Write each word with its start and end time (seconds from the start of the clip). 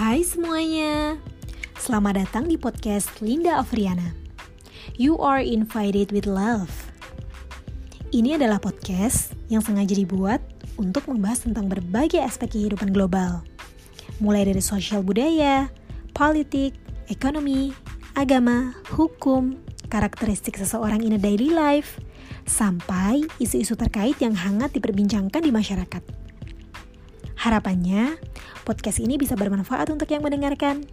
Hai 0.00 0.24
semuanya, 0.24 1.20
selamat 1.76 2.24
datang 2.24 2.48
di 2.48 2.56
podcast 2.56 3.20
Linda 3.20 3.60
Afriana. 3.60 4.16
You 4.96 5.20
are 5.20 5.44
invited 5.44 6.08
with 6.08 6.24
love. 6.24 6.72
Ini 8.08 8.40
adalah 8.40 8.64
podcast 8.64 9.36
yang 9.52 9.60
sengaja 9.60 9.92
dibuat 9.92 10.40
untuk 10.80 11.04
membahas 11.04 11.44
tentang 11.44 11.68
berbagai 11.68 12.16
aspek 12.16 12.48
kehidupan 12.48 12.96
global, 12.96 13.44
mulai 14.24 14.48
dari 14.48 14.64
sosial 14.64 15.04
budaya, 15.04 15.68
politik, 16.16 16.80
ekonomi, 17.12 17.76
agama, 18.16 18.72
hukum, 18.96 19.60
karakteristik 19.92 20.56
seseorang 20.56 21.04
in 21.04 21.12
a 21.12 21.20
daily 21.20 21.52
life, 21.52 22.00
sampai 22.48 23.20
isu-isu 23.36 23.76
terkait 23.76 24.16
yang 24.24 24.32
hangat 24.32 24.72
diperbincangkan 24.72 25.44
di 25.44 25.52
masyarakat. 25.52 26.19
Harapannya, 27.40 28.20
podcast 28.68 29.00
ini 29.00 29.16
bisa 29.16 29.32
bermanfaat 29.32 29.88
untuk 29.88 30.12
yang 30.12 30.20
mendengarkan. 30.20 30.84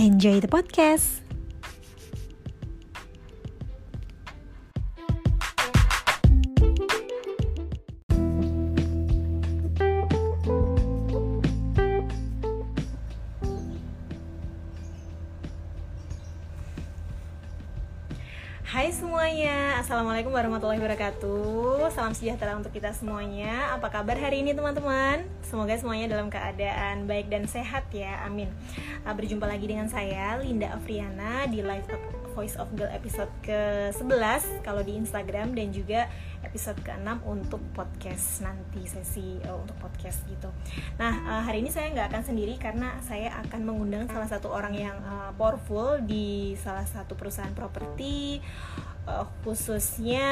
Enjoy 0.00 0.40
the 0.40 0.48
podcast! 0.48 1.29
Assalamualaikum 19.80 20.36
warahmatullahi 20.36 20.76
wabarakatuh. 20.76 21.88
Salam 21.96 22.12
sejahtera 22.12 22.52
untuk 22.52 22.68
kita 22.68 22.92
semuanya. 22.92 23.72
Apa 23.72 23.88
kabar 23.88 24.12
hari 24.12 24.44
ini 24.44 24.52
teman-teman? 24.52 25.24
Semoga 25.40 25.72
semuanya 25.80 26.04
dalam 26.12 26.28
keadaan 26.28 27.08
baik 27.08 27.32
dan 27.32 27.48
sehat 27.48 27.88
ya, 27.88 28.20
amin. 28.28 28.52
Uh, 29.08 29.16
Berjumpa 29.16 29.48
lagi 29.48 29.64
dengan 29.64 29.88
saya, 29.88 30.36
Linda 30.36 30.68
Afriana 30.76 31.48
Di 31.48 31.64
Live 31.64 31.88
Voice 32.36 32.60
of 32.60 32.68
Girl 32.76 32.92
episode 32.92 33.32
ke-11 33.40 34.60
Kalau 34.60 34.84
di 34.84 35.00
Instagram 35.00 35.56
dan 35.56 35.72
juga 35.72 36.12
episode 36.44 36.76
ke-6 36.84 37.24
untuk 37.24 37.64
podcast 37.72 38.44
nanti 38.44 38.84
Sesi 38.84 39.40
uh, 39.48 39.56
untuk 39.64 39.80
podcast 39.80 40.28
gitu. 40.28 40.52
Nah, 41.00 41.24
uh, 41.24 41.40
hari 41.40 41.64
ini 41.64 41.72
saya 41.72 41.88
nggak 41.96 42.12
akan 42.12 42.22
sendiri 42.28 42.60
Karena 42.60 43.00
saya 43.00 43.32
akan 43.48 43.64
mengundang 43.64 44.04
salah 44.12 44.28
satu 44.28 44.52
orang 44.52 44.76
yang 44.76 45.00
uh, 45.00 45.32
powerful 45.40 45.96
Di 46.04 46.52
salah 46.60 46.84
satu 46.84 47.16
perusahaan 47.16 47.56
properti 47.56 48.44
uh, 49.10 49.26
khususnya 49.42 50.28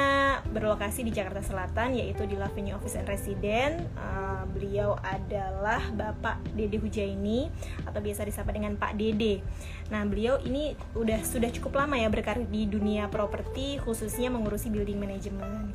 berlokasi 0.54 1.02
di 1.02 1.10
Jakarta 1.10 1.42
Selatan 1.42 1.98
yaitu 1.98 2.22
di 2.24 2.38
Lavenue 2.38 2.78
Office 2.78 2.94
and 2.94 3.10
Resident. 3.10 3.82
Uh, 3.98 4.46
beliau 4.54 4.94
adalah 5.02 5.82
Bapak 5.90 6.38
Dede 6.54 6.78
Hujaini 6.78 7.50
atau 7.82 7.98
biasa 7.98 8.22
disapa 8.22 8.54
dengan 8.54 8.78
Pak 8.78 8.94
Dede. 8.94 9.42
Nah, 9.88 10.04
beliau 10.04 10.36
ini 10.44 10.76
udah 10.92 11.24
sudah 11.24 11.48
cukup 11.48 11.80
lama 11.80 11.96
ya 11.96 12.12
berkarir 12.12 12.44
di 12.46 12.68
dunia 12.68 13.08
properti 13.08 13.80
khususnya 13.82 14.28
mengurusi 14.28 14.68
building 14.68 15.00
management. 15.00 15.74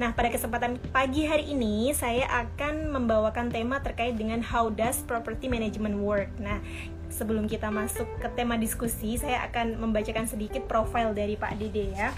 Nah, 0.00 0.16
pada 0.16 0.32
kesempatan 0.32 0.80
pagi 0.90 1.28
hari 1.28 1.52
ini 1.52 1.92
saya 1.92 2.24
akan 2.48 2.88
membawakan 2.88 3.52
tema 3.52 3.84
terkait 3.84 4.16
dengan 4.16 4.40
how 4.40 4.72
does 4.72 5.04
property 5.04 5.46
management 5.46 6.00
work. 6.00 6.32
Nah, 6.40 6.56
sebelum 7.12 7.50
kita 7.50 7.68
masuk 7.68 8.06
ke 8.22 8.28
tema 8.32 8.56
diskusi, 8.56 9.20
saya 9.20 9.44
akan 9.50 9.76
membacakan 9.76 10.24
sedikit 10.24 10.64
profil 10.64 11.12
dari 11.12 11.36
Pak 11.36 11.60
Dede 11.60 11.92
ya. 11.92 12.14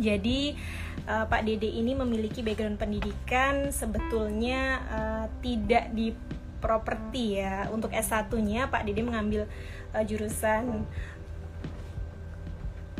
Jadi 0.00 0.56
uh, 1.04 1.28
Pak 1.28 1.44
Dede 1.44 1.68
ini 1.68 1.92
memiliki 1.92 2.40
background 2.40 2.80
pendidikan 2.80 3.68
sebetulnya 3.68 4.80
uh, 4.88 5.26
tidak 5.44 5.92
di 5.92 6.16
properti 6.58 7.40
ya. 7.40 7.68
Untuk 7.68 7.92
S1-nya 7.92 8.72
Pak 8.72 8.88
Dede 8.88 9.04
mengambil 9.04 9.44
uh, 9.92 10.04
jurusan 10.04 10.88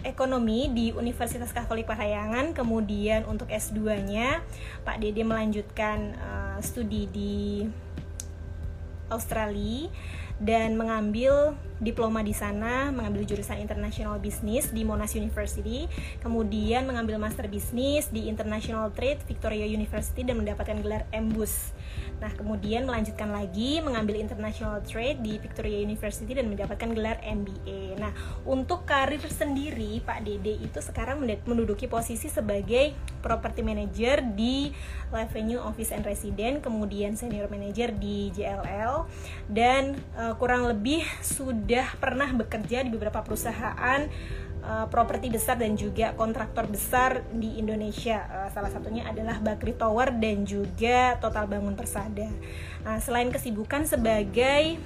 ekonomi 0.00 0.72
di 0.72 0.92
Universitas 0.92 1.52
Katolik 1.52 1.88
Parahyangan. 1.88 2.52
Kemudian 2.52 3.24
untuk 3.28 3.48
S2-nya 3.48 4.44
Pak 4.84 5.00
Dede 5.00 5.24
melanjutkan 5.24 6.16
uh, 6.20 6.58
studi 6.60 7.08
di 7.08 7.64
Australia 9.10 9.90
dan 10.40 10.80
mengambil 10.80 11.52
diploma 11.80 12.24
di 12.24 12.32
sana, 12.32 12.88
mengambil 12.88 13.28
jurusan 13.28 13.60
International 13.60 14.16
Business 14.16 14.72
di 14.72 14.84
Monash 14.84 15.16
University, 15.16 15.84
kemudian 16.24 16.88
mengambil 16.88 17.20
Master 17.20 17.44
Business 17.48 18.08
di 18.08 18.28
International 18.28 18.88
Trade 18.92 19.20
Victoria 19.28 19.68
University 19.68 20.24
dan 20.24 20.40
mendapatkan 20.40 20.80
gelar 20.80 21.04
MBUS. 21.12 21.76
Nah, 22.20 22.28
kemudian 22.36 22.84
melanjutkan 22.84 23.32
lagi 23.32 23.80
mengambil 23.80 24.20
International 24.20 24.84
Trade 24.84 25.24
di 25.24 25.40
Victoria 25.40 25.80
University 25.80 26.36
dan 26.36 26.52
mendapatkan 26.52 26.92
gelar 26.92 27.16
MBA. 27.24 27.96
Nah, 27.96 28.12
untuk 28.44 28.84
karir 28.84 29.24
sendiri 29.24 30.04
Pak 30.04 30.28
Dede 30.28 30.60
itu 30.60 30.78
sekarang 30.84 31.24
menduduki 31.48 31.88
posisi 31.88 32.28
sebagai 32.28 32.92
property 33.24 33.64
manager 33.64 34.20
di 34.36 34.68
Revenue 35.08 35.58
Office 35.64 35.96
and 35.96 36.04
Resident, 36.04 36.60
kemudian 36.60 37.16
senior 37.16 37.48
manager 37.48 37.88
di 37.96 38.28
JLL 38.36 39.08
dan 39.48 39.96
uh, 40.14 40.36
kurang 40.36 40.68
lebih 40.68 41.02
sudah 41.24 41.96
pernah 41.96 42.28
bekerja 42.36 42.84
di 42.84 42.92
beberapa 42.92 43.24
perusahaan 43.24 44.06
uh, 44.64 44.86
properti 44.88 45.32
besar 45.32 45.56
dan 45.56 45.76
juga 45.76 46.12
kontraktor 46.16 46.68
besar 46.68 47.24
di 47.32 47.60
Indonesia. 47.60 48.24
Uh, 48.28 48.48
salah 48.52 48.70
satunya 48.72 49.06
adalah 49.08 49.40
Bakri 49.40 49.76
Tower 49.76 50.12
dan 50.14 50.44
juga 50.44 51.16
Total 51.20 51.44
Bangun 51.48 51.76
Persada. 51.76 52.28
Uh, 52.84 52.98
selain 53.00 53.28
kesibukan 53.28 53.84
sebagai 53.84 54.80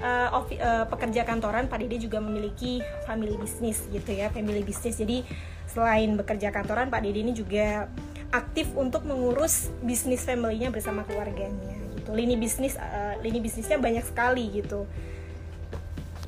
uh, 0.00 0.28
uh, 0.32 0.84
pekerja 0.88 1.24
kantoran, 1.24 1.68
Pak 1.68 1.78
Dede 1.84 2.00
juga 2.00 2.18
memiliki 2.20 2.80
family 3.04 3.36
business 3.36 3.84
gitu 3.92 4.10
ya, 4.12 4.32
family 4.32 4.64
business. 4.64 5.00
Jadi 5.00 5.24
selain 5.68 6.16
bekerja 6.16 6.52
kantoran, 6.52 6.88
Pak 6.88 7.00
Dede 7.04 7.20
ini 7.24 7.32
juga 7.36 7.88
aktif 8.30 8.70
untuk 8.78 9.02
mengurus 9.04 9.74
bisnis 9.82 10.22
familynya 10.22 10.70
bersama 10.70 11.02
keluarganya 11.02 11.74
gitu. 11.98 12.14
Lini 12.14 12.38
bisnis 12.38 12.78
uh, 12.78 13.18
lini 13.20 13.42
bisnisnya 13.42 13.76
banyak 13.76 14.06
sekali 14.06 14.62
gitu 14.62 14.86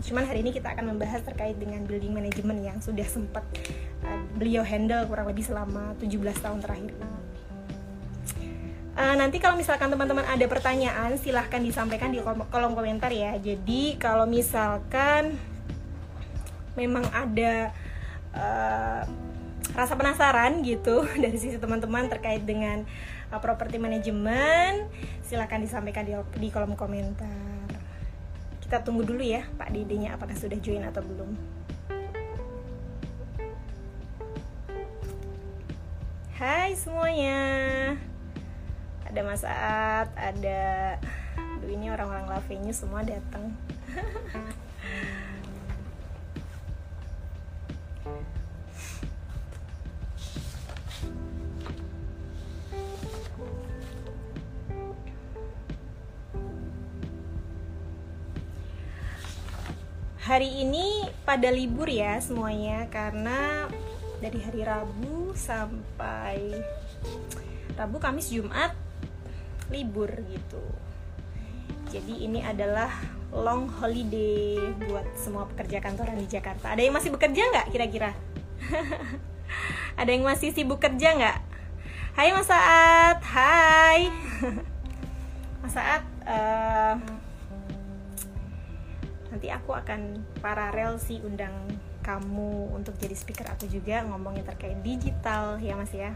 Cuman 0.03 0.27
hari 0.27 0.43
ini 0.43 0.51
kita 0.51 0.75
akan 0.75 0.95
membahas 0.95 1.23
terkait 1.23 1.55
dengan 1.57 1.87
building 1.87 2.11
management 2.11 2.61
yang 2.67 2.79
sudah 2.83 3.07
sempat 3.07 3.47
uh, 4.03 4.23
beliau 4.35 4.67
handle 4.67 5.07
kurang 5.07 5.31
lebih 5.31 5.47
selama 5.47 5.95
17 6.03 6.19
tahun 6.43 6.59
terakhir. 6.59 6.93
Uh, 8.93 9.17
nanti 9.17 9.41
kalau 9.41 9.57
misalkan 9.57 9.89
teman-teman 9.89 10.27
ada 10.29 10.45
pertanyaan 10.45 11.17
silahkan 11.17 11.65
disampaikan 11.65 12.13
di 12.13 12.21
kolom, 12.21 12.45
kolom 12.51 12.75
komentar 12.75 13.09
ya. 13.15 13.39
Jadi 13.39 13.97
kalau 13.97 14.27
misalkan 14.27 15.39
memang 16.75 17.07
ada 17.15 17.73
uh, 18.35 19.03
rasa 19.73 19.95
penasaran 19.97 20.61
gitu 20.67 21.07
dari 21.23 21.39
sisi 21.39 21.57
teman-teman 21.57 22.11
terkait 22.11 22.43
dengan 22.45 22.85
uh, 23.33 23.41
property 23.41 23.81
management 23.81 24.91
silahkan 25.25 25.63
disampaikan 25.63 26.05
di, 26.05 26.13
di 26.37 26.49
kolom 26.53 26.77
komentar 26.77 27.52
kita 28.73 28.89
tunggu 28.89 29.05
dulu 29.05 29.21
ya 29.21 29.45
Pak 29.61 29.69
Dedenya 29.69 30.17
apakah 30.17 30.33
sudah 30.33 30.57
join 30.57 30.81
atau 30.81 31.05
belum. 31.05 31.37
Hai 36.33 36.73
semuanya. 36.73 37.37
Ada 39.05 39.21
Mas 39.29 39.45
Aat, 39.45 40.09
ada 40.17 40.97
Duh 41.61 41.69
ini 41.69 41.93
orang-orang 41.93 42.33
lavenya 42.33 42.73
semua 42.73 43.05
datang 43.05 43.53
hari 60.33 60.65
ini 60.65 61.05
pada 61.29 61.53
libur 61.53 61.85
ya 61.93 62.17
semuanya 62.25 62.89
karena 62.89 63.69
dari 64.17 64.41
hari 64.41 64.65
Rabu 64.65 65.37
sampai 65.37 66.57
Rabu, 67.77 68.01
Kamis, 68.01 68.33
Jumat 68.33 68.73
libur 69.69 70.09
gitu. 70.33 70.65
Jadi 71.93 72.25
ini 72.25 72.41
adalah 72.41 72.89
long 73.29 73.69
holiday 73.77 74.57
buat 74.89 75.05
semua 75.21 75.45
pekerja 75.53 75.85
kantoran 75.85 76.17
di 76.17 76.25
Jakarta. 76.25 76.73
Ada 76.73 76.81
yang 76.81 76.97
masih 76.97 77.13
bekerja 77.13 77.53
nggak 77.53 77.69
kira-kira? 77.69 78.17
Ada 80.01 80.17
yang 80.17 80.25
masih 80.25 80.57
sibuk 80.57 80.81
kerja 80.81 81.13
nggak? 81.13 81.39
Hai 82.17 82.33
Mas 82.33 82.49
Saat, 82.49 83.21
hai 83.21 84.09
Mas 85.61 85.77
Saat, 85.77 86.09
uh, 86.25 87.22
nanti 89.33 89.49
aku 89.49 89.73
akan 89.73 90.21
paralel 90.45 91.01
sih 91.01 91.17
undang 91.25 91.57
kamu 92.05 92.69
untuk 92.77 92.93
jadi 93.01 93.17
speaker 93.17 93.49
aku 93.49 93.65
juga 93.65 94.05
ngomongin 94.05 94.45
terkait 94.45 94.77
digital 94.85 95.57
ya 95.57 95.73
mas 95.73 95.89
ya 95.97 96.13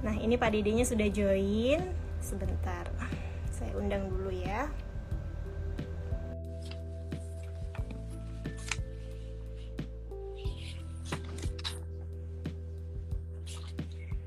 nah 0.00 0.16
ini 0.16 0.40
Pak 0.40 0.56
Dedenya 0.56 0.88
sudah 0.88 1.12
join 1.12 1.84
sebentar 2.24 2.88
saya 3.52 3.76
undang 3.76 4.08
dulu 4.08 4.32
ya 4.32 4.72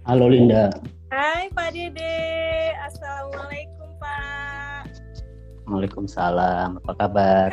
Halo 0.02 0.28
Linda. 0.28 0.68
Hai 1.14 1.48
Pak 1.54 1.72
Dede, 1.72 2.74
Assalamualaikum 2.84 3.96
Pak. 3.96 4.41
Waalaikumsalam, 5.72 6.84
apa 6.84 6.94
kabar? 7.00 7.50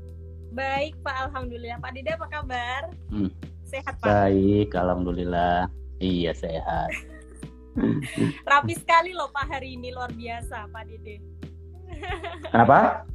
Baik 0.58 0.98
Pak, 1.00 1.16
Alhamdulillah. 1.30 1.80
Pak 1.80 1.90
Dede 1.96 2.12
apa 2.12 2.28
kabar? 2.28 2.82
Hmm. 3.08 3.30
Sehat 3.64 3.96
Pak? 4.02 4.04
Baik, 4.04 4.74
Alhamdulillah. 4.76 5.70
Iya 5.96 6.34
sehat. 6.36 6.90
Rapi 8.52 8.74
sekali 8.76 9.16
loh 9.16 9.32
Pak 9.32 9.48
hari 9.48 9.80
ini, 9.80 9.94
luar 9.94 10.12
biasa 10.12 10.68
Pak 10.68 10.82
Dede. 10.90 11.16
Kenapa? 12.52 13.06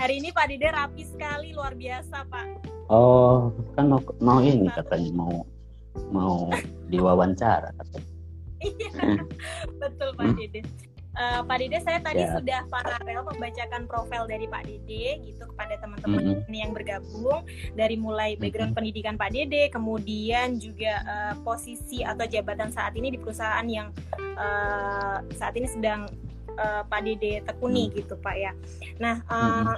Hari 0.00 0.16
ini 0.16 0.32
Pak 0.32 0.48
Dede 0.48 0.72
rapi 0.72 1.04
sekali, 1.04 1.52
luar 1.52 1.76
biasa 1.76 2.24
Pak. 2.24 2.64
Oh, 2.88 3.52
kan 3.76 3.92
mau, 3.92 4.00
mau 4.16 4.40
ini 4.40 4.64
katanya 4.72 5.12
mau 5.12 5.44
mau 6.08 6.48
diwawancara 6.88 7.68
katanya. 7.76 8.08
Iya, 8.60 8.88
betul 9.76 10.08
Pak 10.16 10.24
Hmm. 10.24 10.36
Dede. 10.40 10.60
Eh, 11.20 11.40
Pak 11.44 11.56
Dede, 11.60 11.78
saya 11.84 12.00
tadi 12.00 12.24
Ya. 12.24 12.32
sudah 12.32 12.60
paralel 12.72 13.20
membacakan 13.28 13.84
profil 13.84 14.24
dari 14.24 14.48
Pak 14.48 14.64
Dede 14.64 15.20
gitu 15.20 15.44
kepada 15.52 15.76
teman-teman 15.76 16.40
Mm-mm. 16.40 16.48
yang 16.48 16.72
bergabung 16.72 17.44
dari 17.76 18.00
mulai 18.00 18.40
background 18.40 18.72
pendidikan 18.72 19.20
Pak 19.20 19.36
Dede, 19.36 19.68
kemudian 19.68 20.56
juga 20.56 21.04
eh, 21.04 21.34
posisi 21.44 22.00
atau 22.00 22.24
jabatan 22.24 22.72
saat 22.72 22.96
ini 22.96 23.12
di 23.12 23.18
perusahaan 23.20 23.68
yang 23.68 23.92
eh, 24.16 25.16
saat 25.36 25.52
ini 25.60 25.68
sedang 25.68 26.08
eh, 26.60 26.82
Pak 26.84 27.00
Dede 27.00 27.40
tekuni 27.42 27.88
gitu 27.90 28.14
Pak 28.14 28.36
ya. 28.36 28.52
Nah 29.00 29.24
Mm-mm. 29.24 29.74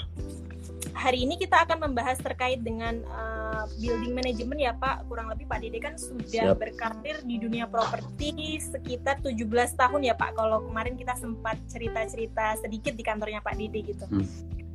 hari 0.93 1.25
ini 1.25 1.35
kita 1.35 1.63
akan 1.65 1.89
membahas 1.89 2.19
terkait 2.19 2.61
dengan 2.61 3.01
eh, 3.01 3.63
building 3.79 4.13
management 4.13 4.61
ya 4.61 4.73
Pak. 4.75 5.07
Kurang 5.07 5.31
lebih 5.31 5.47
Pak 5.47 5.63
Dede 5.63 5.79
kan 5.79 5.95
sudah 5.95 6.53
Siap. 6.53 6.59
berkarir 6.59 7.23
di 7.23 7.39
dunia 7.39 7.65
properti 7.65 8.35
sekitar 8.59 9.23
17 9.23 9.47
tahun 9.79 10.01
ya 10.03 10.15
Pak. 10.15 10.35
Kalau 10.35 10.67
kemarin 10.67 10.99
kita 10.99 11.15
sempat 11.15 11.57
cerita-cerita 11.71 12.59
sedikit 12.59 12.93
di 12.93 13.03
kantornya 13.03 13.39
Pak 13.39 13.55
Dede 13.55 13.81
gitu. 13.87 14.05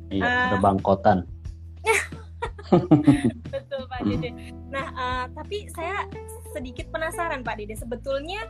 Iya, 0.08 0.24
Ah. 0.24 0.46
udah 0.56 0.60
bangkotan. 0.64 1.18
Betul 3.48 3.82
Pak 3.88 4.00
Dede. 4.04 4.30
Nah, 4.68 4.86
eh, 4.88 5.24
tapi 5.32 5.68
saya 5.72 6.04
sedikit 6.50 6.88
penasaran 6.88 7.40
Pak 7.40 7.56
Dede. 7.56 7.74
Sebetulnya 7.74 8.40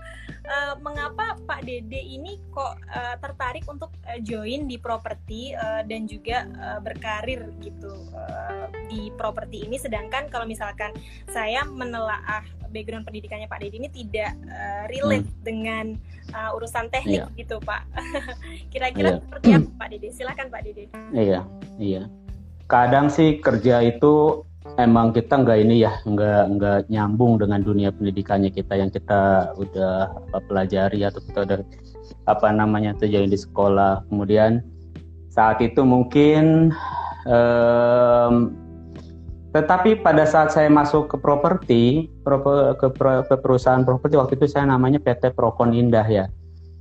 eh, 0.44 0.74
mengapa 0.78 1.34
Pak 1.42 1.62
Dede 1.62 1.98
ini 1.98 2.38
kok 2.50 2.78
eh, 2.88 3.16
tertarik 3.18 3.64
untuk 3.66 3.90
eh, 4.04 4.20
join 4.20 4.64
di 4.64 4.76
properti 4.76 5.52
eh, 5.52 5.82
dan 5.84 6.04
juga 6.04 6.46
eh, 6.46 6.78
berkarir 6.78 7.52
gitu 7.58 7.92
eh, 8.14 8.66
di 8.86 9.10
properti 9.12 9.64
ini. 9.64 9.76
Sedangkan 9.76 10.26
kalau 10.28 10.44
misalkan 10.44 10.94
saya 11.26 11.64
menelaah 11.64 12.42
background 12.68 13.04
pendidikannya 13.04 13.48
Pak 13.48 13.60
Dede 13.60 13.76
ini 13.76 13.88
tidak 13.88 14.36
eh, 14.44 14.84
relate 14.88 15.28
dengan 15.40 15.96
eh, 16.28 16.50
urusan 16.52 16.88
teknik 16.88 17.24
Iya. 17.24 17.36
gitu 17.36 17.56
Pak. 17.60 17.82
Kira-kira 18.72 19.16
Iya. 19.16 19.20
seperti 19.20 19.48
apa 19.52 19.68
Pak 19.76 19.88
Dede? 19.90 20.08
Silakan 20.12 20.46
Pak 20.48 20.60
Dede. 20.62 20.84
Iya, 21.12 21.40
iya. 21.76 22.02
Kadang 22.68 23.08
sih 23.08 23.40
kerja 23.40 23.80
itu 23.80 24.44
emang 24.76 25.16
kita 25.16 25.40
nggak 25.40 25.58
ini 25.64 25.86
ya, 25.86 25.96
nggak 26.04 26.42
nggak 26.58 26.78
nyambung 26.92 27.40
dengan 27.40 27.64
dunia 27.64 27.88
pendidikannya 27.88 28.52
kita 28.52 28.76
yang 28.76 28.92
kita 28.92 29.54
udah 29.56 30.12
apa, 30.28 30.38
pelajari 30.44 31.00
atau 31.08 31.24
kita 31.24 31.48
udah 31.48 31.58
apa 32.28 32.48
namanya 32.52 32.92
join 33.00 33.32
di 33.32 33.40
sekolah. 33.40 34.04
Kemudian 34.12 34.60
saat 35.32 35.64
itu 35.64 35.80
mungkin 35.80 36.76
em, 37.24 38.52
tetapi 39.56 40.04
pada 40.04 40.28
saat 40.28 40.52
saya 40.52 40.68
masuk 40.68 41.08
ke 41.08 41.16
properti, 41.16 42.12
prope- 42.20 42.76
ke, 42.76 42.86
ke 43.24 43.34
perusahaan 43.40 43.80
properti 43.80 44.20
waktu 44.20 44.36
itu 44.36 44.44
saya 44.44 44.68
namanya 44.68 45.00
PT 45.00 45.32
Procon 45.32 45.72
Indah 45.72 46.04
ya. 46.04 46.28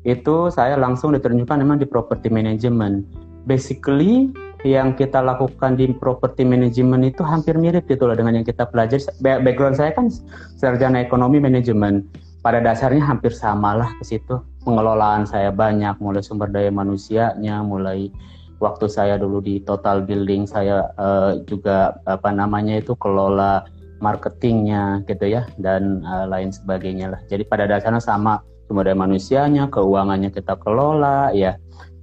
Itu 0.03 0.51
saya 0.51 0.75
langsung 0.75 1.15
diterjunkan 1.15 1.63
memang 1.63 1.79
di 1.79 1.87
property 1.87 2.27
management. 2.27 3.07
Basically 3.47 4.35
yang 4.67 4.93
kita 4.99 5.23
lakukan 5.23 5.79
di 5.79 5.87
property 5.95 6.43
management 6.43 7.15
itu 7.15 7.23
hampir 7.23 7.55
mirip 7.55 7.87
gitu 7.87 8.03
loh 8.03 8.15
dengan 8.17 8.35
yang 8.35 8.45
kita 8.47 8.67
pelajari. 8.67 9.07
Ba- 9.23 9.39
Background 9.39 9.79
saya 9.79 9.95
kan 9.95 10.11
sarjana 10.59 10.99
ekonomi 10.99 11.39
manajemen. 11.39 12.03
Pada 12.43 12.59
dasarnya 12.63 13.03
hampir 13.03 13.31
samalah 13.35 13.91
ke 13.99 14.03
situ. 14.03 14.39
Pengelolaan 14.63 15.27
saya 15.27 15.51
banyak, 15.51 15.99
mulai 15.99 16.23
sumber 16.23 16.51
daya 16.51 16.71
manusianya, 16.71 17.63
mulai 17.63 18.11
waktu 18.59 18.87
saya 18.91 19.15
dulu 19.15 19.39
di 19.39 19.63
Total 19.63 20.03
Building 20.03 20.47
saya 20.47 20.91
eh, 20.95 21.43
juga 21.47 21.97
apa 22.03 22.29
namanya 22.31 22.77
itu 22.79 22.93
kelola 22.99 23.65
marketingnya 23.97 25.07
gitu 25.09 25.25
ya 25.27 25.49
dan 25.57 26.03
eh, 26.05 26.25
lain 26.27 26.51
sebagainya 26.51 27.15
lah. 27.15 27.19
Jadi 27.27 27.43
pada 27.47 27.67
dasarnya 27.67 28.03
sama 28.03 28.43
sumber 28.67 28.91
daya 28.91 28.99
manusianya, 28.99 29.71
keuangannya 29.71 30.29
kita 30.31 30.59
kelola, 30.59 31.31
ya 31.31 31.55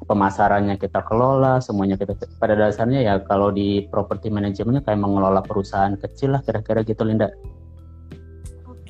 pemasarannya 0.04 0.76
kita 0.76 1.00
kelola, 1.08 1.58
semuanya 1.58 1.96
kita 1.96 2.14
pada 2.38 2.54
dasarnya 2.54 3.00
ya 3.02 3.14
kalau 3.24 3.50
di 3.50 3.88
property 3.88 4.28
manajemennya 4.28 4.84
kayak 4.84 5.00
mengelola 5.00 5.40
perusahaan 5.40 5.96
kecil 5.96 6.36
lah 6.36 6.40
kira-kira 6.44 6.84
gitu 6.84 7.02
Linda. 7.02 7.32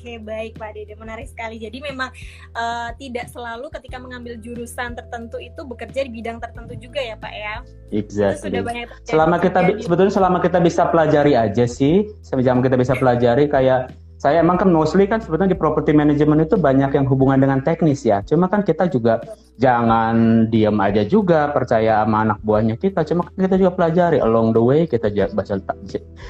Oke 0.05 0.21
baik 0.21 0.61
Pak 0.61 0.77
Dede 0.77 0.93
menarik 0.93 1.25
sekali. 1.25 1.57
Jadi 1.57 1.81
memang 1.81 2.13
eh, 2.53 2.89
tidak 3.01 3.25
selalu 3.33 3.73
ketika 3.73 3.97
mengambil 3.97 4.37
jurusan 4.37 4.93
tertentu 4.93 5.41
itu 5.41 5.65
bekerja 5.65 6.05
di 6.05 6.13
bidang 6.13 6.37
tertentu 6.37 6.77
juga 6.77 7.01
ya 7.01 7.17
Pak 7.17 7.33
ya. 7.33 7.55
Itu 7.89 8.13
sudah 8.13 8.37
Exactly. 8.37 8.61
banyak 8.61 8.87
Selama 9.01 9.35
kita 9.41 9.59
sebetulnya 9.81 10.13
selama 10.13 10.37
kita 10.45 10.61
bisa 10.61 10.85
pelajari 10.93 11.33
aja 11.33 11.65
sih, 11.65 12.05
selama 12.21 12.61
kita 12.61 12.77
bisa 12.77 12.93
pelajari 12.93 13.49
kayak 13.49 13.89
saya 14.15 14.39
emang 14.39 14.55
kan 14.55 14.71
mostly 14.71 15.03
kan 15.05 15.19
sebetulnya 15.19 15.51
di 15.51 15.59
property 15.59 15.91
management 15.91 16.47
itu 16.47 16.55
banyak 16.55 16.95
yang 16.95 17.05
hubungan 17.05 17.35
dengan 17.43 17.59
teknis 17.59 18.07
ya. 18.07 18.23
Cuma 18.23 18.47
kan 18.47 18.63
kita 18.63 18.87
juga 18.87 19.19
jangan 19.59 20.47
diam 20.47 20.79
aja 20.79 21.03
juga 21.03 21.51
percaya 21.51 22.03
sama 22.03 22.23
anak 22.23 22.39
buahnya 22.47 22.79
kita. 22.79 23.03
Cuma 23.03 23.27
kan 23.27 23.35
kita 23.35 23.55
juga 23.59 23.71
pelajari 23.75 24.23
along 24.23 24.55
the 24.55 24.63
way 24.63 24.87
kita 24.87 25.11
bisa, 25.11 25.59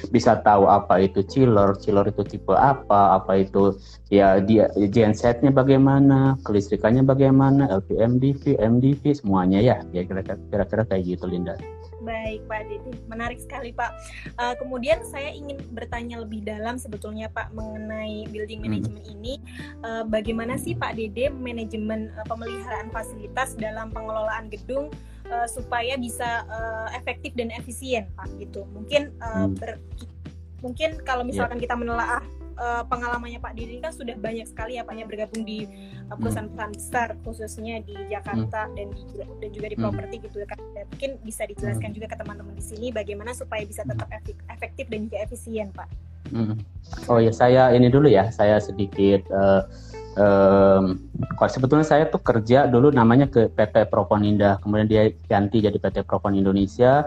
bisa 0.10 0.32
tahu 0.42 0.66
apa 0.66 1.06
itu 1.06 1.22
chiller, 1.30 1.78
chiller 1.78 2.10
itu 2.10 2.26
tipe 2.26 2.58
apa, 2.58 3.22
apa 3.22 3.46
itu 3.46 3.78
ya 4.10 4.42
dia 4.42 4.70
gensetnya 4.90 5.54
bagaimana, 5.54 6.42
kelistrikannya 6.42 7.06
bagaimana, 7.06 7.70
LPMDV, 7.70 8.58
MDV 8.58 9.04
semuanya 9.14 9.62
ya. 9.62 9.78
Ya 9.94 10.02
kira-kira 10.10 10.84
kayak 10.90 11.06
gitu 11.06 11.30
Linda. 11.30 11.54
Baik 12.06 12.46
Pak 12.46 12.62
Dede, 12.70 12.92
menarik 13.10 13.42
sekali 13.42 13.74
Pak. 13.74 13.92
Eh, 14.38 14.56
kemudian 14.56 15.02
saya 15.04 15.34
ingin 15.34 15.58
bertanya 15.74 16.22
lebih 16.22 16.46
dalam 16.46 16.78
sebetulnya 16.78 17.28
Pak 17.28 17.52
mengenai 17.52 18.30
building 18.30 18.62
Hmm. 18.62 18.70
management 18.70 19.06
ini. 19.10 19.42
Eh, 19.82 20.04
bagaimana 20.06 20.56
sih 20.56 20.78
Pak 20.78 20.96
Dede 20.96 21.34
manajemen 21.34 22.14
eh, 22.14 22.26
pemeliharaan 22.26 22.94
fasilitas 22.94 23.58
dalam 23.58 23.90
pengelolaan 23.90 24.48
gedung 24.48 24.94
eh, 25.26 25.48
supaya 25.50 25.98
bisa 25.98 26.46
eh, 26.46 26.88
efektif 26.96 27.34
dan 27.34 27.50
efisien 27.52 28.06
Pak 28.14 28.30
gitu. 28.38 28.70
Mungkin 28.70 29.10
eh, 29.10 29.26
Hmm. 29.26 29.58
ber- 29.58 29.82
mungkin 30.62 31.02
kalau 31.02 31.22
misalkan 31.22 31.58
kita 31.58 31.74
menelaah 31.74 32.22
eh, 32.56 32.84
pengalamannya 32.88 33.40
Pak 33.40 33.54
Dede 33.56 33.84
kan 33.84 33.92
sudah 33.92 34.16
banyak 34.16 34.48
sekali 34.48 34.80
ya 34.80 34.84
Pak 34.84 34.96
ya 34.96 35.06
bergabung 35.06 35.44
di 35.44 35.68
perusahaan-perusahaan 36.08 36.74
besar 36.74 37.08
khususnya 37.26 37.82
di 37.84 37.96
Jakarta 38.08 38.72
dan 38.74 38.88
di, 38.94 39.04
dan 39.20 39.50
juga 39.52 39.68
di 39.72 39.78
Hmm. 39.78 39.84
properti 39.92 40.16
gitu 40.24 40.42
kan. 40.48 40.60
Dan 40.74 40.86
mungkin 40.90 41.12
bisa 41.22 41.44
dijelaskan 41.46 41.92
juga 41.92 42.08
ke 42.12 42.16
teman-teman 42.18 42.54
di 42.56 42.64
sini 42.64 42.88
bagaimana 42.90 43.36
supaya 43.36 43.66
bisa 43.68 43.84
tetap 43.84 44.08
efektif 44.50 44.86
dan 44.88 45.10
juga 45.10 45.18
efisien 45.22 45.70
Pak. 45.76 45.88
Mm. 46.34 46.58
Oh 47.06 47.22
ya 47.22 47.30
saya 47.30 47.70
ini 47.78 47.86
dulu 47.86 48.10
ya 48.10 48.34
saya 48.34 48.58
sedikit 48.58 49.22
eh, 49.30 49.62
em, 50.18 50.98
kalau 51.38 51.52
sebetulnya 51.54 51.86
saya 51.86 52.10
tuh 52.10 52.18
kerja 52.18 52.66
dulu 52.66 52.90
namanya 52.90 53.30
ke 53.30 53.46
PT 53.54 53.94
Procon 53.94 54.26
Indah 54.26 54.58
kemudian 54.64 54.90
dia 54.90 55.14
ganti 55.30 55.62
jadi 55.62 55.78
PT 55.78 56.02
Procon 56.08 56.34
Indonesia 56.34 57.06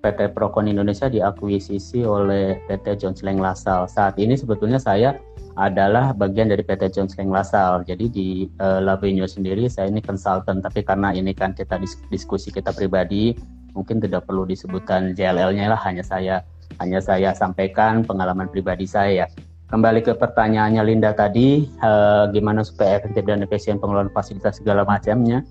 PT 0.00 0.32
Procon 0.32 0.68
Indonesia 0.68 1.12
diakuisisi 1.12 2.02
oleh 2.04 2.56
PT 2.64 3.04
John 3.04 3.12
Sleng 3.12 3.36
Lasal 3.36 3.84
saat 3.84 4.16
ini 4.16 4.32
sebetulnya 4.32 4.80
saya 4.80 5.20
adalah 5.60 6.16
bagian 6.16 6.48
dari 6.48 6.64
PT 6.64 6.96
John 6.96 7.08
Sleng 7.08 7.28
Lasal 7.28 7.84
jadi 7.84 8.08
di 8.08 8.48
eh, 8.48 8.80
Lavenio 8.80 9.28
sendiri 9.28 9.68
saya 9.68 9.92
ini 9.92 10.00
konsultan 10.00 10.64
tapi 10.64 10.80
karena 10.80 11.12
ini 11.12 11.36
kan 11.36 11.52
kita 11.52 11.76
dis- 11.76 12.00
diskusi 12.08 12.48
kita 12.48 12.72
pribadi 12.72 13.36
mungkin 13.76 14.00
tidak 14.00 14.24
perlu 14.24 14.48
disebutkan 14.48 15.12
JLL-nya 15.12 15.70
lah 15.70 15.80
hanya 15.84 16.02
saya 16.02 16.42
hanya 16.80 16.98
saya 17.04 17.36
sampaikan 17.36 18.06
pengalaman 18.06 18.48
pribadi 18.48 18.88
saya. 18.88 19.28
Kembali 19.70 20.02
ke 20.02 20.18
pertanyaannya 20.18 20.82
Linda 20.82 21.14
tadi, 21.14 21.62
eh, 21.62 22.24
gimana 22.34 22.66
supaya 22.66 22.98
efektif 22.98 23.22
dan 23.22 23.46
efisien 23.46 23.78
pengelolaan 23.78 24.10
fasilitas 24.10 24.58
segala 24.58 24.82
macamnya. 24.82 25.46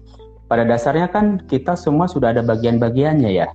Pada 0.49 0.65
dasarnya 0.67 1.07
kan 1.07 1.39
kita 1.47 1.77
semua 1.77 2.09
sudah 2.09 2.35
ada 2.35 2.43
bagian-bagiannya 2.43 3.31
ya. 3.31 3.47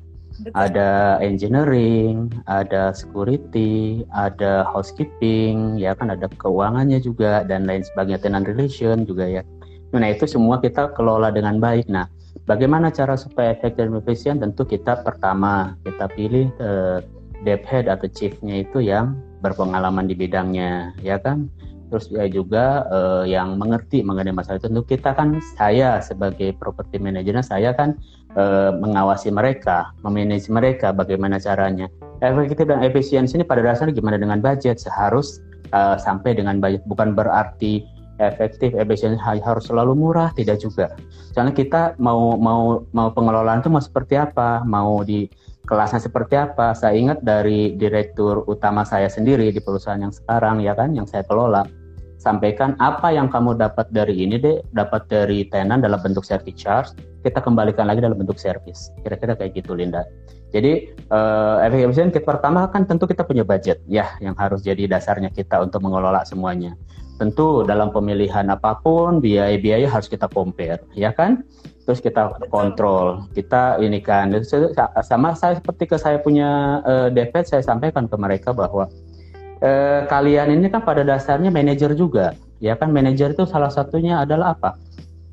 Ada 0.54 1.22
engineering, 1.22 2.30
ada 2.50 2.90
security, 2.90 4.02
ada 4.10 4.66
housekeeping, 4.66 5.78
ya 5.78 5.94
kan 5.94 6.10
ada 6.10 6.26
keuangannya 6.26 6.98
juga 6.98 7.46
dan 7.46 7.70
lain 7.70 7.86
sebagainya 7.86 8.20
tenant 8.22 8.46
relation 8.50 9.06
juga 9.06 9.30
ya. 9.30 9.42
Nah 9.94 10.10
itu 10.10 10.26
semua 10.26 10.58
kita 10.58 10.90
kelola 10.98 11.30
dengan 11.30 11.62
baik. 11.62 11.86
Nah 11.86 12.10
bagaimana 12.50 12.90
cara 12.90 13.14
supaya 13.14 13.54
efektif 13.54 13.86
dan 13.86 13.94
efisien? 13.94 14.42
Tentu 14.42 14.66
kita 14.66 15.06
pertama 15.06 15.78
kita 15.86 16.10
pilih 16.18 16.50
uh, 16.58 16.98
dev 17.46 17.62
head 17.62 17.86
atau 17.86 18.10
chiefnya 18.10 18.66
itu 18.66 18.82
yang 18.82 19.14
berpengalaman 19.38 20.10
di 20.10 20.18
bidangnya, 20.18 20.96
ya 20.98 21.20
kan? 21.22 21.46
terus 21.94 22.10
ya 22.10 22.26
juga 22.26 22.90
uh, 22.90 23.22
yang 23.22 23.54
mengerti 23.54 24.02
mengenai 24.02 24.34
masalah 24.34 24.58
itu 24.58 24.66
tentu 24.66 24.82
kita 24.82 25.14
kan 25.14 25.38
saya 25.54 26.02
sebagai 26.02 26.50
property 26.58 26.98
manager 26.98 27.38
saya 27.38 27.70
kan 27.70 27.94
uh, 28.36 28.74
mengawasi 28.78 29.30
mereka 29.30 29.90
memanage 30.02 30.50
mereka 30.50 30.90
bagaimana 30.94 31.38
caranya. 31.40 31.90
Efektif 32.22 32.70
dan 32.70 32.80
efisiensi 32.80 33.36
ini 33.36 33.44
pada 33.44 33.60
dasarnya 33.60 33.94
gimana 33.94 34.16
dengan 34.16 34.38
budget? 34.40 34.80
Seharus 34.80 35.42
uh, 35.74 35.98
sampai 35.98 36.38
dengan 36.38 36.62
budget. 36.62 36.82
Bukan 36.86 37.12
berarti 37.18 37.84
efektif 38.22 38.70
efisien 38.78 39.18
harus 39.18 39.66
selalu 39.66 39.98
murah 39.98 40.30
tidak 40.38 40.62
juga. 40.62 40.94
Soalnya 41.34 41.54
kita 41.54 41.82
mau 41.98 42.38
mau 42.38 42.86
mau 42.94 43.10
pengelolaan 43.10 43.58
itu 43.62 43.70
mau 43.70 43.82
seperti 43.82 44.14
apa? 44.14 44.62
Mau 44.62 45.02
di 45.02 45.26
kelasnya 45.66 45.98
seperti 45.98 46.38
apa? 46.38 46.76
Saya 46.78 46.94
ingat 46.94 47.26
dari 47.26 47.74
direktur 47.74 48.46
utama 48.46 48.86
saya 48.86 49.10
sendiri 49.10 49.50
di 49.50 49.58
perusahaan 49.58 49.98
yang 49.98 50.14
sekarang 50.14 50.62
ya 50.62 50.78
kan 50.78 50.94
yang 50.94 51.08
saya 51.10 51.26
kelola 51.26 51.66
sampaikan 52.24 52.72
apa 52.80 53.12
yang 53.12 53.28
kamu 53.28 53.60
dapat 53.60 53.90
dari 53.92 54.24
ini 54.24 54.40
deh, 54.40 54.64
dapat 54.72 55.04
dari 55.12 55.44
tenan 55.52 55.84
dalam 55.84 56.00
bentuk 56.00 56.24
service 56.24 56.56
charge, 56.56 56.96
kita 57.24 57.40
kembalikan 57.40 57.88
lagi 57.88 58.04
dalam 58.04 58.20
bentuk 58.20 58.36
service. 58.36 58.92
Kira-kira 59.00 59.32
kayak 59.32 59.56
gitu, 59.56 59.72
Linda. 59.72 60.04
Jadi 60.52 60.92
uh, 61.10 61.64
efisien 61.64 62.12
kita 62.12 62.22
pertama 62.22 62.68
kan 62.70 62.86
tentu 62.86 63.10
kita 63.10 63.26
punya 63.26 63.42
budget 63.42 63.82
ya 63.90 64.14
yang 64.22 64.38
harus 64.38 64.62
jadi 64.62 64.86
dasarnya 64.86 65.32
kita 65.32 65.58
untuk 65.64 65.82
mengelola 65.82 66.22
semuanya. 66.22 66.76
Tentu 67.18 67.66
dalam 67.66 67.90
pemilihan 67.90 68.46
apa 68.52 68.78
pun 68.78 69.18
biaya-biaya 69.18 69.90
harus 69.90 70.06
kita 70.06 70.30
compare, 70.30 70.84
ya 70.94 71.10
kan? 71.10 71.42
Terus 71.88 71.98
kita 71.98 72.38
kontrol, 72.52 73.26
kita 73.34 73.82
ini 73.82 73.98
kan 73.98 74.30
sama 75.02 75.34
saya 75.34 75.58
seperti 75.58 75.90
ke 75.90 75.96
saya 75.98 76.18
punya 76.22 76.80
uh, 76.86 77.08
DP 77.10 77.44
saya 77.46 77.62
sampaikan 77.62 78.06
ke 78.06 78.16
mereka 78.18 78.50
bahwa 78.56 78.88
eh, 79.64 80.00
kalian 80.08 80.60
ini 80.60 80.68
kan 80.68 80.84
pada 80.84 81.04
dasarnya 81.04 81.48
manajer 81.48 81.96
juga, 81.96 82.36
ya 82.60 82.76
kan 82.76 82.92
manajer 82.92 83.32
itu 83.32 83.44
salah 83.48 83.72
satunya 83.72 84.20
adalah 84.20 84.56
apa? 84.56 84.76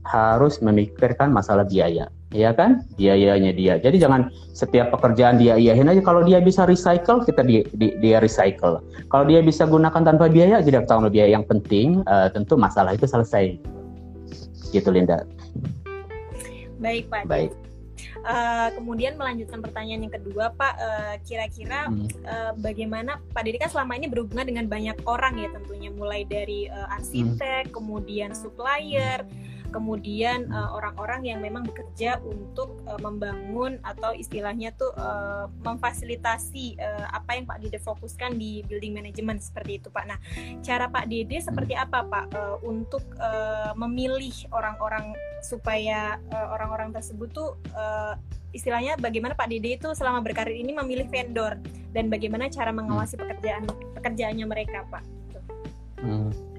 Harus 0.02 0.58
memikirkan 0.66 1.30
masalah 1.30 1.62
biaya, 1.62 2.10
ya 2.34 2.50
kan? 2.58 2.82
Biayanya 2.98 3.54
dia. 3.54 3.78
Jadi 3.78 4.02
jangan 4.02 4.34
setiap 4.52 4.90
pekerjaan 4.90 5.38
dia 5.38 5.56
iyahin 5.62 5.94
aja. 5.94 6.02
Kalau 6.02 6.26
dia 6.26 6.42
bisa 6.42 6.66
recycle, 6.66 7.22
kita 7.22 7.46
di, 7.46 7.62
di, 7.78 7.94
dia 8.02 8.18
recycle. 8.18 8.82
Kalau 9.14 9.26
dia 9.30 9.46
bisa 9.46 9.70
gunakan 9.70 10.02
tanpa 10.02 10.26
biaya, 10.26 10.58
tidak 10.66 10.90
tahu 10.90 11.06
biaya. 11.06 11.38
Yang 11.38 11.46
penting 11.54 12.02
uh, 12.10 12.34
tentu 12.34 12.58
masalah 12.58 12.98
itu 12.98 13.06
selesai. 13.06 13.62
Gitu 14.74 14.90
Linda. 14.90 15.22
Baik 16.82 17.06
Pak. 17.14 17.30
Baik. 17.30 17.54
Uh, 18.22 18.70
kemudian 18.78 19.18
melanjutkan 19.18 19.66
pertanyaan 19.66 20.06
yang 20.06 20.14
kedua, 20.14 20.54
Pak, 20.54 20.74
uh, 20.78 21.16
kira-kira 21.26 21.90
hmm. 21.90 22.10
uh, 22.22 22.52
bagaimana 22.58 23.18
Pak 23.34 23.42
Didi 23.46 23.58
kan 23.58 23.70
selama 23.70 23.98
ini 23.98 24.06
berhubungan 24.10 24.46
dengan 24.46 24.66
banyak 24.70 24.98
orang 25.10 25.42
ya 25.42 25.50
tentunya, 25.50 25.90
mulai 25.90 26.22
dari 26.26 26.70
uh, 26.70 26.86
arsitek, 27.02 27.70
hmm. 27.70 27.74
kemudian 27.74 28.30
supplier, 28.38 29.26
kemudian 29.72 30.52
orang 30.52 30.92
orang-orang 30.92 31.22
yang 31.24 31.40
memang 31.40 31.64
bekerja 31.64 32.20
untuk 32.20 32.84
uh, 32.84 33.00
membangun 33.00 33.80
atau 33.88 34.12
istilahnya 34.12 34.76
tuh 34.76 34.92
uh, 35.00 35.48
memfasilitasi 35.64 36.76
uh, 36.84 37.08
apa 37.16 37.40
yang 37.40 37.48
Pak 37.48 37.64
Dede 37.64 37.80
fokuskan 37.80 38.36
di 38.36 38.60
building 38.68 38.92
management 38.92 39.40
seperti 39.40 39.80
itu 39.80 39.88
Pak. 39.88 40.06
Nah, 40.06 40.20
cara 40.60 40.92
Pak 40.92 41.08
Dede 41.08 41.40
seperti 41.40 41.80
apa 41.80 42.04
Pak 42.04 42.26
uh, 42.36 42.58
untuk 42.68 43.02
uh, 43.24 43.72
memilih 43.80 44.36
orang-orang 44.52 45.16
supaya 45.42 46.22
orang 46.30 46.54
orang-orang 46.54 46.90
tersebut 46.94 47.34
tuh 47.34 47.58
uh, 47.74 48.14
istilahnya 48.54 48.94
bagaimana 49.02 49.34
Pak 49.34 49.50
Dede 49.50 49.80
itu 49.80 49.90
selama 49.98 50.22
berkarir 50.22 50.54
ini 50.54 50.76
memilih 50.76 51.10
vendor 51.10 51.58
dan 51.96 52.14
bagaimana 52.14 52.46
cara 52.52 52.70
mengawasi 52.70 53.18
pekerjaan 53.18 53.66
pekerjaannya 53.98 54.46
mereka 54.46 54.86
Pak. 54.92 55.04
Hmm 56.04 56.51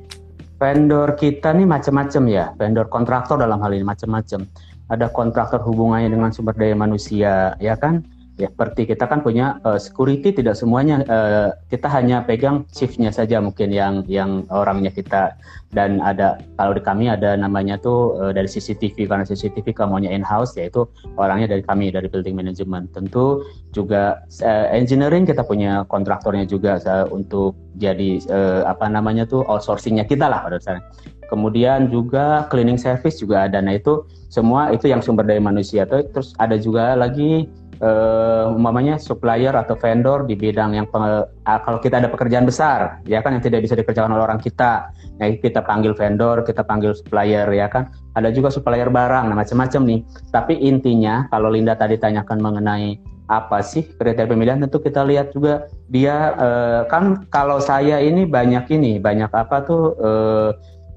vendor 0.62 1.18
kita 1.18 1.50
nih 1.50 1.66
macam-macam 1.66 2.22
ya, 2.30 2.54
vendor 2.54 2.86
kontraktor 2.86 3.34
dalam 3.34 3.58
hal 3.58 3.74
ini 3.74 3.82
macam-macam. 3.82 4.46
Ada 4.86 5.10
kontraktor 5.10 5.58
hubungannya 5.66 6.14
dengan 6.14 6.30
sumber 6.30 6.54
daya 6.54 6.78
manusia, 6.78 7.58
ya 7.58 7.74
kan? 7.74 8.06
Ya 8.40 8.48
seperti 8.48 8.88
kita 8.88 9.04
kan 9.04 9.20
punya 9.20 9.60
uh, 9.68 9.76
security 9.76 10.32
tidak 10.32 10.56
semuanya 10.56 11.04
uh, 11.04 11.52
kita 11.68 11.84
hanya 11.92 12.24
pegang 12.24 12.64
shiftnya 12.72 13.12
saja 13.12 13.36
mungkin 13.44 13.68
yang 13.68 14.04
yang 14.08 14.48
orangnya 14.48 14.88
kita. 14.88 15.36
Dan 15.72 16.04
ada 16.04 16.36
kalau 16.60 16.76
di 16.76 16.84
kami 16.84 17.08
ada 17.08 17.32
namanya 17.36 17.80
tuh 17.80 18.16
uh, 18.20 18.32
dari 18.32 18.48
CCTV 18.48 19.08
karena 19.08 19.24
CCTV 19.24 19.72
kamunya 19.72 20.12
in 20.12 20.24
house 20.24 20.56
yaitu 20.56 20.84
orangnya 21.16 21.56
dari 21.56 21.64
kami 21.64 21.92
dari 21.92 22.08
building 22.08 22.36
management. 22.36 22.92
Tentu 22.96 23.44
juga 23.72 24.24
uh, 24.44 24.66
engineering 24.72 25.28
kita 25.28 25.44
punya 25.44 25.84
kontraktornya 25.88 26.48
juga 26.48 26.80
uh, 26.84 27.08
untuk 27.12 27.56
jadi 27.76 28.20
uh, 28.28 28.68
apa 28.68 28.88
namanya 28.88 29.28
tuh 29.28 29.44
outsourcingnya 29.48 30.08
kita 30.08 30.28
lah 30.28 30.44
pada 30.44 30.60
dasarnya. 30.60 30.84
Kemudian 31.32 31.88
juga 31.88 32.44
cleaning 32.52 32.76
service 32.76 33.16
juga 33.16 33.48
ada. 33.48 33.56
Nah 33.64 33.80
itu 33.80 34.04
semua 34.28 34.68
itu 34.68 34.92
yang 34.92 35.00
sumber 35.00 35.24
daya 35.24 35.40
manusia. 35.40 35.88
Terus 35.88 36.36
ada 36.36 36.60
juga 36.60 36.92
lagi 36.92 37.48
uh, 37.82 38.54
umpamanya 38.54 38.96
supplier 38.96 39.52
atau 39.52 39.74
vendor 39.74 40.24
di 40.24 40.38
bidang 40.38 40.78
yang 40.78 40.86
uh, 40.94 41.26
kalau 41.44 41.78
kita 41.82 41.98
ada 41.98 42.08
pekerjaan 42.08 42.46
besar 42.46 43.02
ya 43.04 43.20
kan 43.20 43.34
yang 43.36 43.44
tidak 43.44 43.66
bisa 43.66 43.74
dikerjakan 43.74 44.14
oleh 44.14 44.24
orang 44.24 44.40
kita. 44.40 44.88
Nah 45.18 45.26
kita 45.36 45.60
panggil 45.66 45.92
vendor 45.92 46.46
kita 46.46 46.62
panggil 46.62 46.94
supplier 46.94 47.44
ya 47.50 47.66
kan. 47.68 47.90
Ada 48.14 48.30
juga 48.30 48.48
supplier 48.48 48.88
barang 48.88 49.28
nah 49.28 49.36
macam-macam 49.36 49.82
nih. 49.84 50.00
Tapi 50.30 50.54
intinya 50.62 51.26
kalau 51.28 51.50
Linda 51.50 51.74
tadi 51.74 51.98
tanyakan 51.98 52.38
mengenai 52.38 52.96
apa 53.30 53.64
sih 53.64 53.86
kriteria 53.96 54.28
pemilihan 54.28 54.60
tentu 54.60 54.82
kita 54.82 55.00
lihat 55.08 55.32
juga 55.32 55.64
dia 55.88 56.36
uh, 56.36 56.80
kan 56.90 57.24
kalau 57.32 57.62
saya 57.62 57.96
ini 58.02 58.28
banyak 58.28 58.68
ini 58.68 59.00
banyak 59.00 59.30
apa 59.32 59.64
tuh 59.64 59.96
uh, 59.96 60.50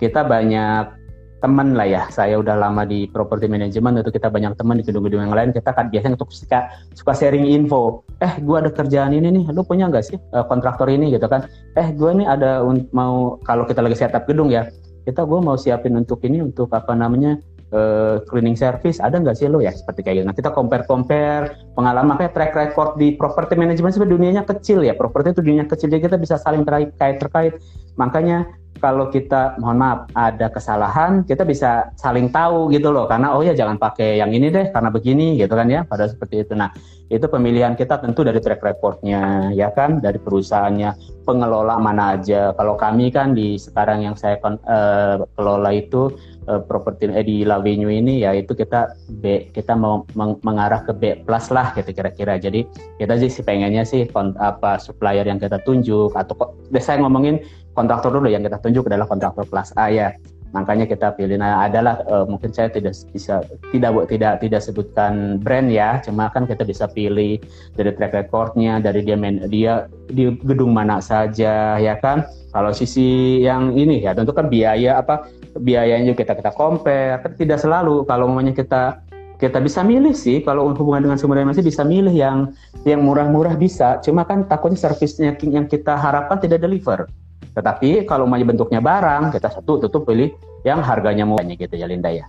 kita 0.04 0.27
banyak 0.27 1.04
teman 1.46 1.78
lah 1.78 1.86
ya. 1.86 2.10
Saya 2.10 2.42
udah 2.42 2.58
lama 2.58 2.82
di 2.90 3.06
property 3.06 3.46
management 3.46 4.02
itu 4.02 4.10
kita 4.18 4.34
banyak 4.34 4.58
teman 4.58 4.82
di 4.82 4.84
gedung-gedung 4.84 5.30
yang 5.30 5.36
lain. 5.38 5.54
Kita 5.54 5.78
kan 5.78 5.94
biasanya 5.94 6.18
untuk 6.18 6.34
suka 6.34 6.74
suka 6.98 7.14
sharing 7.14 7.46
info. 7.46 8.02
Eh, 8.25 8.42
gua 8.42 8.66
ada 8.66 8.74
kerjaan 8.74 9.14
ini 9.14 9.30
nih. 9.30 9.54
Lu 9.54 9.62
punya 9.62 9.86
nggak 9.86 10.02
sih 10.02 10.18
uh, 10.34 10.42
kontraktor 10.50 10.90
ini 10.90 11.14
gitu 11.14 11.30
kan? 11.30 11.46
Eh, 11.78 11.94
gua 11.94 12.18
nih 12.18 12.25
ada 12.25 12.66
mau 12.90 13.38
kalau 13.46 13.70
kita 13.70 13.86
lagi 13.86 13.94
setup 13.94 14.25
gedung 14.25 14.50
ya. 14.50 14.66
Kita 15.06 15.22
gua 15.22 15.38
mau 15.46 15.54
siapin 15.54 15.94
untuk 15.94 16.25
ini 16.25 16.42
untuk 16.42 16.74
apa 16.74 16.98
namanya? 16.98 17.38
Uh, 17.74 18.22
cleaning 18.30 18.54
service 18.56 19.02
ada 19.02 19.18
nggak 19.18 19.36
sih 19.42 19.50
lo 19.50 19.58
ya 19.60 19.74
seperti 19.74 20.06
kayak 20.06 20.16
gitu. 20.22 20.25
Nah 20.30 20.38
kita 20.38 20.50
compare 20.54 20.86
compare 20.86 21.60
pengalaman 21.74 22.16
kayak 22.16 22.38
track 22.38 22.54
record 22.56 22.96
di 22.96 23.18
property 23.18 23.58
management 23.58 23.92
sebenarnya 23.92 24.16
dunianya 24.16 24.44
kecil 24.46 24.86
ya. 24.86 24.94
Properti 24.94 25.34
itu 25.34 25.42
dunianya 25.44 25.68
kecil 25.68 25.90
jadi 25.92 26.08
kita 26.08 26.18
bisa 26.22 26.38
saling 26.38 26.62
terkait 26.64 27.18
terkait. 27.18 27.58
Makanya 27.98 28.48
kalau 28.77 29.08
kita 29.08 29.55
mohon 29.58 29.79
maaf 29.79 30.00
ada 30.13 30.51
kesalahan 30.51 31.24
kita 31.24 31.48
bisa 31.48 31.89
saling 31.96 32.29
tahu 32.29 32.72
gitu 32.72 32.91
loh. 32.91 33.08
Karena 33.08 33.34
oh 33.34 33.41
ya 33.41 33.55
jangan 33.55 33.79
pakai 33.79 34.20
yang 34.20 34.32
ini 34.36 34.51
deh 34.51 34.70
karena 34.72 34.91
begini 34.91 35.39
gitu 35.39 35.53
kan 35.55 35.67
ya 35.72 35.88
pada 35.88 36.05
seperti 36.08 36.44
itu. 36.44 36.53
Nah 36.53 36.72
itu 37.05 37.25
pemilihan 37.29 37.77
kita 37.77 38.01
tentu 38.01 38.25
dari 38.25 38.41
track 38.41 38.65
recordnya 38.65 39.53
ya 39.53 39.70
kan 39.70 40.01
dari 40.01 40.17
perusahaannya 40.17 41.22
pengelola 41.25 41.77
mana 41.77 42.17
aja. 42.17 42.53
Kalau 42.53 42.75
kami 42.77 43.13
kan 43.13 43.34
di 43.34 43.58
sekarang 43.58 44.05
yang 44.05 44.15
saya 44.17 44.38
uh, 44.41 45.25
kelola 45.38 45.70
itu 45.74 46.13
uh, 46.48 46.62
properti 46.62 47.10
eh, 47.10 47.25
di 47.25 47.46
Lavenue 47.46 47.92
ini 47.92 48.24
ya 48.25 48.34
itu 48.34 48.54
kita 48.54 48.94
B 49.22 49.50
kita 49.52 49.74
mau 49.74 50.06
meng 50.18 50.38
mengarah 50.42 50.86
ke 50.86 50.94
B 50.94 51.04
plus 51.25 51.50
lah 51.50 51.74
gitu 51.78 51.92
kira-kira. 51.92 52.38
Jadi 52.38 52.66
kita 53.02 53.18
sih 53.20 53.44
pengennya 53.44 53.84
sih 53.86 54.08
apa 54.40 54.78
supplier 54.82 55.25
yang 55.25 55.42
kita 55.42 55.62
tunjuk 55.66 56.14
atau 56.14 56.34
kok 56.34 56.50
saya 56.82 57.02
ngomongin 57.02 57.42
kontraktor 57.75 58.14
dulu 58.14 58.32
yang 58.32 58.42
kita 58.46 58.58
tunjuk 58.64 58.88
adalah 58.88 59.06
kontraktor 59.10 59.46
kelas 59.50 59.75
A 59.75 59.92
ya 59.92 60.08
makanya 60.55 60.88
kita 60.88 61.12
pilih. 61.19 61.35
Nah 61.35 61.67
adalah 61.67 62.00
uh, 62.07 62.24
mungkin 62.24 62.55
saya 62.55 62.71
tidak 62.71 62.95
bisa 63.12 63.43
tidak 63.75 64.07
tidak 64.07 64.39
tidak 64.39 64.62
sebutkan 64.63 65.43
brand 65.43 65.67
ya. 65.67 66.00
Cuma 66.00 66.31
kan 66.31 66.47
kita 66.47 66.63
bisa 66.63 66.88
pilih 66.88 67.43
dari 67.75 67.91
track 67.91 68.15
recordnya 68.15 68.79
dari 68.79 69.03
dia 69.03 69.19
main, 69.19 69.43
dia 69.51 69.91
di 70.07 70.31
gedung 70.47 70.71
mana 70.71 71.03
saja 71.03 71.75
ya 71.75 72.00
kan? 72.00 72.24
Kalau 72.55 72.71
sisi 72.71 73.43
yang 73.43 73.75
ini 73.75 74.00
ya 74.00 74.15
tentu 74.15 74.31
kan 74.31 74.47
biaya 74.47 75.03
apa 75.03 75.27
biayanya 75.59 76.15
kita 76.15 76.39
kita 76.39 76.55
compare. 76.55 77.19
Kan 77.19 77.35
tidak 77.35 77.59
selalu 77.59 78.07
kalau 78.07 78.31
namanya 78.31 78.55
kita 78.55 79.03
kita 79.35 79.59
bisa 79.59 79.83
milih 79.83 80.15
sih. 80.15 80.39
Kalau 80.39 80.71
hubungan 80.71 81.03
dengan 81.03 81.19
sumber 81.19 81.43
daya 81.43 81.51
manusia 81.51 81.67
bisa 81.67 81.83
milih 81.83 82.15
yang 82.15 82.55
yang 82.88 83.03
murah-murah 83.03 83.59
bisa. 83.59 84.00
Cuma 84.00 84.24
kan 84.24 84.47
takutnya 84.47 84.79
servisnya 84.79 85.35
yang 85.43 85.67
kita 85.67 86.00
harapkan 86.00 86.39
tidak 86.39 86.63
deliver 86.63 87.12
tetapi 87.56 88.04
kalau 88.04 88.27
mau 88.27 88.36
bentuknya 88.36 88.84
barang, 88.84 89.32
kita 89.32 89.48
satu 89.48 89.80
tutup 89.80 90.04
pilih 90.04 90.36
yang 90.68 90.84
harganya 90.84 91.24
murahnya 91.24 91.56
gitu 91.56 91.80
ya 91.80 91.88
Linda 91.88 92.12
ya. 92.12 92.27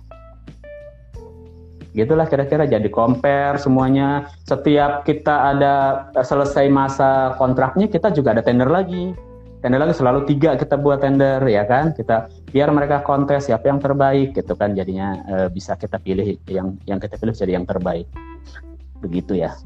Gitulah 1.91 2.29
kira-kira 2.31 2.63
jadi 2.63 2.87
compare 2.87 3.59
semuanya. 3.59 4.31
Setiap 4.47 5.03
kita 5.03 5.51
ada 5.51 6.07
selesai 6.15 6.71
masa 6.71 7.35
kontraknya 7.35 7.91
kita 7.91 8.15
juga 8.15 8.31
ada 8.39 8.41
tender 8.41 8.71
lagi. 8.71 9.11
tender 9.57 9.81
lagi 9.81 9.97
selalu 9.97 10.29
tiga 10.29 10.53
kita 10.53 10.77
buat 10.77 11.01
tender 11.01 11.41
ya 11.49 11.65
kan 11.65 11.89
kita 11.89 12.29
biar 12.53 12.69
mereka 12.69 13.01
kontes 13.01 13.49
siapa 13.49 13.65
yang 13.65 13.81
terbaik 13.81 14.37
gitu 14.37 14.53
kan 14.53 14.77
jadinya 14.77 15.17
uh, 15.25 15.49
bisa 15.49 15.73
kita 15.73 15.97
pilih 15.97 16.37
yang 16.45 16.77
yang 16.85 17.01
kita 17.01 17.17
pilih 17.17 17.33
jadi 17.33 17.57
yang 17.57 17.65
terbaik 17.65 18.05
begitu 19.01 19.33
ya 19.33 19.57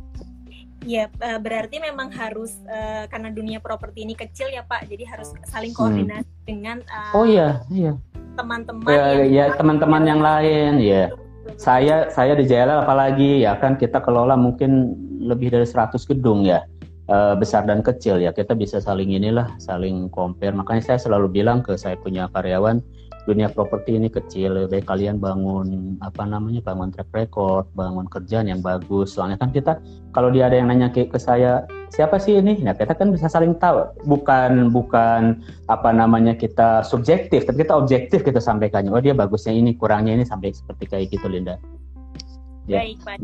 Ya, 0.82 1.14
berarti 1.38 1.78
memang 1.78 2.10
harus 2.10 2.58
uh, 2.66 3.06
karena 3.06 3.30
dunia 3.30 3.62
properti 3.62 4.02
ini 4.02 4.18
kecil 4.18 4.50
ya 4.50 4.66
Pak, 4.66 4.90
jadi 4.90 5.06
harus 5.06 5.30
saling 5.46 5.78
koordinasi 5.78 6.26
hmm. 6.26 6.46
dengan 6.50 6.78
uh, 6.90 7.14
Oh 7.14 7.26
iya, 7.26 7.62
iya. 7.70 7.94
teman-teman 8.34 8.90
uh, 8.90 9.22
ya 9.28 9.54
teman-teman 9.60 10.04
yang 10.10 10.22
lain 10.24 10.82
ya. 10.82 11.14
Saya 11.62 12.10
saya 12.10 12.34
di 12.34 12.50
JLL 12.50 12.86
apalagi 12.86 13.46
ya 13.46 13.58
kan 13.62 13.78
kita 13.78 14.02
kelola 14.02 14.34
mungkin 14.34 14.98
lebih 15.22 15.54
dari 15.54 15.70
100 15.70 16.02
gedung 16.10 16.42
ya. 16.50 16.66
Uh, 17.12 17.36
besar 17.36 17.68
dan 17.68 17.84
kecil 17.84 18.24
ya 18.24 18.32
kita 18.32 18.56
bisa 18.56 18.80
saling 18.80 19.12
inilah 19.12 19.44
saling 19.60 20.08
compare 20.16 20.56
makanya 20.56 20.96
saya 20.96 21.00
selalu 21.02 21.44
bilang 21.44 21.60
ke 21.60 21.76
saya 21.76 22.00
punya 22.00 22.32
karyawan 22.32 22.80
dunia 23.32 23.48
properti 23.48 23.96
ini 23.96 24.12
kecil 24.12 24.60
lebih 24.60 24.84
baik 24.84 24.86
kalian 24.92 25.16
bangun 25.24 25.96
apa 26.04 26.28
namanya 26.28 26.60
bangun 26.60 26.92
track 26.92 27.08
record 27.16 27.66
bangun 27.72 28.04
kerjaan 28.12 28.52
yang 28.52 28.60
bagus. 28.60 29.16
Soalnya 29.16 29.40
kan 29.40 29.56
kita 29.56 29.80
kalau 30.12 30.28
dia 30.28 30.52
ada 30.52 30.60
yang 30.60 30.68
nanya 30.68 30.92
ke, 30.92 31.08
ke 31.08 31.16
saya 31.16 31.64
siapa 31.96 32.20
sih 32.20 32.44
ini? 32.44 32.60
Nah 32.60 32.76
kita 32.76 32.92
kan 32.92 33.16
bisa 33.16 33.32
saling 33.32 33.56
tahu. 33.56 33.88
Bukan 34.04 34.76
bukan 34.76 35.40
apa 35.72 35.90
namanya 35.96 36.36
kita 36.36 36.84
subjektif 36.84 37.48
tapi 37.48 37.64
kita 37.64 37.74
objektif 37.80 38.28
kita 38.28 38.44
sampaikannya. 38.44 38.92
Oh 38.92 39.00
dia 39.00 39.16
bagusnya 39.16 39.56
ini 39.56 39.80
kurangnya 39.80 40.20
ini 40.20 40.28
sampai 40.28 40.52
seperti 40.52 40.92
kayak 40.92 41.16
gitu 41.16 41.32
Linda 41.32 41.56
ya. 42.68 42.82
baik 42.82 42.98
Pak 43.06 43.18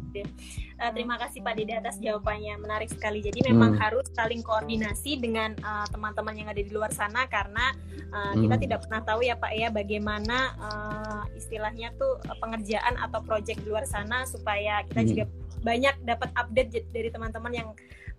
Uh, 0.77 0.93
terima 0.93 1.17
kasih 1.17 1.41
Pak 1.41 1.57
Dede 1.57 1.73
atas 1.73 1.97
jawabannya 1.97 2.61
menarik 2.61 2.93
sekali. 2.93 3.17
Jadi 3.17 3.49
memang 3.49 3.73
hmm. 3.73 3.81
harus 3.81 4.05
saling 4.13 4.45
koordinasi 4.45 5.17
dengan 5.17 5.57
uh, 5.65 5.89
teman-teman 5.89 6.37
yang 6.37 6.53
ada 6.53 6.61
di 6.61 6.69
luar 6.69 6.93
sana 6.93 7.25
karena 7.25 7.73
uh, 8.13 8.37
hmm. 8.37 8.45
kita 8.45 8.55
tidak 8.61 8.79
pernah 8.85 9.01
tahu 9.01 9.25
ya 9.25 9.33
Pak 9.41 9.57
ya 9.57 9.73
bagaimana 9.73 10.53
uh, 10.61 11.23
istilahnya 11.33 11.97
tuh 11.97 12.21
pengerjaan 12.37 12.93
atau 13.01 13.25
proyek 13.25 13.57
di 13.57 13.73
luar 13.73 13.89
sana 13.89 14.29
supaya 14.29 14.85
kita 14.85 15.01
hmm. 15.01 15.09
juga 15.09 15.23
banyak 15.65 15.95
dapat 16.05 16.29
update 16.37 16.85
dari 16.93 17.09
teman-teman 17.09 17.53
yang 17.57 17.69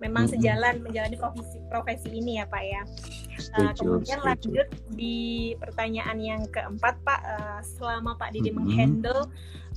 memang 0.02 0.26
hmm. 0.26 0.34
sejalan 0.34 0.82
menjalani 0.82 1.14
profesi 1.14 1.58
profesi 1.70 2.10
ini 2.10 2.42
ya 2.42 2.46
Pak 2.50 2.62
ya. 2.66 2.82
Uh, 3.54 3.72
kemudian 3.78 4.18
lanjut 4.18 4.66
di 4.98 5.54
pertanyaan 5.62 6.18
yang 6.18 6.42
keempat 6.50 6.98
Pak, 7.06 7.20
uh, 7.22 7.60
selama 7.62 8.18
Pak 8.18 8.34
Dede 8.34 8.50
hmm. 8.50 8.58
menghandle 8.58 9.30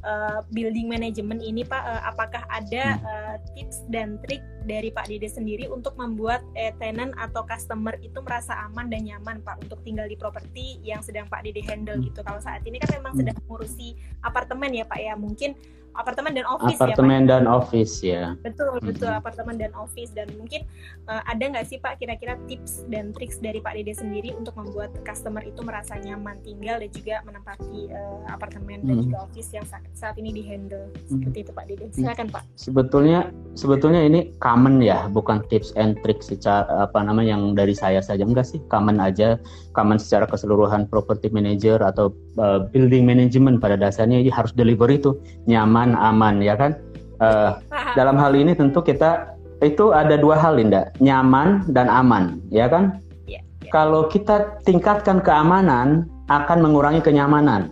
uh, 0.04 0.42
building 0.54 0.90
management 0.90 1.42
ini 1.42 1.66
Pak, 1.66 1.84
uh, 1.84 2.02
apakah 2.08 2.44
ada 2.50 2.98
uh, 3.02 3.36
tips 3.54 3.86
dan 3.90 4.18
trik 4.26 4.42
dari 4.66 4.94
Pak 4.94 5.10
Dede 5.10 5.26
sendiri 5.26 5.66
untuk 5.74 5.98
membuat 5.98 6.46
eh, 6.54 6.70
tenant 6.78 7.14
atau 7.18 7.42
customer 7.42 7.98
itu 8.06 8.22
merasa 8.22 8.54
aman 8.70 8.94
dan 8.94 9.10
nyaman 9.10 9.42
Pak 9.42 9.66
untuk 9.66 9.82
tinggal 9.82 10.06
di 10.06 10.14
properti 10.14 10.78
yang 10.86 11.02
sedang 11.02 11.26
Pak 11.26 11.42
Dede 11.46 11.66
handle 11.66 11.98
hmm. 11.98 12.06
gitu. 12.14 12.22
Kalau 12.22 12.38
saat 12.38 12.62
ini 12.70 12.78
kan 12.78 13.02
memang 13.02 13.18
sedang 13.18 13.38
mengurusi 13.46 13.98
apartemen 14.22 14.70
ya 14.74 14.86
Pak 14.86 15.00
ya, 15.02 15.14
mungkin 15.18 15.58
apartemen 15.96 16.32
dan 16.36 16.46
office 16.48 16.80
apartemen 16.80 17.22
ya, 17.26 17.30
dan 17.36 17.44
office 17.48 17.94
ya. 18.04 18.24
Betul 18.42 18.80
betul. 18.80 19.12
Mm-hmm. 19.12 19.20
apartemen 19.22 19.56
dan 19.60 19.72
office. 19.76 20.12
Dan 20.16 20.28
mungkin 20.40 20.64
uh, 21.12 21.22
ada 21.28 21.44
nggak 21.44 21.66
sih 21.68 21.78
pak 21.80 22.00
kira-kira 22.00 22.40
tips 22.48 22.88
dan 22.88 23.12
triks 23.12 23.40
dari 23.40 23.60
pak 23.60 23.76
Dede 23.76 23.94
sendiri 23.96 24.32
untuk 24.36 24.56
membuat 24.56 24.96
customer 25.04 25.44
itu 25.44 25.62
merasa 25.64 26.00
nyaman 26.00 26.40
tinggal 26.42 26.80
dan 26.80 26.92
juga 26.96 27.16
menempati 27.28 27.92
uh, 27.92 28.20
apartemen 28.32 28.82
mm-hmm. 28.82 28.90
dan 28.90 28.96
juga 29.04 29.18
office 29.28 29.50
yang 29.52 29.66
saat, 29.68 29.84
saat 29.92 30.16
ini 30.16 30.32
di 30.32 30.44
handle 30.46 30.90
mm-hmm. 30.92 31.10
seperti 31.12 31.38
itu 31.44 31.52
pak 31.52 31.66
Dede. 31.68 31.86
Silakan 31.92 32.28
pak. 32.32 32.44
Sebetulnya 32.56 33.20
sebetulnya 33.60 34.02
ini 34.04 34.32
common 34.40 34.80
ya 34.80 35.12
bukan 35.12 35.44
tips 35.52 35.76
and 35.76 36.00
tricks 36.08 36.32
secara 36.32 36.88
apa 36.88 37.04
namanya 37.04 37.36
yang 37.36 37.44
dari 37.54 37.76
saya 37.76 38.00
saja. 38.00 38.24
Enggak 38.24 38.48
sih 38.48 38.64
common 38.72 38.98
aja 39.04 39.36
common 39.72 39.98
secara 40.00 40.28
keseluruhan 40.28 40.88
property 40.88 41.28
manager 41.32 41.80
atau 41.82 42.12
uh, 42.40 42.68
building 42.72 43.08
management 43.08 43.60
pada 43.60 43.76
dasarnya 43.76 44.22
ini 44.22 44.32
harus 44.32 44.52
deliver 44.56 44.88
itu 44.92 45.18
nyaman 45.48 45.96
aman 45.98 46.40
ya 46.44 46.56
kan? 46.56 46.78
Uh, 47.22 47.58
dalam 47.94 48.18
hal 48.18 48.34
ini 48.34 48.58
tentu 48.58 48.82
kita 48.82 49.38
itu 49.62 49.94
ada 49.94 50.18
dua 50.18 50.38
hal 50.38 50.58
Linda. 50.58 50.90
Nyaman 50.98 51.70
dan 51.70 51.86
aman 51.90 52.42
ya 52.50 52.66
kan? 52.66 52.98
Ya, 53.30 53.42
ya. 53.62 53.72
kalau 53.74 54.10
kita 54.10 54.58
tingkatkan 54.66 55.22
keamanan 55.22 56.10
akan 56.32 56.58
mengurangi 56.64 57.04
kenyamanan 57.04 57.70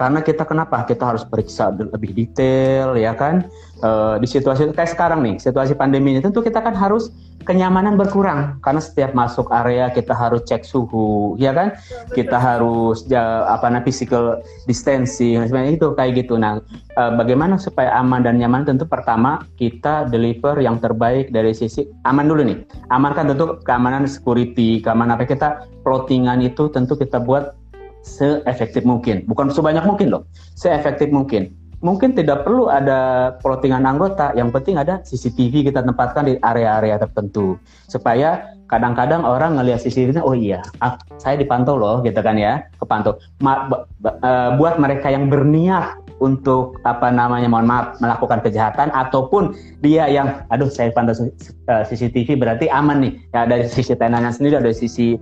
karena 0.00 0.24
kita 0.24 0.48
kenapa? 0.48 0.88
Kita 0.88 1.12
harus 1.12 1.28
periksa 1.28 1.68
lebih 1.76 2.16
detail 2.16 2.96
ya 2.96 3.12
kan? 3.12 3.44
Uh, 3.84 4.16
di 4.16 4.24
situasi 4.24 4.72
kayak 4.72 4.92
sekarang 4.92 5.20
nih 5.20 5.36
situasi 5.40 5.72
pandemi 5.76 6.16
ini 6.16 6.20
tentu 6.24 6.40
kita 6.40 6.60
kan 6.64 6.72
harus 6.72 7.12
kenyamanan 7.44 8.00
berkurang. 8.00 8.56
Karena 8.64 8.80
setiap 8.80 9.12
masuk 9.12 9.52
area 9.52 9.92
kita 9.92 10.16
harus 10.16 10.40
cek 10.48 10.64
suhu 10.64 11.36
ya 11.36 11.52
kan? 11.52 11.76
Kita 12.16 12.40
harus 12.40 13.04
ya, 13.12 13.44
apa 13.44 13.68
namanya 13.68 13.92
physical 13.92 14.40
distancing 14.64 15.44
sebenarnya 15.44 15.76
itu 15.76 15.92
kayak 15.92 16.24
gitu. 16.24 16.40
Nah 16.40 16.64
uh, 16.96 17.12
bagaimana 17.20 17.60
supaya 17.60 17.92
aman 18.00 18.24
dan 18.24 18.40
nyaman? 18.40 18.64
Tentu 18.64 18.88
pertama 18.88 19.44
kita 19.60 20.08
deliver 20.08 20.56
yang 20.64 20.80
terbaik 20.80 21.28
dari 21.28 21.52
sisi 21.52 21.84
aman 22.08 22.24
dulu 22.24 22.40
nih. 22.40 22.64
Aman 22.88 23.12
kan 23.12 23.28
tentu 23.28 23.60
keamanan 23.68 24.08
security 24.08 24.80
keamanan 24.80 25.20
apa 25.20 25.28
kita 25.28 25.68
plottingan 25.84 26.40
itu 26.40 26.72
tentu 26.72 26.96
kita 26.96 27.20
buat 27.20 27.59
seefektif 28.02 28.82
mungkin. 28.84 29.24
Bukan 29.28 29.52
sebanyak 29.52 29.84
mungkin 29.84 30.12
loh, 30.12 30.22
seefektif 30.56 31.08
mungkin. 31.12 31.52
Mungkin 31.80 32.12
tidak 32.12 32.44
perlu 32.44 32.68
ada 32.68 33.32
plottingan 33.40 33.88
anggota, 33.88 34.36
yang 34.36 34.52
penting 34.52 34.76
ada 34.76 35.00
CCTV 35.00 35.72
kita 35.72 35.80
tempatkan 35.80 36.28
di 36.28 36.36
area-area 36.44 37.00
tertentu. 37.00 37.56
Supaya 37.88 38.52
kadang-kadang 38.68 39.24
orang 39.24 39.56
ngelihat 39.56 39.80
CCTV, 39.88 40.20
oh 40.20 40.36
iya, 40.36 40.60
ah, 40.84 41.00
saya 41.16 41.40
dipantau 41.40 41.80
loh, 41.80 42.04
gitu 42.04 42.20
kan 42.20 42.36
ya, 42.36 42.68
kepantau. 42.76 43.16
Ma, 43.40 43.64
uh, 44.04 44.60
buat 44.60 44.76
mereka 44.76 45.08
yang 45.08 45.32
berniat 45.32 45.96
untuk 46.20 46.76
apa 46.84 47.08
namanya 47.08 47.48
mohon 47.48 47.64
maaf 47.66 47.96
melakukan 47.98 48.44
kejahatan 48.44 48.92
ataupun 48.92 49.56
dia 49.80 50.06
yang 50.06 50.44
aduh 50.52 50.68
saya 50.68 50.92
pantau 50.92 51.16
CCTV 51.66 52.36
berarti 52.36 52.68
aman 52.68 53.08
nih 53.08 53.12
ya 53.32 53.48
dari 53.48 53.64
sisi 53.66 53.96
tenannya 53.96 54.30
sendiri 54.30 54.60
dari 54.60 54.76
sisi 54.76 55.16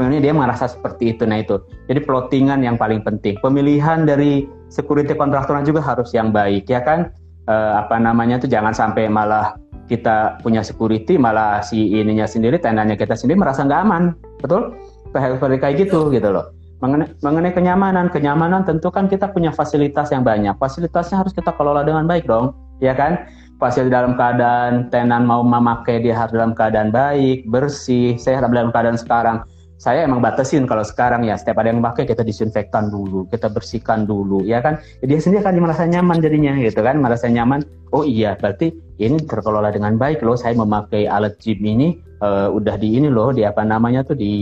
ini 0.00 0.24
dia 0.24 0.32
merasa 0.32 0.70
seperti 0.70 1.12
itu. 1.12 1.28
Nah 1.28 1.44
itu, 1.44 1.60
jadi 1.86 2.00
plottingan 2.00 2.64
yang 2.64 2.80
paling 2.80 3.04
penting. 3.04 3.36
Pemilihan 3.44 4.08
dari 4.08 4.48
security 4.72 5.12
kontraktornya 5.12 5.68
juga 5.68 5.84
harus 5.84 6.10
yang 6.16 6.32
baik, 6.32 6.66
ya 6.70 6.80
kan? 6.80 7.12
E, 7.44 7.54
apa 7.54 8.00
namanya 8.00 8.40
tuh 8.40 8.48
jangan 8.48 8.72
sampai 8.72 9.12
malah 9.12 9.54
kita 9.92 10.40
punya 10.40 10.64
security, 10.64 11.20
malah 11.20 11.60
si 11.60 11.92
ininya 11.92 12.24
sendiri, 12.24 12.56
tendanya 12.56 12.96
kita 12.96 13.12
sendiri 13.12 13.36
merasa 13.44 13.68
nggak 13.68 13.82
aman, 13.84 14.02
betul? 14.40 14.72
Seperti 15.12 15.56
kayak 15.60 15.76
gitu, 15.86 16.08
gitu 16.08 16.32
loh. 16.32 16.56
Mengenai, 16.80 17.12
mengenai 17.22 17.52
kenyamanan, 17.54 18.10
kenyamanan 18.10 18.66
tentu 18.66 18.90
kan 18.90 19.06
kita 19.06 19.30
punya 19.30 19.54
fasilitas 19.54 20.10
yang 20.10 20.24
banyak. 20.26 20.56
Fasilitasnya 20.58 21.20
harus 21.20 21.30
kita 21.36 21.54
kelola 21.54 21.84
dengan 21.86 22.08
baik 22.08 22.26
dong, 22.26 22.56
ya 22.80 22.96
kan? 22.96 23.28
fasilitas 23.62 23.94
dalam 23.94 24.18
keadaan 24.18 24.90
tenan 24.90 25.22
mau 25.22 25.46
memakai 25.46 26.02
dia 26.02 26.18
harus 26.18 26.34
dalam 26.34 26.50
keadaan 26.50 26.90
baik, 26.90 27.46
bersih, 27.46 28.18
sehat 28.18 28.42
dalam 28.50 28.74
keadaan 28.74 28.98
sekarang 28.98 29.46
saya 29.82 30.06
emang 30.06 30.22
batasin 30.22 30.62
kalau 30.62 30.86
sekarang 30.86 31.26
ya 31.26 31.34
setiap 31.34 31.58
ada 31.58 31.74
yang 31.74 31.82
pakai 31.82 32.06
kita 32.06 32.22
disinfektan 32.22 32.86
dulu, 32.86 33.26
kita 33.26 33.50
bersihkan 33.50 34.06
dulu, 34.06 34.46
ya 34.46 34.62
kan? 34.62 34.78
Dia 35.02 35.18
sendiri 35.18 35.42
akan 35.42 35.58
merasa 35.58 35.82
nyaman 35.90 36.22
jadinya 36.22 36.54
gitu 36.54 36.86
kan, 36.86 37.02
merasa 37.02 37.26
nyaman. 37.26 37.66
Oh 37.90 38.06
iya, 38.06 38.38
berarti 38.38 38.70
ini 39.02 39.18
terkelola 39.26 39.74
dengan 39.74 39.98
baik 39.98 40.22
loh. 40.22 40.38
Saya 40.38 40.54
memakai 40.54 41.10
alat 41.10 41.34
gym 41.42 41.58
ini 41.66 41.98
uh, 42.22 42.46
udah 42.54 42.78
di 42.78 42.94
ini 42.94 43.10
loh, 43.10 43.34
di 43.34 43.42
apa 43.42 43.66
namanya 43.66 44.06
tuh 44.06 44.14
di 44.14 44.34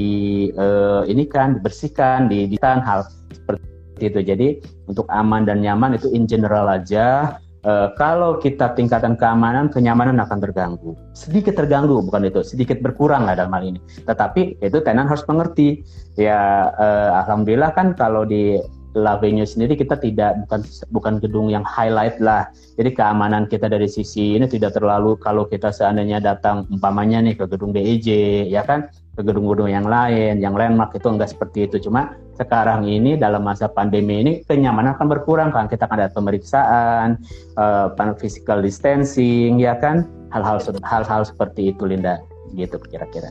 uh, 0.60 1.08
ini 1.08 1.24
kan 1.24 1.56
dibersihkan, 1.56 2.28
di, 2.28 2.44
di 2.44 2.56
hal 2.60 3.08
seperti 3.32 4.12
itu. 4.12 4.20
Jadi 4.20 4.48
untuk 4.92 5.08
aman 5.08 5.48
dan 5.48 5.64
nyaman 5.64 5.96
itu 5.96 6.12
in 6.12 6.28
general 6.28 6.68
aja 6.68 7.40
Uh, 7.60 7.92
kalau 8.00 8.40
kita 8.40 8.72
tingkatan 8.72 9.20
keamanan, 9.20 9.68
kenyamanan 9.68 10.16
akan 10.24 10.40
terganggu. 10.40 10.96
Sedikit 11.12 11.60
terganggu, 11.60 12.00
bukan 12.00 12.24
itu, 12.24 12.40
sedikit 12.40 12.80
berkurang 12.80 13.28
lah 13.28 13.36
dalam 13.36 13.52
hal 13.52 13.76
ini. 13.76 13.80
Tetapi 14.08 14.64
itu 14.64 14.78
tenan 14.80 15.04
harus 15.04 15.20
mengerti. 15.28 15.84
Ya, 16.16 16.72
uh, 16.72 17.20
alhamdulillah 17.20 17.76
kan 17.76 17.92
kalau 17.92 18.24
di 18.24 18.56
Lavenue 18.90 19.46
sendiri 19.46 19.78
kita 19.78 19.94
tidak 20.02 20.42
bukan 20.46 20.60
bukan 20.90 21.14
gedung 21.22 21.46
yang 21.46 21.62
highlight 21.62 22.18
lah. 22.18 22.50
Jadi 22.74 22.90
keamanan 22.90 23.46
kita 23.46 23.70
dari 23.70 23.86
sisi 23.86 24.34
ini 24.34 24.50
tidak 24.50 24.74
terlalu 24.74 25.14
kalau 25.14 25.46
kita 25.46 25.70
seandainya 25.70 26.18
datang 26.18 26.66
umpamanya 26.74 27.22
nih 27.22 27.38
ke 27.38 27.46
gedung 27.46 27.70
DEJ 27.70 28.08
ya 28.50 28.66
kan 28.66 28.90
ke 29.14 29.22
gedung-gedung 29.22 29.70
yang 29.70 29.86
lain, 29.86 30.42
yang 30.42 30.58
landmark 30.58 30.90
itu 30.98 31.06
enggak 31.06 31.30
seperti 31.30 31.70
itu. 31.70 31.86
Cuma 31.86 32.18
sekarang 32.40 32.88
ini 32.88 33.20
dalam 33.20 33.44
masa 33.44 33.68
pandemi 33.68 34.24
ini 34.24 34.32
kenyamanan 34.48 34.96
akan 34.96 35.06
berkurang 35.12 35.52
kan 35.52 35.68
kita 35.68 35.84
akan 35.84 36.00
ada 36.00 36.08
pemeriksaan, 36.08 37.20
uh, 37.60 37.92
physical 38.16 38.64
distancing 38.64 39.60
ya 39.60 39.76
kan 39.76 40.08
hal-hal 40.32 40.56
hal-hal 40.80 41.22
seperti 41.28 41.76
itu 41.76 41.84
Linda 41.84 42.16
gitu 42.56 42.80
kira-kira. 42.80 43.28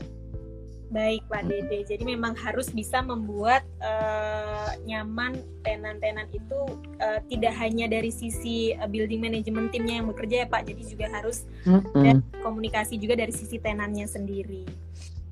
Baik 0.90 1.22
Pak 1.30 1.46
Dede, 1.46 1.86
jadi 1.86 2.02
memang 2.02 2.34
harus 2.34 2.66
bisa 2.74 2.98
membuat 2.98 3.62
uh, 3.78 4.74
nyaman 4.82 5.38
tenan-tenan 5.62 6.26
itu 6.34 6.58
uh, 6.98 7.22
tidak 7.30 7.54
hanya 7.62 7.86
dari 7.86 8.10
sisi 8.10 8.74
uh, 8.74 8.90
building 8.90 9.22
management 9.22 9.70
timnya 9.70 10.02
yang 10.02 10.10
bekerja 10.10 10.42
ya 10.42 10.46
Pak, 10.50 10.66
jadi 10.66 10.82
juga 10.82 11.06
harus 11.14 11.46
mm 11.62 11.94
-hmm. 11.94 12.42
komunikasi 12.42 12.98
juga 12.98 13.14
dari 13.22 13.30
sisi 13.30 13.62
tenannya 13.62 14.02
sendiri. 14.10 14.66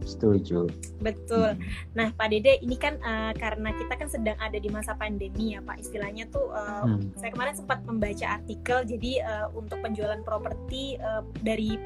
Setuju. 0.04 0.70
Betul. 1.02 1.58
Nah, 1.94 2.14
Pak 2.14 2.28
Dede, 2.30 2.58
ini 2.62 2.78
kan 2.78 2.98
uh, 3.02 3.32
karena 3.34 3.74
kita 3.74 3.94
kan 3.98 4.08
sedang 4.10 4.38
ada 4.38 4.58
di 4.58 4.70
masa 4.70 4.94
pandemi 4.94 5.54
ya, 5.54 5.60
Pak. 5.62 5.82
Istilahnya 5.82 6.30
tuh, 6.30 6.50
uh, 6.54 6.86
hmm. 6.86 7.18
saya 7.18 7.30
kemarin 7.34 7.54
sempat 7.54 7.82
membaca 7.82 8.26
artikel, 8.38 8.86
jadi 8.86 9.12
uh, 9.26 9.46
untuk 9.54 9.82
penjualan 9.82 10.20
properti 10.22 10.98
uh, 11.02 11.26
dari 11.42 11.78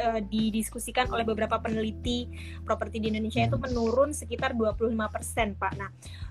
uh, 0.00 0.20
didiskusikan 0.20 1.08
oleh 1.12 1.24
beberapa 1.24 1.56
peneliti 1.60 2.28
properti 2.64 3.00
di 3.02 3.12
Indonesia 3.12 3.44
itu 3.44 3.56
hmm. 3.56 3.64
menurun 3.68 4.10
sekitar 4.16 4.56
25%, 4.56 5.60
Pak. 5.60 5.72
Nah, 5.76 5.90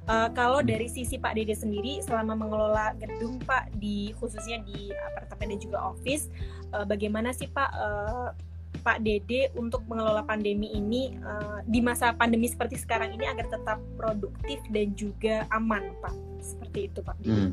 uh, 0.09 0.29
kalau 0.33 0.61
dari 0.65 0.89
sisi 0.89 1.21
Pak 1.21 1.37
Dede 1.37 1.53
sendiri 1.53 2.01
selama 2.01 2.33
mengelola 2.33 2.93
gedung, 2.97 3.37
Pak, 3.43 3.77
di 3.77 4.11
khususnya 4.17 4.61
di 4.65 4.89
apartemen 5.13 5.57
dan 5.57 5.59
juga 5.61 5.77
office, 5.93 6.29
uh, 6.73 6.85
bagaimana 6.85 7.33
sih, 7.33 7.49
Pak 7.49 7.71
uh, 7.73 8.29
Pak 8.87 9.03
Dede 9.03 9.51
untuk 9.59 9.83
mengelola 9.91 10.23
pandemi 10.23 10.71
ini 10.71 11.11
uh, 11.19 11.59
di 11.67 11.83
masa 11.83 12.15
pandemi 12.15 12.47
seperti 12.47 12.79
sekarang 12.79 13.11
ini 13.19 13.27
agar 13.27 13.51
tetap 13.51 13.83
produktif 13.99 14.63
dan 14.71 14.95
juga 14.95 15.43
aman, 15.51 15.91
Pak? 15.99 16.15
Seperti 16.39 16.79
itu, 16.87 16.99
Pak. 17.03 17.15
Hmm. 17.27 17.51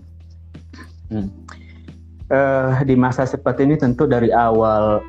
Hmm. 1.10 1.28
Uh, 2.30 2.70
di 2.86 2.94
masa 2.94 3.26
seperti 3.26 3.66
ini 3.66 3.74
tentu 3.74 4.06
dari 4.06 4.30
awal 4.30 5.02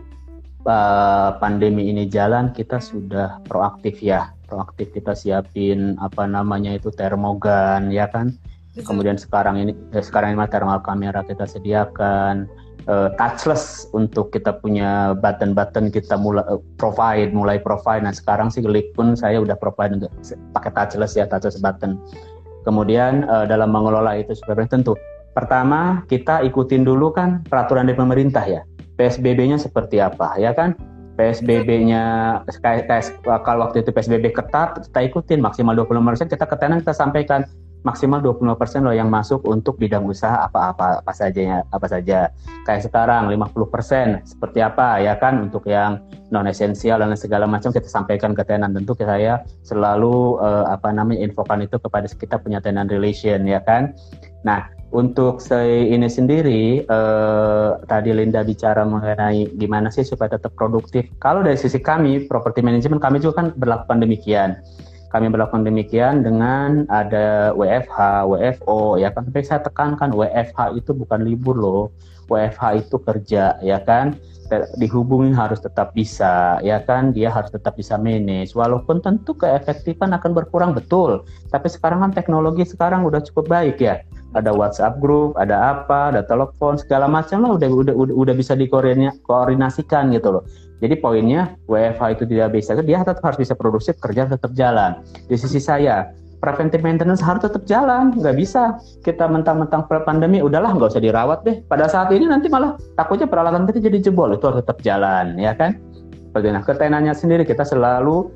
uh, 0.65 1.29
pandemi 1.38 1.93
ini 1.93 2.09
jalan 2.09 2.49
kita 2.57 2.81
sudah 2.81 3.38
proaktif 3.45 4.01
ya, 4.01 4.33
proaktif 4.49 4.97
kita 4.97 5.13
siapin 5.13 5.93
apa 6.01 6.25
namanya 6.25 6.73
itu 6.73 6.89
termogan 6.89 7.93
ya 7.93 8.09
kan. 8.09 8.33
Kemudian 8.75 9.21
sekarang 9.21 9.61
ini 9.61 9.71
eh, 9.93 10.01
sekarang 10.01 10.33
ini 10.33 10.41
thermal 10.49 10.81
kamera 10.81 11.21
kita 11.21 11.45
sediakan 11.45 12.49
uh, 12.88 13.10
touchless 13.17 13.89
untuk 13.93 14.30
kita 14.34 14.58
punya 14.62 15.13
button-button 15.17 15.89
kita 15.89 16.17
mulai 16.17 16.45
uh, 16.48 16.62
provide 16.78 17.34
mulai 17.34 17.58
provide. 17.62 18.06
Nah 18.06 18.13
sekarang 18.13 18.50
sih 18.54 18.62
Gelik 18.62 18.93
pun 18.93 19.13
saya 19.17 19.41
udah 19.41 19.58
provide 19.58 19.98
untuk 20.02 20.12
pakai 20.54 20.71
touchless 20.74 21.17
ya 21.17 21.26
touchless 21.30 21.62
button. 21.62 21.98
Kemudian 22.65 23.30
uh, 23.30 23.45
dalam 23.45 23.69
mengelola 23.69 24.17
itu 24.17 24.34
sebenarnya 24.34 24.82
tentu 24.82 24.93
pertama 25.38 26.02
kita 26.10 26.41
ikutin 26.48 26.88
dulu 26.88 27.13
kan 27.13 27.45
peraturan 27.45 27.86
dari 27.86 27.98
pemerintah 27.98 28.45
ya. 28.45 28.62
PSBB-nya 28.95 29.60
seperti 29.60 30.00
apa 30.00 30.39
ya 30.39 30.56
kan? 30.56 30.74
PSBB-nya 31.15 32.04
kalau 33.24 33.67
waktu 33.67 33.88
itu 33.88 33.91
PSBB 33.95 34.36
ketat 34.36 34.84
kita 34.84 35.00
ikutin 35.08 35.39
maksimal 35.39 35.71
25% 35.71 36.28
kita 36.28 36.43
ketenan 36.43 36.84
kita 36.84 36.91
sampaikan 36.91 37.48
maksimal 37.86 38.17
25% 38.19 38.82
loh 38.82 38.98
yang 38.98 39.13
masuk 39.13 39.45
untuk 39.45 39.78
bidang 39.78 40.02
usaha 40.10 40.50
apa-apa 40.50 41.06
apa 41.06 41.13
saja 41.13 41.39
ya 41.39 41.58
apa 41.69 41.86
saja. 41.86 42.34
Kayak 42.65 42.89
sekarang 42.89 43.30
50% 43.30 44.26
seperti 44.26 44.60
apa 44.65 44.98
ya 45.06 45.13
kan 45.21 45.45
untuk 45.45 45.69
yang 45.69 46.02
non 46.34 46.50
esensial 46.50 47.06
dan 47.06 47.13
segala 47.13 47.45
macam 47.45 47.69
kita 47.69 47.86
sampaikan 47.86 48.34
ke 48.34 48.41
tenan. 48.41 48.74
Tentu 48.74 48.98
saya 48.98 49.45
selalu 49.62 50.41
uh, 50.41 50.65
apa 50.65 50.89
namanya 50.89 51.21
infokan 51.21 51.62
itu 51.62 51.78
kepada 51.78 52.10
kita 52.10 52.41
punya 52.41 52.58
tenan 52.58 52.89
relation 52.89 53.45
ya 53.45 53.62
kan. 53.62 53.93
Nah, 54.41 54.65
untuk 54.89 55.38
saya 55.38 55.86
ini 55.86 56.10
sendiri 56.10 56.89
uh, 56.89 57.78
tadi 57.86 58.17
Linda 58.17 58.41
bicara 58.41 58.82
mengenai 58.82 59.54
gimana 59.62 59.93
sih 59.93 60.02
supaya 60.02 60.34
tetap 60.34 60.58
produktif. 60.58 61.06
Kalau 61.21 61.45
dari 61.45 61.62
sisi 61.62 61.78
kami 61.78 62.26
properti 62.26 62.65
manajemen 62.65 62.98
kami 62.98 63.21
juga 63.21 63.45
kan 63.45 63.48
berlakukan 63.54 64.02
demikian 64.02 64.58
kami 65.15 65.32
melakukan 65.32 65.63
demikian 65.63 66.28
dengan 66.28 66.84
ada 66.91 67.56
WFH, 67.56 68.28
WFO 68.28 68.99
ya 68.99 69.15
kan. 69.15 69.32
Tapi 69.32 69.47
saya 69.47 69.63
tekankan 69.63 70.12
WFH 70.12 70.75
itu 70.75 70.91
bukan 70.91 71.23
libur 71.23 71.56
loh. 71.56 71.84
WFH 72.28 72.84
itu 72.84 72.99
kerja 72.99 73.56
ya 73.63 73.80
kan. 73.80 74.19
Dihubungi 74.75 75.32
harus 75.32 75.63
tetap 75.63 75.95
bisa 75.95 76.60
ya 76.60 76.84
kan. 76.84 77.15
Dia 77.15 77.32
harus 77.32 77.47
tetap 77.47 77.80
bisa 77.80 77.95
manage. 77.95 78.51
Walaupun 78.60 78.99
tentu 78.99 79.32
keefektifan 79.39 80.12
akan 80.12 80.36
berkurang 80.36 80.75
betul. 80.75 81.23
Tapi 81.47 81.71
sekarang 81.71 82.04
kan 82.04 82.12
teknologi 82.12 82.67
sekarang 82.67 83.08
udah 83.08 83.23
cukup 83.23 83.47
baik 83.47 83.80
ya 83.80 84.04
ada 84.36 84.51
WhatsApp 84.51 84.99
group, 84.99 85.39
ada 85.39 85.71
apa, 85.71 86.12
ada 86.12 86.21
telepon 86.28 86.75
segala 86.75 87.08
macam 87.08 87.39
lah 87.39 87.56
udah 87.56 87.71
udah 87.71 87.95
udah, 87.95 88.15
udah 88.19 88.36
bisa 88.36 88.51
dikoordinasikan 88.51 90.12
gitu 90.12 90.30
loh. 90.36 90.43
Jadi 90.83 90.95
poinnya 90.99 91.55
WFH 91.71 92.19
itu 92.19 92.23
tidak 92.27 92.55
bisa, 92.55 92.75
dia 92.83 92.99
tetap 92.99 93.23
harus 93.23 93.39
bisa 93.39 93.55
produksi, 93.55 93.95
kerja 93.95 94.27
tetap 94.27 94.51
jalan. 94.51 94.99
Di 95.31 95.39
sisi 95.39 95.63
saya, 95.63 96.11
preventive 96.43 96.83
maintenance 96.83 97.23
harus 97.23 97.47
tetap 97.47 97.63
jalan, 97.63 98.11
nggak 98.11 98.35
bisa 98.35 98.77
kita 99.01 99.25
mentang-mentang 99.25 99.88
pandemi, 99.88 100.43
udahlah 100.43 100.75
nggak 100.75 100.91
usah 100.91 101.03
dirawat 101.03 101.47
deh. 101.47 101.63
Pada 101.65 101.88
saat 101.88 102.11
ini 102.11 102.27
nanti 102.27 102.51
malah 102.51 102.75
takutnya 102.99 103.25
peralatan 103.25 103.63
kita 103.71 103.88
jadi 103.88 104.11
jebol, 104.11 104.35
itu 104.35 104.43
harus 104.43 104.59
tetap 104.61 104.83
jalan, 104.83 105.39
ya 105.39 105.55
kan? 105.55 105.79
Bagaimana 106.35 106.67
ketenannya 106.67 107.15
sendiri 107.15 107.47
kita 107.47 107.63
selalu 107.63 108.27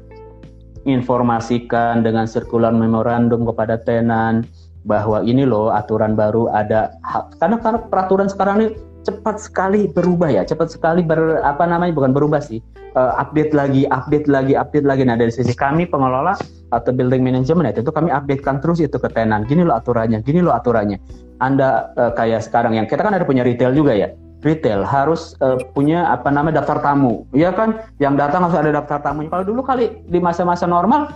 informasikan 0.87 1.99
dengan 1.99 2.23
sirkular 2.23 2.71
memorandum 2.71 3.43
kepada 3.43 3.75
tenan 3.75 4.47
bahwa 4.87 5.19
ini 5.27 5.43
loh 5.43 5.75
aturan 5.75 6.15
baru 6.15 6.47
ada 6.55 6.95
karena 7.35 7.59
karena 7.59 7.79
peraturan 7.91 8.31
sekarang 8.31 8.55
ini 8.63 8.67
cepat 9.03 9.39
sekali 9.39 9.87
berubah 9.87 10.29
ya, 10.29 10.43
cepat 10.43 10.75
sekali 10.75 11.01
ber 11.01 11.39
apa 11.41 11.63
namanya 11.63 11.95
bukan 11.95 12.11
berubah 12.11 12.43
sih, 12.43 12.59
uh, 12.93 13.15
update 13.15 13.55
lagi, 13.55 13.87
update 13.87 14.27
lagi, 14.27 14.53
update 14.59 14.85
lagi. 14.85 15.03
Nah 15.07 15.15
dari 15.15 15.31
sisi 15.31 15.55
kami 15.55 15.87
pengelola 15.87 16.35
atau 16.69 16.91
building 16.93 17.23
management 17.23 17.79
itu 17.79 17.89
kami 17.89 18.11
updatekan 18.11 18.59
terus 18.59 18.83
itu 18.83 18.99
ke 18.99 19.09
tenan. 19.09 19.47
Gini 19.47 19.63
loh 19.63 19.79
aturannya, 19.79 20.19
gini 20.21 20.43
loh 20.43 20.53
aturannya. 20.53 20.99
Anda 21.39 21.95
uh, 21.95 22.11
kayak 22.13 22.43
sekarang 22.43 22.75
yang 22.75 22.85
kita 22.85 22.99
kan 23.01 23.15
ada 23.15 23.23
punya 23.23 23.47
retail 23.47 23.71
juga 23.71 23.95
ya. 23.95 24.11
Retail 24.39 24.87
harus 24.87 25.35
uh, 25.43 25.59
punya 25.75 26.07
apa 26.15 26.31
namanya 26.31 26.63
daftar 26.63 26.79
tamu, 26.79 27.27
ya 27.35 27.51
kan? 27.51 27.83
Yang 27.99 28.23
datang 28.23 28.47
harus 28.47 28.55
ada 28.55 28.71
daftar 28.71 28.99
tamunya. 29.03 29.27
Kalau 29.27 29.43
dulu 29.43 29.61
kali 29.67 29.91
di 30.07 30.19
masa-masa 30.23 30.63
normal 30.63 31.11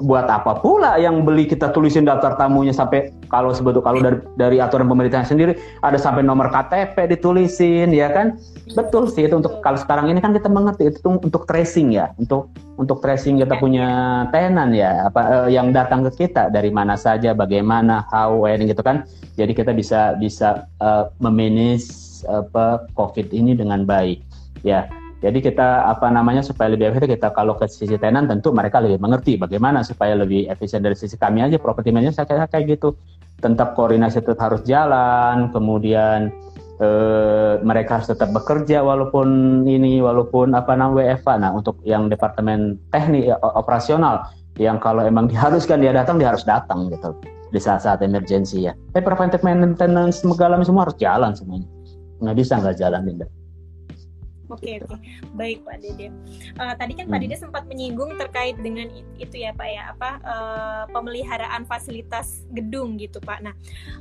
buat 0.00 0.26
apa 0.32 0.64
pula 0.64 0.96
yang 0.96 1.28
beli? 1.28 1.44
Kita 1.44 1.68
tulisin 1.76 2.08
daftar 2.08 2.40
tamunya 2.40 2.72
sampai 2.72 3.12
kalau 3.28 3.52
sebetulnya 3.52 3.84
kalau 3.84 4.00
dari 4.00 4.18
dari 4.40 4.56
aturan 4.64 4.88
pemerintah 4.88 5.28
sendiri 5.28 5.60
ada 5.84 6.00
sampai 6.00 6.24
nomor 6.24 6.48
KTP 6.48 6.96
ditulisin 7.16 7.92
ya 7.92 8.08
kan? 8.08 8.40
Betul 8.72 9.12
sih 9.12 9.28
itu 9.28 9.36
untuk 9.36 9.60
kalau 9.60 9.76
sekarang 9.76 10.08
ini 10.08 10.24
kan 10.24 10.32
kita 10.32 10.48
mengerti 10.48 10.88
itu 10.88 11.04
untuk 11.04 11.44
tracing 11.44 11.92
ya 11.92 12.16
untuk 12.16 12.48
untuk 12.80 13.04
tracing 13.04 13.44
kita 13.44 13.60
punya 13.60 13.86
tenan 14.32 14.72
ya 14.72 15.12
apa 15.12 15.20
eh, 15.44 15.48
yang 15.52 15.68
datang 15.70 16.08
ke 16.08 16.24
kita 16.24 16.48
dari 16.48 16.72
mana 16.72 16.96
saja 16.96 17.36
bagaimana 17.36 18.08
how 18.08 18.32
when 18.32 18.64
gitu 18.64 18.80
kan? 18.80 19.04
Jadi 19.36 19.52
kita 19.52 19.72
bisa 19.76 20.16
bisa 20.16 20.64
uh, 20.80 21.08
memanage 21.20 22.24
apa 22.28 22.88
COVID 22.96 23.32
ini 23.36 23.52
dengan 23.52 23.84
baik 23.84 24.20
ya 24.64 24.88
jadi 25.22 25.38
kita 25.38 25.86
apa 25.86 26.10
namanya 26.10 26.42
supaya 26.42 26.74
lebih 26.74 26.90
efisien 26.90 27.14
kita 27.14 27.30
kalau 27.30 27.54
ke 27.54 27.70
sisi 27.70 27.94
tenan 27.94 28.26
tentu 28.26 28.50
mereka 28.50 28.82
lebih 28.82 28.98
mengerti 28.98 29.38
bagaimana 29.38 29.86
supaya 29.86 30.18
lebih 30.18 30.50
efisien 30.50 30.82
dari 30.82 30.98
sisi 30.98 31.14
kami 31.14 31.46
aja 31.46 31.62
properti 31.62 31.94
manajer 31.94 32.26
saya 32.26 32.50
kayak 32.50 32.74
gitu. 32.74 32.98
Tetap 33.38 33.78
koordinasi 33.78 34.18
tetap 34.18 34.42
harus 34.42 34.66
jalan, 34.66 35.54
kemudian 35.54 36.34
eh, 36.82 37.54
mereka 37.62 38.02
harus 38.02 38.10
tetap 38.10 38.34
bekerja 38.34 38.82
walaupun 38.82 39.62
ini 39.62 40.02
walaupun 40.02 40.58
apa 40.58 40.74
namanya 40.74 41.14
WFA. 41.14 41.38
Nah 41.38 41.54
untuk 41.54 41.78
yang 41.86 42.10
departemen 42.10 42.82
teknik 42.90 43.30
ya, 43.30 43.38
operasional 43.38 44.26
yang 44.58 44.82
kalau 44.82 45.06
emang 45.06 45.30
diharuskan 45.30 45.78
dia 45.78 45.94
datang 45.94 46.18
dia 46.18 46.34
harus 46.34 46.42
datang 46.42 46.90
gitu 46.90 47.14
di 47.54 47.62
saat-saat 47.62 48.02
emergensi 48.02 48.66
ya. 48.66 48.74
Tapi 48.90 49.06
preventive 49.06 49.46
maintenance 49.46 50.26
mengalami 50.26 50.66
semua 50.66 50.90
harus 50.90 50.98
jalan 50.98 51.30
semuanya. 51.30 51.70
Nggak 52.18 52.36
bisa 52.42 52.58
nggak 52.58 52.74
jalan 52.74 53.06
tidak. 53.06 53.30
Oke 54.50 54.82
gitu. 54.82 54.86
oke, 54.90 54.98
baik 55.38 55.62
Pak 55.62 55.76
Dede. 55.80 56.10
Uh, 56.58 56.74
tadi 56.74 56.92
kan 56.98 57.06
hmm. 57.06 57.12
Pak 57.14 57.20
Dede 57.22 57.36
sempat 57.38 57.64
menyinggung 57.70 58.18
terkait 58.18 58.58
dengan 58.58 58.90
itu 59.16 59.36
ya 59.38 59.54
Pak 59.54 59.68
ya 59.68 59.82
apa 59.94 60.10
uh, 60.24 60.82
pemeliharaan 60.90 61.62
fasilitas 61.64 62.44
gedung 62.50 62.98
gitu 62.98 63.22
Pak. 63.22 63.44
Nah 63.44 63.54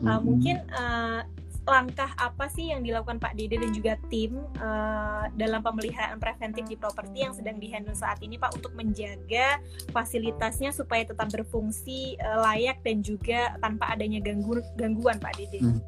uh, 0.06 0.18
hmm. 0.18 0.22
mungkin 0.26 0.56
uh, 0.74 1.22
langkah 1.70 2.10
apa 2.18 2.50
sih 2.50 2.74
yang 2.74 2.82
dilakukan 2.82 3.22
Pak 3.22 3.38
Dede 3.38 3.62
dan 3.62 3.70
juga 3.70 3.94
tim 4.10 4.34
uh, 4.58 5.30
dalam 5.38 5.62
pemeliharaan 5.62 6.18
preventif 6.18 6.66
di 6.66 6.74
properti 6.74 7.22
yang 7.22 7.38
sedang 7.38 7.62
dihandle 7.62 7.94
saat 7.94 8.18
ini 8.26 8.42
Pak 8.42 8.58
untuk 8.58 8.74
menjaga 8.74 9.62
fasilitasnya 9.94 10.74
supaya 10.74 11.06
tetap 11.06 11.30
berfungsi 11.30 12.18
uh, 12.18 12.42
layak 12.50 12.82
dan 12.82 13.06
juga 13.06 13.54
tanpa 13.62 13.94
adanya 13.94 14.18
ganggu 14.18 14.58
gangguan 14.74 15.22
Pak 15.22 15.38
Dede. 15.38 15.62
Hmm. 15.62 15.80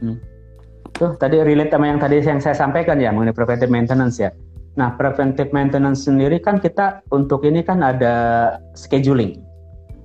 Hmm. 0.00 0.18
Tuh 0.96 1.12
tadi 1.20 1.36
relate 1.44 1.76
sama 1.76 1.92
yang 1.92 2.00
tadi 2.00 2.24
yang 2.24 2.40
saya 2.40 2.56
sampaikan 2.56 2.96
ya 2.96 3.12
mengenai 3.12 3.36
preventive 3.36 3.68
maintenance 3.68 4.16
ya. 4.16 4.32
Nah, 4.76 4.96
preventive 4.96 5.52
maintenance 5.52 6.08
sendiri 6.08 6.40
kan 6.40 6.56
kita 6.60 7.04
untuk 7.12 7.44
ini 7.44 7.60
kan 7.64 7.84
ada 7.84 8.14
scheduling. 8.72 9.40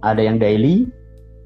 Ada 0.04 0.20
yang 0.20 0.40
daily, 0.40 0.88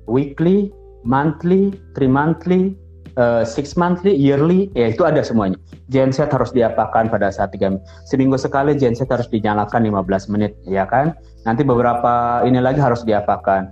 weekly, 0.09 0.73
monthly, 1.05 1.73
three 1.93 2.09
monthly, 2.09 2.77
uh, 3.17 3.43
six 3.43 3.75
monthly, 3.75 4.15
yearly, 4.15 4.71
ya 4.75 4.91
itu 4.91 5.03
ada 5.03 5.23
semuanya. 5.23 5.59
Genset 5.91 6.33
harus 6.33 6.49
diapakan 6.49 7.11
pada 7.11 7.29
saat 7.29 7.53
tiga 7.53 7.77
seminggu 8.09 8.39
sekali 8.39 8.73
genset 8.73 9.09
harus 9.11 9.29
dinyalakan 9.29 9.85
15 9.85 10.33
menit, 10.33 10.57
ya 10.65 10.87
kan? 10.89 11.13
Nanti 11.45 11.61
beberapa 11.61 12.41
ini 12.47 12.57
lagi 12.57 12.81
harus 12.81 13.05
diapakan. 13.05 13.69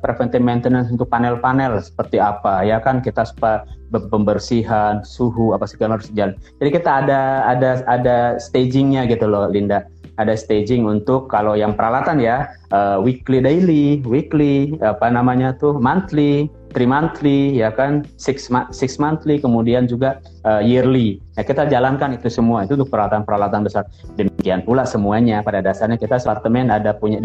Preventive 0.00 0.40
maintenance 0.40 0.88
untuk 0.88 1.12
panel-panel 1.12 1.84
seperti 1.84 2.16
apa 2.16 2.64
ya 2.64 2.80
kan? 2.80 3.04
Kita 3.04 3.28
supaya 3.28 3.68
pembersihan 3.92 5.02
suhu 5.02 5.52
apa 5.52 5.66
segala 5.66 5.98
harus 5.98 6.08
jalan 6.14 6.38
jadi 6.62 6.70
kita 6.78 6.90
ada 7.04 7.20
ada 7.44 7.82
ada 7.90 8.38
stagingnya 8.38 9.10
gitu 9.10 9.26
loh 9.26 9.50
Linda. 9.50 9.84
Ada 10.20 10.36
staging 10.36 10.84
untuk 10.84 11.32
kalau 11.32 11.56
yang 11.56 11.72
peralatan 11.72 12.20
ya 12.20 12.52
uh, 12.76 13.00
weekly 13.00 13.40
daily, 13.40 14.04
weekly 14.04 14.76
apa 14.84 15.08
namanya 15.08 15.56
tuh 15.56 15.80
monthly, 15.80 16.52
three 16.70 16.88
monthly 16.88 17.58
ya 17.58 17.74
kan, 17.74 18.06
six 18.16 18.48
six 18.70 18.96
monthly 18.96 19.42
kemudian 19.42 19.90
juga 19.90 20.22
uh, 20.46 20.62
yearly. 20.62 21.18
Nah, 21.34 21.44
kita 21.44 21.66
jalankan 21.66 22.14
itu 22.14 22.30
semua 22.30 22.64
itu 22.64 22.78
untuk 22.78 22.90
peralatan-peralatan 22.90 23.66
besar. 23.66 23.86
Demikian 24.14 24.62
pula 24.62 24.86
semuanya 24.86 25.42
pada 25.42 25.60
dasarnya 25.60 25.98
kita 25.98 26.22
departemen 26.22 26.70
ada 26.70 26.94
punya 26.94 27.22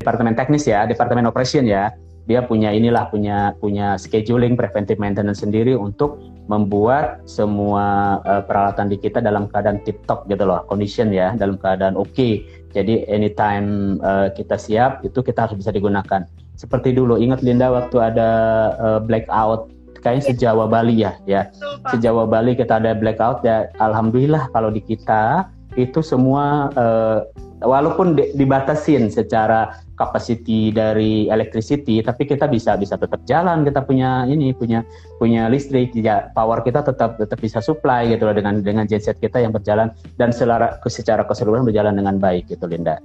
departemen 0.00 0.36
teknis 0.36 0.68
ya, 0.68 0.84
departemen 0.84 1.24
operation 1.24 1.64
ya. 1.64 1.90
Dia 2.24 2.40
punya 2.40 2.72
inilah 2.72 3.12
punya 3.12 3.52
punya 3.60 4.00
scheduling 4.00 4.56
preventive 4.56 4.96
maintenance 4.96 5.44
sendiri 5.44 5.76
untuk 5.76 6.24
membuat 6.48 7.20
semua 7.28 8.16
uh, 8.24 8.40
peralatan 8.44 8.88
di 8.88 8.96
kita 8.96 9.20
dalam 9.20 9.44
keadaan 9.48 9.84
tip 9.84 10.00
top 10.08 10.24
gitu 10.28 10.44
loh, 10.48 10.64
condition 10.64 11.12
ya, 11.12 11.36
dalam 11.36 11.60
keadaan 11.60 11.96
oke. 11.96 12.12
Okay. 12.16 12.44
Jadi 12.72 13.06
anytime 13.06 14.00
uh, 14.00 14.32
kita 14.32 14.56
siap 14.56 15.04
itu 15.04 15.20
kita 15.20 15.46
harus 15.46 15.56
bisa 15.60 15.70
digunakan. 15.70 16.24
Seperti 16.54 16.94
dulu 16.94 17.18
ingat 17.18 17.42
Linda 17.42 17.70
waktu 17.70 17.96
ada 17.98 18.30
uh, 18.78 19.00
blackout 19.02 19.74
kayaknya 20.04 20.36
sejawa 20.36 20.68
Bali 20.68 21.02
ya, 21.02 21.16
ya. 21.24 21.48
Sejawa 21.88 22.28
Bali 22.28 22.54
kita 22.54 22.78
ada 22.78 22.92
blackout 22.92 23.40
ya. 23.42 23.72
Alhamdulillah 23.80 24.52
kalau 24.52 24.68
di 24.68 24.84
kita 24.84 25.48
itu 25.74 26.04
semua 26.04 26.70
uh, 26.78 27.26
walaupun 27.64 28.14
di, 28.14 28.30
dibatasin 28.38 29.10
secara 29.10 29.82
capacity 29.98 30.70
dari 30.70 31.26
electricity 31.26 31.98
tapi 31.98 32.30
kita 32.30 32.46
bisa 32.46 32.78
bisa 32.78 32.94
tetap 32.94 33.18
jalan 33.26 33.66
kita 33.66 33.82
punya 33.82 34.22
ini 34.26 34.54
punya 34.54 34.86
punya 35.18 35.50
listrik 35.50 35.90
ya 35.98 36.30
power 36.34 36.62
kita 36.62 36.82
tetap 36.86 37.18
tetap 37.18 37.38
bisa 37.42 37.58
supply 37.58 38.06
gitu 38.06 38.26
loh 38.30 38.36
dengan 38.36 38.62
dengan 38.62 38.86
genset 38.86 39.18
kita 39.18 39.42
yang 39.42 39.50
berjalan 39.50 39.90
dan 40.14 40.30
secara 40.30 40.78
secara 40.86 41.26
keseluruhan 41.26 41.66
berjalan 41.66 41.98
dengan 41.98 42.22
baik 42.22 42.46
gitu 42.46 42.70
Linda. 42.70 43.02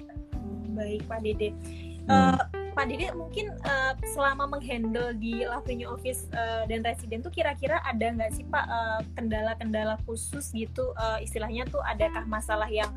Baik 0.77 1.01
Pak 1.09 1.19
Dede. 1.25 1.49
Hmm. 2.05 2.37
Uh, 2.37 2.58
Pak 2.79 2.87
Dede 2.87 3.11
mungkin 3.11 3.51
uh, 3.67 3.91
selama 4.15 4.55
menghandle 4.55 5.11
di 5.19 5.43
Lavenue 5.43 5.91
Office 5.91 6.31
uh, 6.31 6.63
dan 6.63 6.79
Residen 6.79 7.19
tuh 7.19 7.27
kira-kira 7.27 7.83
ada 7.83 8.07
nggak 8.07 8.31
sih 8.31 8.47
Pak 8.47 8.65
kendala-kendala 9.19 9.99
uh, 9.99 10.01
khusus 10.07 10.55
gitu? 10.55 10.95
Uh, 10.95 11.19
istilahnya 11.19 11.67
tuh 11.67 11.83
adakah 11.83 12.23
masalah 12.23 12.71
yang 12.71 12.87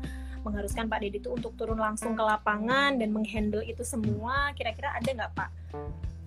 mengharuskan 0.47 0.87
Pak 0.87 1.03
Dedi 1.03 1.19
itu 1.19 1.35
untuk 1.35 1.51
turun 1.59 1.83
langsung 1.83 2.15
ke 2.15 2.23
lapangan 2.23 2.95
dan 2.95 3.11
menghandle 3.11 3.59
itu 3.67 3.83
semua? 3.83 4.55
Kira-kira 4.55 4.95
ada 4.95 5.09
nggak 5.11 5.31
Pak 5.35 5.49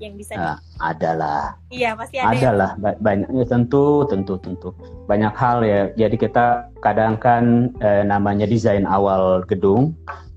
yang 0.05 0.13
bisa 0.21 0.37
uh, 0.37 0.61
ada 0.77 1.17
lah 1.17 1.45
iya 1.73 1.97
pasti 1.97 2.21
ada 2.21 2.37
ada 2.37 2.51
lah 2.53 2.71
ya? 2.77 2.93
banyaknya 3.01 3.45
tentu 3.49 4.05
tentu 4.05 4.37
tentu. 4.37 4.69
Banyak 5.09 5.33
hal 5.33 5.65
ya. 5.65 5.89
Jadi 5.97 6.21
kita 6.21 6.69
kadang 6.85 7.17
kan 7.17 7.73
eh, 7.81 8.05
namanya 8.05 8.45
desain 8.45 8.85
awal 8.85 9.41
gedung 9.49 9.97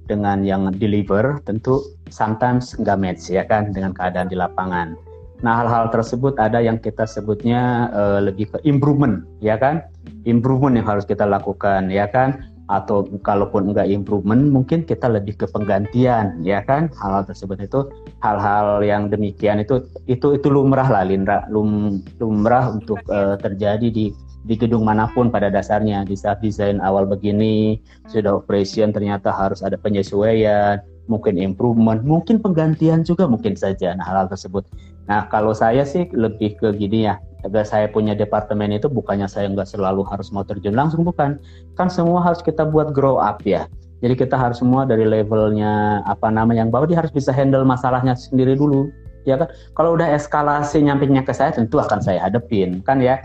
dengan 0.10 0.42
yang 0.42 0.74
deliver 0.76 1.38
tentu 1.46 1.86
sometimes 2.10 2.74
nggak 2.82 2.98
match 2.98 3.30
ya 3.30 3.46
kan 3.46 3.70
dengan 3.70 3.94
keadaan 3.94 4.28
di 4.28 4.36
lapangan 4.36 4.98
Nah, 5.40 5.64
hal-hal 5.64 5.88
tersebut 5.88 6.36
ada 6.36 6.60
yang 6.60 6.76
kita 6.84 7.08
sebutnya 7.08 7.88
uh, 7.96 8.20
lebih 8.20 8.52
ke 8.52 8.60
improvement, 8.68 9.24
ya 9.40 9.56
kan? 9.56 9.88
Improvement 10.28 10.76
yang 10.76 10.84
harus 10.84 11.08
kita 11.08 11.24
lakukan, 11.24 11.88
ya 11.88 12.12
kan? 12.12 12.44
atau 12.70 13.02
kalaupun 13.26 13.74
enggak 13.74 13.90
improvement 13.90 14.46
mungkin 14.46 14.86
kita 14.86 15.10
lebih 15.10 15.42
ke 15.42 15.50
penggantian 15.50 16.38
ya 16.46 16.62
kan 16.62 16.86
hal-hal 17.02 17.26
tersebut 17.26 17.58
itu 17.66 17.90
hal-hal 18.22 18.86
yang 18.86 19.10
demikian 19.10 19.58
itu 19.58 19.90
itu 20.06 20.38
itu 20.38 20.48
lumrah 20.54 20.86
lah 20.86 21.02
Lindra 21.02 21.50
lum, 21.50 21.98
lumrah 22.22 22.70
untuk 22.70 23.02
uh, 23.10 23.34
terjadi 23.42 23.90
di 23.90 24.14
di 24.48 24.56
gedung 24.56 24.88
mana 24.88 25.12
pun 25.12 25.28
pada 25.28 25.52
dasarnya. 25.52 26.08
Di 26.08 26.16
saat 26.16 26.40
desain 26.40 26.80
awal 26.80 27.10
begini 27.10 27.80
sudah 28.08 28.40
operation 28.40 28.96
ternyata 28.96 29.34
harus 29.34 29.60
ada 29.66 29.76
penyesuaian 29.76 30.80
mungkin 31.10 31.42
improvement 31.42 32.06
mungkin 32.06 32.38
penggantian 32.38 33.02
juga 33.02 33.26
mungkin 33.26 33.58
saja. 33.58 33.98
Nah 33.98 34.06
hal-hal 34.06 34.30
tersebut. 34.30 34.64
Nah 35.10 35.26
kalau 35.28 35.52
saya 35.58 35.84
sih 35.84 36.08
lebih 36.14 36.56
ke 36.60 36.72
gini 36.78 37.10
ya. 37.10 37.18
Saya 37.64 37.88
punya 37.88 38.20
departemen 38.20 38.76
itu 38.76 38.92
bukannya 38.92 39.24
saya 39.32 39.48
nggak 39.48 39.64
selalu 39.64 40.04
harus 40.04 40.28
mau 40.36 40.44
terjun 40.44 40.76
langsung 40.76 41.08
bukan. 41.08 41.40
Kan 41.80 41.88
semua 41.88 42.20
harus 42.20 42.44
kita 42.44 42.68
buat 42.68 42.92
grow 42.92 43.16
up 43.16 43.40
ya. 43.48 43.66
Jadi 44.00 44.16
kita 44.16 44.36
harus 44.36 44.60
semua 44.60 44.88
dari 44.88 45.04
levelnya 45.08 46.04
apa 46.04 46.32
nama 46.32 46.52
yang 46.56 46.68
bawah 46.68 46.88
dia 46.88 47.00
harus 47.00 47.12
bisa 47.12 47.32
handle 47.32 47.64
masalahnya 47.64 48.16
sendiri 48.16 48.60
dulu 48.60 48.92
ya 49.24 49.40
kan? 49.40 49.48
Kalau 49.76 49.96
udah 49.96 50.08
eskalasi 50.16 50.84
nyampingnya 50.84 51.24
ke 51.24 51.32
saya 51.32 51.56
tentu 51.56 51.80
akan 51.80 52.00
saya 52.04 52.20
hadepin 52.24 52.84
kan 52.84 53.00
ya 53.00 53.20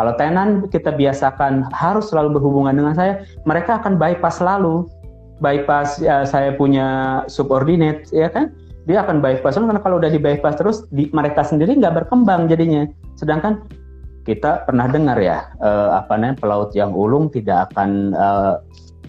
kalau 0.00 0.16
tenan 0.16 0.64
kita 0.72 0.96
biasakan 0.96 1.68
harus 1.76 2.08
selalu 2.08 2.40
berhubungan 2.40 2.72
dengan 2.72 2.96
saya 2.96 3.20
mereka 3.44 3.84
akan 3.84 4.00
bypass 4.00 4.40
selalu. 4.40 4.88
Bypass 5.44 6.00
ya, 6.00 6.24
saya 6.24 6.56
punya 6.56 7.20
subordinate 7.28 8.08
ya 8.08 8.32
kan? 8.32 8.56
Dia 8.88 9.04
akan 9.04 9.20
bypass. 9.20 9.60
Karena 9.60 9.76
kalau 9.76 10.00
udah 10.00 10.08
di 10.08 10.16
bypass 10.16 10.56
terus 10.56 10.88
di, 10.88 11.12
mereka 11.12 11.44
sendiri 11.44 11.76
nggak 11.76 12.00
berkembang 12.00 12.48
jadinya. 12.48 12.88
Sedangkan 13.20 13.60
kita 14.24 14.64
pernah 14.64 14.88
dengar 14.88 15.20
ya 15.20 15.52
uh, 15.60 15.92
apa 16.00 16.16
namanya 16.16 16.40
pelaut 16.40 16.72
yang 16.72 16.96
ulung 16.96 17.28
tidak 17.28 17.68
akan 17.68 18.16
uh, 18.16 18.56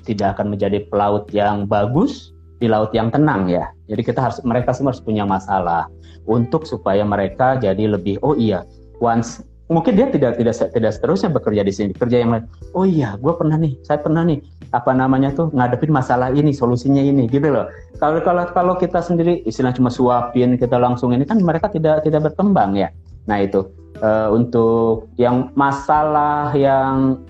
tidak 0.03 0.35
akan 0.35 0.51
menjadi 0.51 0.83
pelaut 0.91 1.23
yang 1.31 1.71
bagus 1.71 2.35
di 2.59 2.67
laut 2.67 2.91
yang 2.91 3.07
tenang 3.07 3.47
ya. 3.47 3.71
Jadi 3.87 4.11
kita 4.11 4.19
harus 4.19 4.43
mereka 4.43 4.75
semua 4.75 4.91
harus 4.91 5.03
punya 5.03 5.23
masalah 5.23 5.87
untuk 6.27 6.67
supaya 6.67 7.07
mereka 7.07 7.55
jadi 7.55 7.95
lebih 7.95 8.19
oh 8.27 8.35
iya 8.35 8.67
once 8.99 9.39
mungkin 9.71 9.95
dia 9.95 10.11
tidak 10.11 10.35
tidak 10.35 10.53
tidak 10.75 10.91
seterusnya 10.91 11.31
bekerja 11.31 11.63
di 11.63 11.73
sini. 11.73 11.91
Kerja 11.95 12.19
yang 12.19 12.35
lain. 12.35 12.45
Oh 12.75 12.83
iya 12.83 13.15
gue 13.15 13.33
pernah 13.33 13.55
nih 13.55 13.79
saya 13.87 14.03
pernah 14.03 14.27
nih 14.27 14.43
apa 14.75 14.91
namanya 14.91 15.31
tuh 15.31 15.47
ngadepin 15.55 15.91
masalah 15.91 16.29
ini 16.35 16.51
solusinya 16.51 16.99
ini 16.99 17.31
gitu 17.31 17.47
loh. 17.47 17.71
Kalau 18.03 18.19
kalau 18.21 18.43
kalau 18.51 18.73
kita 18.75 18.99
sendiri 18.99 19.39
istilah 19.47 19.71
cuma 19.71 19.87
suapin 19.87 20.59
kita 20.59 20.75
langsung 20.75 21.15
ini 21.15 21.23
kan 21.23 21.39
mereka 21.39 21.71
tidak 21.71 22.03
tidak 22.03 22.31
berkembang 22.31 22.75
ya. 22.75 22.91
Nah 23.25 23.39
itu. 23.39 23.71
Uh, 24.01 24.33
untuk 24.33 25.13
yang 25.21 25.53
masalah 25.53 26.49
yang 26.57 27.21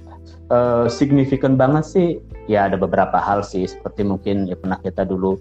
uh, 0.47 0.88
signifikan 0.88 1.60
banget 1.60 1.84
sih 1.84 2.08
ya 2.47 2.67
ada 2.71 2.80
beberapa 2.80 3.19
hal 3.19 3.43
sih 3.43 3.67
seperti 3.67 4.08
mungkin 4.08 4.47
ya 4.47 4.56
pernah 4.56 4.80
kita 4.80 5.04
dulu 5.04 5.36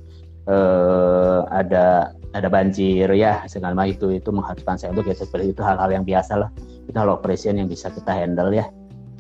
uh, 0.47 1.45
ada 1.51 2.15
ada 2.31 2.49
banjir 2.49 3.11
ya 3.11 3.43
segala 3.51 3.75
macam 3.75 3.91
itu 3.91 4.07
itu 4.15 4.31
mengharuskan 4.31 4.79
saya 4.79 4.95
untuk 4.95 5.11
ya 5.11 5.17
seperti 5.19 5.51
itu 5.51 5.61
hal-hal 5.67 5.91
yang 5.91 6.07
biasa 6.07 6.39
lah 6.39 6.51
itu 6.87 6.95
hal 6.95 7.11
operation 7.11 7.59
yang 7.59 7.67
bisa 7.67 7.91
kita 7.91 8.15
handle 8.15 8.55
ya 8.55 8.71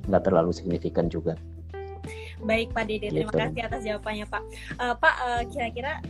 nggak 0.06 0.24
terlalu 0.26 0.54
signifikan 0.54 1.10
juga. 1.10 1.36
Baik 2.40 2.72
Pak 2.72 2.88
Dede, 2.88 3.12
terima 3.12 3.28
gitu. 3.28 3.36
kasih 3.36 3.62
atas 3.68 3.80
jawabannya 3.84 4.26
Pak. 4.26 4.42
Uh, 4.80 4.94
Pak, 4.96 5.14
uh, 5.20 5.42
kira-kira 5.52 6.00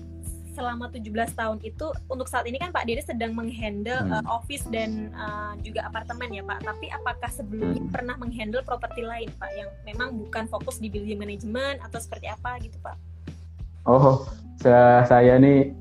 selama 0.55 0.91
17 0.91 1.35
tahun 1.35 1.59
itu 1.63 1.87
untuk 2.11 2.27
saat 2.27 2.47
ini 2.47 2.59
kan 2.59 2.71
Pak 2.75 2.87
Dede 2.87 3.03
sedang 3.03 3.35
menghandle 3.35 3.99
hmm. 3.99 4.15
uh, 4.15 4.25
office 4.31 4.67
dan 4.71 5.11
uh, 5.15 5.59
juga 5.63 5.87
apartemen 5.87 6.31
ya 6.31 6.43
Pak. 6.47 6.63
Tapi 6.63 6.87
apakah 6.91 7.31
sebelumnya 7.35 7.83
hmm. 7.83 7.91
pernah 7.91 8.15
menghandle 8.19 8.63
properti 8.63 9.03
lain 9.03 9.31
Pak 9.39 9.51
yang 9.59 9.71
memang 9.87 10.23
bukan 10.23 10.47
fokus 10.47 10.79
di 10.79 10.87
building 10.87 11.19
management 11.19 11.83
atau 11.83 11.99
seperti 11.99 12.31
apa 12.31 12.63
gitu 12.63 12.79
Pak? 12.79 12.97
Oh, 13.89 14.29
saya, 14.61 15.41
nih 15.41 15.73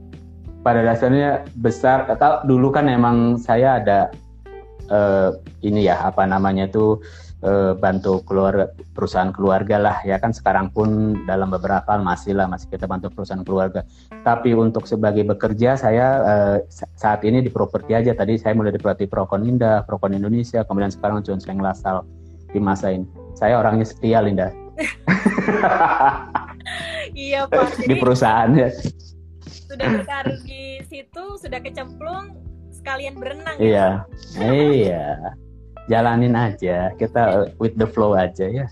pada 0.63 0.84
dasarnya 0.84 1.44
besar. 1.60 2.08
Atau 2.08 2.48
dulu 2.48 2.72
kan 2.72 2.88
emang 2.88 3.36
saya 3.36 3.80
ada 3.80 4.00
uh, 4.89 5.36
ini 5.62 5.88
ya 5.88 6.00
apa 6.08 6.24
namanya 6.24 6.72
tuh 6.72 7.04
eh, 7.39 7.72
bantu 7.76 8.20
keluarga 8.28 8.72
perusahaan 8.96 9.32
keluarga 9.32 9.80
lah. 9.80 9.98
Ya 10.04 10.20
kan 10.20 10.32
sekarang 10.36 10.72
pun 10.72 11.20
dalam 11.24 11.52
beberapa 11.52 11.96
masih 12.00 12.36
lah 12.36 12.48
masih 12.48 12.68
kita 12.72 12.88
bantu 12.88 13.12
perusahaan 13.12 13.44
keluarga. 13.44 13.84
Tapi 14.24 14.56
untuk 14.56 14.88
sebagai 14.88 15.24
bekerja 15.28 15.76
saya 15.80 16.08
eh, 16.24 16.58
saat 16.96 17.24
ini 17.24 17.44
di 17.44 17.52
properti 17.52 17.96
aja. 17.96 18.15
Tadi 18.15 18.39
saya 18.39 18.56
mulai 18.56 18.76
di 18.76 18.80
properti 18.80 19.08
Prokon 19.08 19.48
Indah 19.48 19.84
Prokon 19.84 20.15
Indonesia. 20.15 20.63
Kemudian 20.63 20.92
sekarang 20.92 21.24
John 21.24 21.39
Seng 21.39 21.60
Lasal 21.60 22.04
di 22.52 22.60
masa 22.60 22.92
ini. 22.92 23.08
Saya 23.39 23.56
orangnya 23.56 23.88
setia 23.88 24.20
Linda 24.20 24.52
iya 27.13 27.46
pak 27.50 27.80
di 27.84 27.96
perusahaan 27.98 28.52
ya 28.54 28.70
sudah 29.70 29.88
berkarir 30.02 30.39
di 30.46 30.82
situ 30.89 31.24
sudah 31.38 31.60
kecemplung 31.62 32.38
sekalian 32.74 33.18
berenang 33.18 33.58
iya 33.62 34.04
ya? 34.38 34.50
iya 34.50 35.06
jalanin 35.89 36.34
aja 36.38 36.94
kita 36.98 37.50
with 37.58 37.76
the 37.78 37.88
flow 37.89 38.13
aja 38.18 38.46
ya 38.50 38.65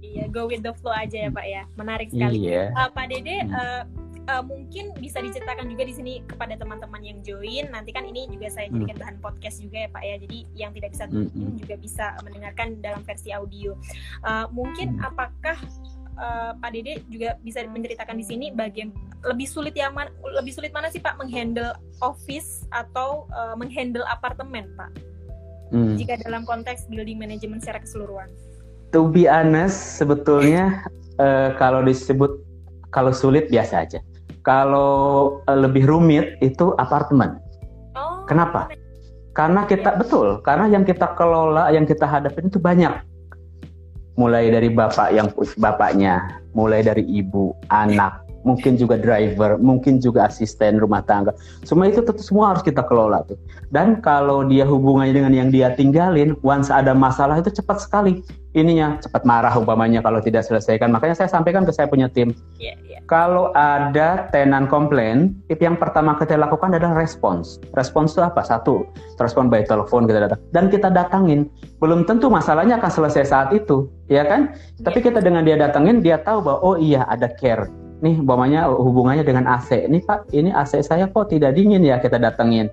iya 0.00 0.24
go 0.28 0.48
with 0.48 0.64
the 0.64 0.72
flow 0.80 0.92
aja 0.92 1.28
ya 1.28 1.30
pak 1.32 1.46
ya 1.46 1.62
menarik 1.76 2.08
sekali 2.12 2.52
iya. 2.52 2.72
uh, 2.76 2.88
pak 2.92 3.08
dede 3.08 3.44
uh, 3.48 3.84
uh, 4.28 4.42
mungkin 4.44 4.94
bisa 4.98 5.18
diceritakan 5.18 5.66
juga 5.66 5.82
di 5.86 5.94
sini 5.94 6.12
kepada 6.26 6.54
teman-teman 6.54 7.02
yang 7.02 7.18
join. 7.24 7.70
Nanti 7.72 7.90
kan 7.90 8.06
ini 8.06 8.28
juga 8.30 8.52
saya 8.52 8.68
hmm. 8.68 8.74
jadikan 8.78 8.98
bahan 9.00 9.16
podcast 9.18 9.58
juga 9.62 9.86
ya 9.86 9.88
Pak 9.90 10.02
ya. 10.02 10.14
Jadi 10.22 10.38
yang 10.54 10.70
tidak 10.74 10.90
bisa 10.94 11.04
mm 11.08 11.26
-hmm. 11.30 11.50
juga 11.58 11.74
bisa 11.78 12.06
mendengarkan 12.22 12.68
dalam 12.82 13.02
versi 13.02 13.30
audio. 13.34 13.74
Uh, 14.22 14.46
mungkin 14.52 14.98
hmm. 14.98 15.08
apakah 15.08 15.58
uh, 16.18 16.52
Pak 16.56 16.70
Dede 16.74 17.04
juga 17.12 17.36
bisa 17.40 17.64
menceritakan 17.64 18.16
di 18.18 18.24
sini 18.26 18.46
bagian 18.52 18.92
lebih 19.22 19.46
sulit 19.46 19.76
yang 19.76 19.94
mana 19.94 20.10
lebih 20.36 20.52
sulit 20.52 20.74
mana 20.74 20.90
sih 20.90 20.98
Pak 20.98 21.16
menghandle 21.20 21.72
office 22.02 22.66
atau 22.74 23.30
uh, 23.32 23.54
menghandle 23.54 24.02
apartemen 24.08 24.66
Pak? 24.74 25.12
hmm. 25.72 25.96
jika 25.96 26.20
dalam 26.20 26.44
konteks 26.44 26.86
building 26.92 27.16
management 27.16 27.64
secara 27.64 27.80
keseluruhan? 27.82 28.28
To 28.92 29.08
be 29.08 29.24
honest, 29.24 29.96
sebetulnya 29.96 30.84
uh, 31.16 31.56
kalau 31.56 31.80
disebut 31.80 32.36
kalau 32.92 33.10
sulit 33.10 33.48
biasa 33.48 33.88
aja. 33.88 33.98
Kalau 34.44 35.40
uh, 35.48 35.58
lebih 35.58 35.88
rumit 35.88 36.36
itu 36.44 36.76
apartemen. 36.76 37.40
Oh, 37.96 38.28
Kenapa? 38.28 38.68
Karena 39.32 39.64
kita 39.64 39.96
betul, 39.96 40.44
karena 40.44 40.68
yang 40.68 40.84
kita 40.84 41.16
kelola, 41.16 41.72
yang 41.72 41.88
kita 41.88 42.04
hadapin 42.04 42.52
itu 42.52 42.60
banyak. 42.60 42.92
Mulai 44.16 44.52
dari 44.52 44.68
bapak 44.68 45.08
yang 45.16 45.28
bapaknya, 45.56 46.40
mulai 46.52 46.84
dari 46.84 47.04
ibu, 47.04 47.56
anak, 47.72 48.22
mungkin 48.42 48.78
juga 48.78 48.98
driver, 48.98 49.58
mungkin 49.58 49.98
juga 49.98 50.30
asisten 50.30 50.78
rumah 50.78 51.02
tangga. 51.02 51.34
Semua 51.66 51.90
itu 51.90 52.02
tentu 52.02 52.22
semua 52.22 52.54
harus 52.54 52.62
kita 52.62 52.82
kelola 52.86 53.22
tuh. 53.26 53.38
Dan 53.70 54.02
kalau 54.04 54.46
dia 54.46 54.62
hubungannya 54.66 55.14
dengan 55.14 55.32
yang 55.34 55.48
dia 55.48 55.74
tinggalin, 55.74 56.38
once 56.44 56.68
ada 56.70 56.94
masalah 56.94 57.40
itu 57.40 57.50
cepat 57.50 57.82
sekali 57.82 58.22
ininya 58.52 59.00
cepat 59.00 59.24
marah 59.24 59.52
umpamanya 59.56 60.04
kalau 60.04 60.20
tidak 60.20 60.44
selesaikan. 60.44 60.92
Makanya 60.92 61.16
saya 61.16 61.28
sampaikan 61.32 61.64
ke 61.64 61.72
saya 61.72 61.88
punya 61.88 62.08
tim. 62.08 62.36
Yeah, 62.60 62.76
yeah. 62.84 63.00
Kalau 63.08 63.50
ada 63.56 64.28
tenan 64.30 64.68
komplain, 64.68 65.36
tip 65.48 65.60
yang 65.60 65.76
pertama 65.76 66.16
kita 66.20 66.36
lakukan 66.36 66.72
adalah 66.76 66.96
respons. 66.96 67.60
Respons 67.76 68.12
itu 68.16 68.22
apa? 68.24 68.44
Satu, 68.44 68.84
respon 69.16 69.48
by 69.48 69.64
telepon 69.64 70.04
kita 70.04 70.28
datang 70.28 70.40
dan 70.52 70.64
kita 70.68 70.88
datangin. 70.92 71.48
Belum 71.80 72.04
tentu 72.04 72.28
masalahnya 72.28 72.78
akan 72.78 72.92
selesai 72.92 73.24
saat 73.32 73.48
itu, 73.56 73.88
ya 74.06 74.24
kan? 74.28 74.52
Yeah. 74.52 74.84
Tapi 74.92 74.98
kita 75.00 75.18
dengan 75.24 75.42
dia 75.48 75.56
datangin, 75.56 76.04
dia 76.04 76.20
tahu 76.20 76.44
bahwa 76.44 76.60
oh 76.62 76.76
iya 76.76 77.08
ada 77.08 77.32
care 77.32 77.81
nih 78.02 78.18
umpamanya 78.18 78.66
hubungannya 78.66 79.22
dengan 79.22 79.46
AC. 79.46 79.86
Ini 79.86 80.02
Pak, 80.02 80.34
ini 80.34 80.50
AC 80.50 80.82
saya 80.82 81.06
kok 81.06 81.30
tidak 81.30 81.54
dingin 81.54 81.86
ya 81.86 82.02
kita 82.02 82.18
datengin. 82.18 82.66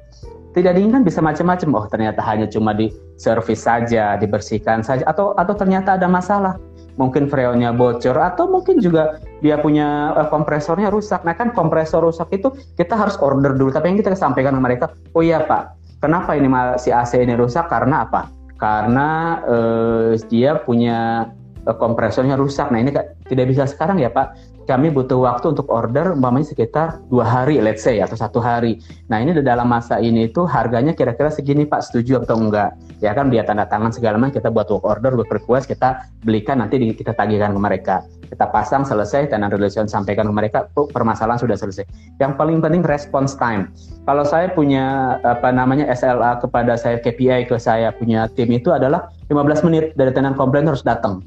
Tidak 0.50 0.74
dingin 0.74 0.90
kan 0.90 1.04
bisa 1.06 1.22
macam-macam. 1.22 1.70
Oh, 1.78 1.86
ternyata 1.86 2.26
hanya 2.26 2.50
cuma 2.50 2.74
di 2.74 2.90
servis 3.22 3.62
saja, 3.62 4.18
dibersihkan 4.18 4.82
saja 4.82 5.06
atau 5.06 5.38
atau 5.38 5.54
ternyata 5.54 5.96
ada 5.96 6.10
masalah. 6.10 6.58
Mungkin 6.98 7.32
freonnya 7.32 7.72
bocor 7.72 8.18
atau 8.18 8.50
mungkin 8.50 8.82
juga 8.84 9.22
dia 9.40 9.56
punya 9.62 10.12
uh, 10.18 10.28
kompresornya 10.28 10.92
rusak. 10.92 11.24
Nah, 11.24 11.38
kan 11.38 11.54
kompresor 11.54 12.04
rusak 12.04 12.28
itu 12.34 12.52
kita 12.76 12.98
harus 12.98 13.16
order 13.22 13.56
dulu. 13.56 13.72
Tapi 13.72 13.94
yang 13.94 13.98
kita 14.02 14.18
sampaikan 14.18 14.58
ke 14.58 14.62
mereka, 14.66 14.86
"Oh 15.14 15.24
iya, 15.24 15.46
Pak. 15.46 15.80
Kenapa 16.02 16.34
ini 16.36 16.50
si 16.82 16.90
AC 16.92 17.22
ini 17.22 17.38
rusak? 17.38 17.70
Karena 17.70 18.04
apa? 18.10 18.28
Karena 18.60 19.40
uh, 19.48 20.12
dia 20.28 20.60
punya 20.60 21.30
uh, 21.64 21.78
kompresornya 21.78 22.36
rusak. 22.36 22.68
Nah, 22.74 22.84
ini 22.84 22.92
tidak 23.32 23.46
bisa 23.48 23.64
sekarang 23.70 24.02
ya, 24.02 24.12
Pak 24.12 24.49
kami 24.70 24.94
butuh 24.94 25.18
waktu 25.18 25.58
untuk 25.58 25.66
order 25.74 26.14
umpamanya 26.14 26.54
sekitar 26.54 27.02
dua 27.10 27.26
hari 27.26 27.58
let's 27.58 27.82
say 27.82 27.98
atau 28.06 28.14
satu 28.14 28.38
hari. 28.38 28.78
Nah 29.10 29.18
ini 29.18 29.34
dalam 29.42 29.66
masa 29.66 29.98
ini 29.98 30.30
itu 30.30 30.46
harganya 30.46 30.94
kira-kira 30.94 31.34
segini 31.34 31.66
pak. 31.66 31.90
Setuju 31.90 32.22
atau 32.22 32.38
enggak? 32.38 32.78
Ya 33.02 33.18
kan 33.18 33.34
dia 33.34 33.42
tanda 33.42 33.66
tangan 33.66 33.90
segala 33.90 34.22
macam 34.22 34.38
kita 34.38 34.54
buat 34.54 34.70
work 34.70 34.86
order 34.86 35.18
buat 35.18 35.26
request 35.34 35.74
kita 35.74 36.06
belikan 36.22 36.62
nanti 36.62 36.78
kita 36.94 37.18
tagihkan 37.18 37.58
ke 37.58 37.60
mereka. 37.60 38.06
Kita 38.30 38.46
pasang 38.54 38.86
selesai 38.86 39.34
tenant 39.34 39.50
relation 39.50 39.90
sampaikan 39.90 40.30
ke 40.30 40.34
mereka 40.38 40.70
oh, 40.78 40.86
permasalahan 40.86 41.42
sudah 41.42 41.58
selesai. 41.58 41.90
Yang 42.22 42.38
paling 42.38 42.62
penting 42.62 42.86
response 42.86 43.34
time. 43.34 43.74
Kalau 44.06 44.22
saya 44.22 44.54
punya 44.54 45.18
apa 45.26 45.50
namanya 45.50 45.90
SLA 45.90 46.38
kepada 46.38 46.78
saya 46.78 47.02
KPI 47.02 47.50
ke 47.50 47.58
saya 47.58 47.90
punya 47.90 48.30
tim 48.38 48.54
itu 48.54 48.70
adalah 48.70 49.10
15 49.34 49.66
menit 49.66 49.98
dari 49.98 50.14
tenant 50.14 50.38
komplain 50.38 50.70
harus 50.70 50.86
datang 50.86 51.26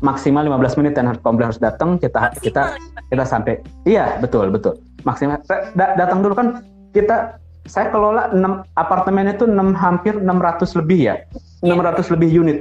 maksimal 0.00 0.46
15 0.46 0.78
menit 0.82 0.92
dan 0.94 1.10
komplain 1.22 1.50
harus 1.50 1.60
datang 1.60 1.98
kita 1.98 2.30
maksimal. 2.30 2.42
kita 2.42 2.62
kita 3.10 3.24
sampai 3.26 3.54
iya 3.86 4.18
betul 4.22 4.50
betul. 4.50 4.78
Maksimal 5.02 5.42
da, 5.74 5.94
datang 5.98 6.22
dulu 6.22 6.34
kan 6.34 6.48
kita 6.94 7.38
saya 7.68 7.92
kelola 7.92 8.32
6 8.32 8.64
apartemen 8.78 9.28
itu 9.28 9.44
6 9.44 9.76
hampir 9.76 10.16
600 10.16 10.78
lebih 10.80 11.00
ya 11.12 11.14
600 11.62 11.68
iya. 11.68 12.02
lebih 12.16 12.30
unit. 12.32 12.58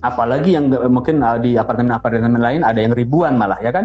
Apalagi 0.00 0.56
yang 0.56 0.72
mungkin 0.88 1.20
uh, 1.20 1.36
di 1.36 1.60
apartemen-apartemen 1.60 2.40
lain 2.40 2.64
ada 2.64 2.80
yang 2.80 2.96
ribuan 2.96 3.36
malah 3.36 3.60
ya 3.60 3.68
kan? 3.68 3.84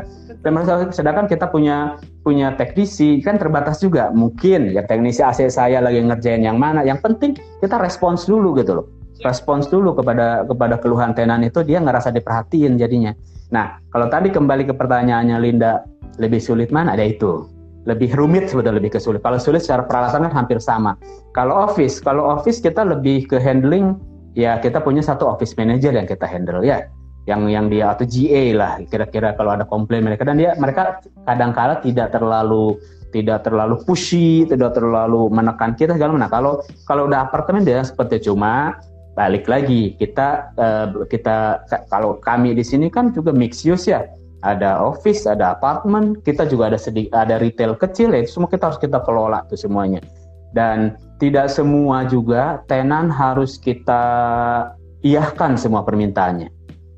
Sedangkan 0.96 1.28
kita 1.28 1.52
punya 1.52 2.00
punya 2.24 2.56
teknisi 2.56 3.20
kan 3.20 3.36
terbatas 3.36 3.84
juga 3.84 4.16
mungkin 4.16 4.72
ya 4.72 4.88
teknisi 4.88 5.20
AC 5.22 5.46
saya 5.52 5.84
lagi 5.84 6.00
ngerjain 6.00 6.40
yang 6.40 6.56
mana 6.56 6.88
yang 6.88 6.98
penting 7.04 7.36
kita 7.60 7.76
respons 7.78 8.26
dulu 8.26 8.56
gitu 8.58 8.82
loh 8.82 8.95
respons 9.24 9.70
dulu 9.72 9.96
kepada 9.96 10.44
kepada 10.44 10.76
keluhan 10.82 11.16
tenan 11.16 11.46
itu 11.46 11.64
dia 11.64 11.80
ngerasa 11.80 12.12
diperhatiin 12.12 12.76
jadinya. 12.76 13.16
Nah, 13.54 13.80
kalau 13.94 14.10
tadi 14.10 14.34
kembali 14.34 14.68
ke 14.68 14.74
pertanyaannya 14.74 15.38
Linda, 15.40 15.86
lebih 16.18 16.42
sulit 16.42 16.74
mana? 16.74 16.98
Ada 16.98 17.06
itu. 17.08 17.48
Lebih 17.86 18.18
rumit 18.18 18.50
sebetulnya 18.50 18.82
lebih 18.82 18.98
ke 18.98 19.00
sulit. 19.00 19.22
Kalau 19.22 19.38
sulit 19.38 19.62
secara 19.62 19.86
peralatan 19.86 20.26
kan 20.26 20.34
hampir 20.34 20.58
sama. 20.58 20.98
Kalau 21.38 21.54
office, 21.54 22.02
kalau 22.02 22.26
office 22.26 22.58
kita 22.58 22.82
lebih 22.82 23.30
ke 23.30 23.38
handling 23.38 24.02
ya 24.34 24.58
kita 24.58 24.82
punya 24.82 25.06
satu 25.06 25.30
office 25.30 25.54
manager 25.56 25.94
yang 25.94 26.10
kita 26.10 26.26
handle 26.26 26.66
ya. 26.66 26.90
Yang 27.30 27.42
yang 27.54 27.66
dia 27.70 27.86
atau 27.94 28.06
GA 28.06 28.44
lah 28.54 28.74
kira-kira 28.86 29.34
kalau 29.34 29.54
ada 29.54 29.66
komplain 29.66 30.06
mereka 30.06 30.26
dan 30.26 30.38
dia 30.38 30.54
mereka 30.62 31.02
kadang-kala 31.26 31.82
tidak 31.82 32.14
terlalu 32.14 32.78
tidak 33.10 33.48
terlalu 33.48 33.80
pushy, 33.88 34.44
tidak 34.44 34.76
terlalu 34.76 35.32
menekan 35.32 35.72
kita 35.74 35.96
segala 35.96 36.20
mana. 36.20 36.28
Kalau 36.28 36.62
kalau 36.84 37.08
udah 37.08 37.30
apartemen 37.30 37.64
dia 37.64 37.82
seperti 37.82 38.28
cuma 38.28 38.76
balik 39.16 39.48
lagi 39.48 39.96
kita 39.96 40.52
uh, 40.60 41.08
kita 41.08 41.64
kalau 41.88 42.20
kami 42.20 42.52
di 42.52 42.62
sini 42.62 42.92
kan 42.92 43.16
juga 43.16 43.32
mix 43.32 43.64
use 43.64 43.90
ya. 43.90 44.04
Ada 44.46 44.78
office 44.78 45.26
ada 45.26 45.58
apartemen 45.58 46.22
kita 46.22 46.46
juga 46.46 46.70
ada 46.70 46.78
sedikit 46.78 47.18
ada 47.18 47.42
retail 47.42 47.74
kecil 47.74 48.14
ya 48.14 48.22
itu 48.22 48.38
semua 48.38 48.52
kita 48.52 48.70
harus 48.70 48.78
kita 48.78 49.02
kelola 49.02 49.42
tuh 49.50 49.58
semuanya. 49.58 50.04
Dan 50.54 51.00
tidak 51.18 51.50
semua 51.50 52.06
juga 52.06 52.62
tenan 52.70 53.10
harus 53.10 53.58
kita 53.58 54.04
iyahkan 55.02 55.58
semua 55.58 55.82
permintaannya. 55.82 56.52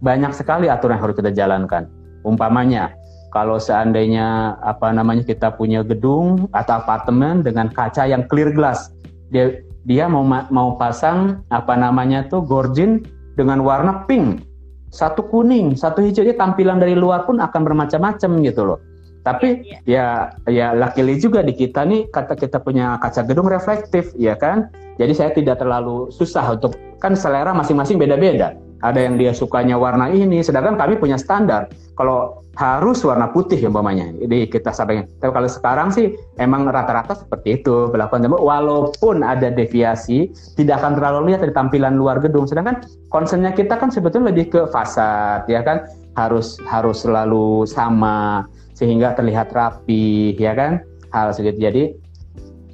Banyak 0.04 0.36
sekali 0.36 0.68
aturan 0.68 1.00
yang 1.00 1.04
harus 1.08 1.16
kita 1.16 1.32
jalankan. 1.32 1.88
Umpamanya 2.28 2.92
kalau 3.32 3.62
seandainya 3.62 4.60
apa 4.66 4.92
namanya 4.92 5.24
kita 5.24 5.56
punya 5.56 5.88
gedung 5.88 6.52
atau 6.52 6.84
apartemen 6.84 7.46
dengan 7.46 7.72
kaca 7.72 8.04
yang 8.10 8.28
clear 8.28 8.52
glass 8.52 8.92
dia 9.32 9.60
dia 9.88 10.06
mau 10.12 10.22
mau 10.28 10.76
pasang 10.76 11.42
apa 11.48 11.80
namanya 11.80 12.28
tuh 12.28 12.44
gorjin 12.44 13.08
dengan 13.40 13.64
warna 13.64 14.04
pink. 14.04 14.44
Satu 14.92 15.24
kuning 15.24 15.76
satu 15.80 16.04
hijau 16.04 16.28
dia 16.28 16.36
tampilan 16.36 16.80
dari 16.84 16.96
luar 16.96 17.24
pun 17.24 17.40
akan 17.40 17.62
bermacam-macam 17.64 18.30
gitu 18.44 18.62
loh. 18.68 18.80
Tapi 19.24 19.64
yeah. 19.88 20.32
ya 20.48 20.52
ya 20.52 20.68
luckily 20.76 21.20
juga 21.20 21.44
di 21.44 21.56
kita 21.56 21.84
nih 21.88 22.08
kata 22.12 22.36
kita 22.36 22.60
punya 22.60 23.00
kaca 23.00 23.24
gedung 23.24 23.48
reflektif 23.48 24.12
ya 24.20 24.36
kan? 24.36 24.68
Jadi 25.00 25.14
saya 25.16 25.32
tidak 25.32 25.64
terlalu 25.64 26.12
susah 26.12 26.56
untuk 26.56 26.76
kan 27.00 27.16
selera 27.16 27.56
masing-masing 27.56 27.96
beda-beda 27.96 28.67
ada 28.86 29.00
yang 29.02 29.18
dia 29.18 29.34
sukanya 29.34 29.74
warna 29.74 30.10
ini 30.14 30.46
sedangkan 30.46 30.78
kami 30.78 31.02
punya 31.02 31.18
standar. 31.18 31.70
Kalau 31.98 32.46
harus 32.58 33.02
warna 33.06 33.30
putih 33.30 33.58
ya 33.58 33.70
umpamanya. 33.70 34.14
Jadi 34.18 34.50
kita 34.50 34.70
sampaikan. 34.74 35.10
Tapi 35.18 35.32
kalau 35.34 35.50
sekarang 35.50 35.88
sih 35.94 36.14
emang 36.38 36.70
rata-rata 36.70 37.18
seperti 37.18 37.62
itu 37.62 37.90
berlakukan 37.90 38.30
walaupun 38.30 39.26
ada 39.26 39.50
deviasi 39.50 40.30
tidak 40.58 40.82
akan 40.82 40.98
terlalu 40.98 41.34
lihat 41.34 41.42
dari 41.46 41.54
tampilan 41.54 41.98
luar 41.98 42.22
gedung. 42.22 42.46
Sedangkan 42.46 42.86
concernnya 43.10 43.54
kita 43.54 43.78
kan 43.78 43.90
sebetulnya 43.90 44.30
lebih 44.34 44.54
ke 44.54 44.62
fasad 44.70 45.46
ya 45.50 45.62
kan? 45.66 45.86
Harus 46.18 46.58
harus 46.66 47.02
selalu 47.06 47.66
sama 47.70 48.46
sehingga 48.74 49.14
terlihat 49.18 49.54
rapi 49.54 50.38
ya 50.38 50.54
kan? 50.58 50.82
Hal 51.14 51.34
segitu. 51.34 51.62
Jadi 51.62 51.84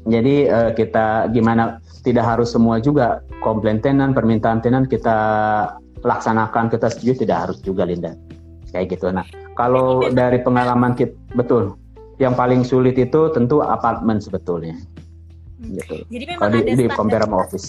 jadi 0.03 0.35
uh, 0.51 0.71
kita 0.75 1.31
gimana 1.31 1.79
tidak 2.03 2.27
harus 2.27 2.51
semua 2.51 2.79
juga 2.83 3.23
komplain 3.39 3.79
tenan 3.79 4.11
permintaan 4.11 4.59
tenan 4.59 4.83
kita 4.83 5.15
laksanakan 6.03 6.69
kita 6.69 6.87
setuju 6.91 7.25
tidak 7.25 7.37
harus 7.47 7.57
juga 7.63 7.87
Linda 7.87 8.13
kayak 8.71 8.95
gitu 8.95 9.09
nah 9.09 9.25
kalau 9.55 10.05
dari 10.11 10.41
pengalaman 10.43 10.93
kita 10.93 11.15
betul 11.33 11.79
yang 12.21 12.37
paling 12.37 12.61
sulit 12.61 12.95
itu 12.99 13.33
tentu 13.33 13.63
apartemen 13.65 14.21
sebetulnya 14.21 14.77
hmm. 15.59 15.79
gitu 15.79 15.95
jadi 16.13 16.25
memang 16.35 16.41
kalau 16.45 16.59
di, 16.59 16.61
ada 16.61 16.71
di 16.77 16.85
compare 16.93 17.25
sama 17.25 17.37
office 17.41 17.67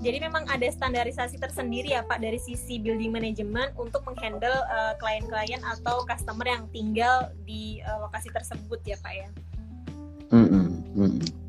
jadi 0.00 0.16
memang 0.16 0.48
ada 0.48 0.64
standarisasi 0.64 1.36
tersendiri 1.36 1.92
ya 1.92 2.00
Pak 2.08 2.24
dari 2.24 2.40
sisi 2.40 2.80
building 2.80 3.12
management 3.12 3.76
untuk 3.76 4.00
menghandle 4.08 4.64
uh, 4.72 4.96
klien-klien 4.96 5.60
atau 5.60 6.08
customer 6.08 6.48
yang 6.48 6.64
tinggal 6.72 7.28
di 7.44 7.84
uh, 7.84 8.08
lokasi 8.08 8.32
tersebut 8.32 8.80
ya 8.88 8.96
Pak 9.04 9.12
ya. 9.12 9.28
Mm 10.32 10.46
-mm. 10.48 10.59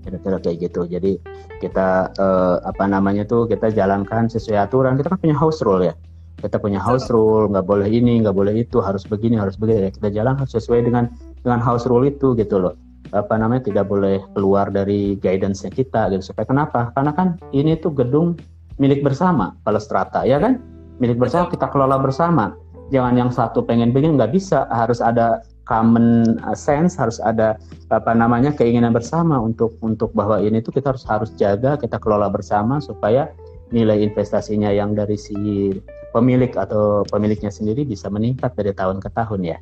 Kira-kira 0.02 0.38
kayak 0.42 0.58
gitu. 0.70 0.86
Jadi 0.90 1.18
kita 1.62 2.10
uh, 2.18 2.58
apa 2.66 2.86
namanya 2.90 3.26
tuh 3.26 3.46
kita 3.46 3.70
jalankan 3.74 4.30
sesuai 4.30 4.70
aturan. 4.70 4.98
Kita 4.98 5.14
kan 5.14 5.20
punya 5.22 5.38
house 5.38 5.62
rule 5.62 5.86
ya. 5.86 5.94
Kita 6.42 6.58
punya 6.58 6.82
house 6.82 7.06
rule 7.14 7.54
nggak 7.54 7.66
boleh 7.70 7.86
ini 7.86 8.26
nggak 8.26 8.34
boleh 8.34 8.66
itu 8.66 8.82
harus 8.82 9.06
begini 9.06 9.38
harus 9.38 9.58
begini. 9.58 9.90
Ya 9.90 9.92
kita 9.94 10.10
jalan 10.10 10.42
sesuai 10.42 10.90
dengan 10.90 11.14
dengan 11.46 11.62
house 11.62 11.86
rule 11.86 12.10
itu 12.10 12.34
gitu 12.34 12.58
loh. 12.58 12.74
Apa 13.14 13.38
namanya 13.38 13.68
tidak 13.68 13.92
boleh 13.92 14.24
keluar 14.34 14.72
dari 14.74 15.20
guidance-nya 15.22 15.70
kita 15.70 16.10
gitu. 16.14 16.34
Supaya 16.34 16.50
kenapa? 16.50 16.90
Karena 16.98 17.12
kan 17.14 17.38
ini 17.54 17.78
tuh 17.78 17.94
gedung 17.94 18.38
milik 18.82 19.06
bersama 19.06 19.54
kalau 19.68 19.78
strata 19.78 20.26
ya 20.26 20.42
kan? 20.42 20.58
Milik 20.98 21.18
bersama 21.22 21.50
kita 21.50 21.70
kelola 21.70 21.98
bersama. 22.02 22.58
Jangan 22.90 23.14
yang 23.16 23.30
satu 23.30 23.62
pengen 23.62 23.94
begini 23.94 24.18
nggak 24.18 24.34
bisa. 24.34 24.66
Harus 24.70 24.98
ada 24.98 25.46
common 25.66 26.38
uh, 26.42 26.58
sense 26.58 26.98
harus 26.98 27.22
ada 27.22 27.58
apa 27.94 28.12
namanya 28.16 28.52
keinginan 28.52 28.92
bersama 28.92 29.38
untuk 29.38 29.78
untuk 29.86 30.12
bahwa 30.12 30.42
ini 30.42 30.60
tuh 30.64 30.74
kita 30.74 30.94
harus 30.96 31.06
harus 31.06 31.30
jaga 31.38 31.78
kita 31.78 32.02
kelola 32.02 32.28
bersama 32.28 32.82
supaya 32.82 33.30
nilai 33.72 34.04
investasinya 34.04 34.68
yang 34.70 34.98
dari 34.98 35.16
si 35.16 35.72
pemilik 36.12 36.52
atau 36.60 37.08
pemiliknya 37.08 37.50
sendiri 37.50 37.88
bisa 37.88 38.12
meningkat 38.12 38.52
dari 38.60 38.76
tahun 38.76 39.00
ke 39.00 39.10
tahun 39.16 39.42
ya. 39.48 39.60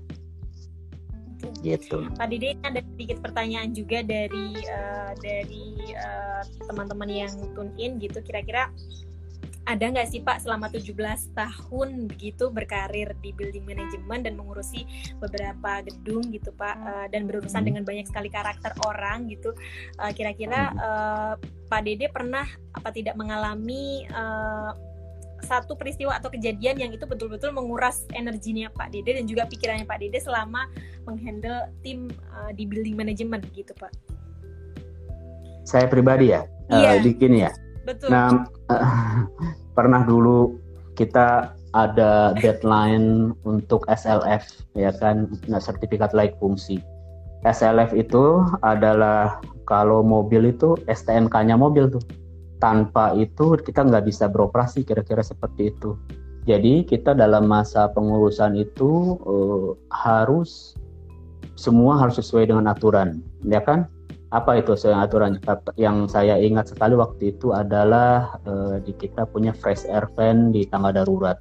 gitu. 1.59 2.07
Pak 2.15 2.31
Dede 2.31 2.55
ada 2.63 2.79
sedikit 2.95 3.19
pertanyaan 3.19 3.75
juga 3.75 3.99
dari 3.99 4.55
uh, 4.63 5.11
dari 5.19 5.91
uh, 5.91 6.41
teman-teman 6.71 7.11
yang 7.11 7.33
tune 7.51 7.75
in 7.75 7.99
gitu 7.99 8.23
kira-kira 8.23 8.71
ada 9.69 9.85
nggak 9.85 10.09
sih 10.09 10.25
Pak 10.25 10.41
selama 10.41 10.65
17 10.73 10.97
tahun 11.37 12.09
begitu 12.09 12.49
berkarir 12.49 13.13
di 13.21 13.29
building 13.37 13.69
management 13.69 14.25
dan 14.25 14.33
mengurusi 14.33 14.89
beberapa 15.21 15.85
gedung 15.85 16.25
gitu 16.33 16.49
Pak 16.57 16.75
uh, 16.81 17.07
dan 17.13 17.29
berurusan 17.29 17.61
hmm. 17.61 17.69
dengan 17.69 17.83
banyak 17.85 18.09
sekali 18.09 18.33
karakter 18.33 18.73
orang 18.89 19.29
gitu 19.29 19.53
uh, 20.01 20.09
kira-kira 20.09 20.73
uh, 20.73 21.33
Pak 21.69 21.85
Dede 21.85 22.09
pernah 22.09 22.49
apa 22.73 22.89
tidak 22.89 23.13
mengalami 23.13 24.09
uh, 24.09 24.73
satu 25.45 25.77
peristiwa 25.77 26.17
atau 26.17 26.33
kejadian 26.33 26.81
yang 26.81 26.91
itu 26.91 27.05
betul-betul 27.05 27.53
menguras 27.53 28.03
energinya 28.17 28.73
Pak 28.73 28.89
Dede 28.89 29.21
dan 29.21 29.25
juga 29.29 29.45
pikirannya 29.45 29.85
Pak 29.85 30.01
Dede 30.01 30.17
selama 30.17 30.65
menghandle 31.05 31.69
tim 31.85 32.09
uh, 32.33 32.49
di 32.57 32.65
building 32.65 32.97
management 32.97 33.45
gitu 33.53 33.71
Pak. 33.77 33.93
Saya 35.63 35.85
pribadi 35.85 36.33
ya, 36.33 36.49
iya. 36.73 36.97
uh, 36.97 36.99
bikin 37.05 37.37
ya. 37.37 37.53
Betul. 37.85 38.09
Nah, 38.11 38.45
pernah 39.77 40.01
dulu 40.03 40.59
kita 40.99 41.55
ada 41.77 42.33
deadline 42.41 43.37
untuk 43.45 43.85
SLF 43.85 44.65
ya 44.73 44.89
kan 44.97 45.29
nah, 45.45 45.61
sertifikat 45.61 46.11
layak 46.17 46.35
fungsi. 46.41 46.81
SLF 47.47 47.95
itu 47.95 48.43
adalah 48.67 49.39
kalau 49.63 50.03
mobil 50.03 50.51
itu 50.51 50.75
STNK-nya 50.89 51.55
mobil 51.55 51.87
tuh. 51.87 52.03
Tanpa 52.59 53.15
itu 53.15 53.55
kita 53.55 53.87
nggak 53.87 54.03
bisa 54.03 54.27
beroperasi 54.27 54.83
kira-kira 54.83 55.23
seperti 55.23 55.71
itu. 55.71 55.95
Jadi 56.43 56.83
kita 56.83 57.15
dalam 57.15 57.47
masa 57.47 57.87
pengurusan 57.95 58.59
itu 58.59 59.15
uh, 59.23 59.77
harus 59.93 60.75
semua 61.55 61.99
harus 61.99 62.19
sesuai 62.19 62.51
dengan 62.51 62.71
aturan, 62.71 63.23
ya 63.47 63.63
kan? 63.63 63.87
Apa 64.29 64.61
itu 64.61 64.77
aturan 64.93 65.41
yang 65.73 66.05
saya 66.05 66.37
ingat 66.37 66.69
sekali 66.69 66.93
waktu 66.93 67.33
itu 67.33 67.49
adalah 67.49 68.37
uh, 68.45 68.77
di 68.77 68.93
kita 68.93 69.25
punya 69.25 69.49
fresh 69.57 69.89
air 69.89 70.05
fan 70.13 70.53
di 70.53 70.69
tangga 70.69 70.93
darurat. 70.93 71.37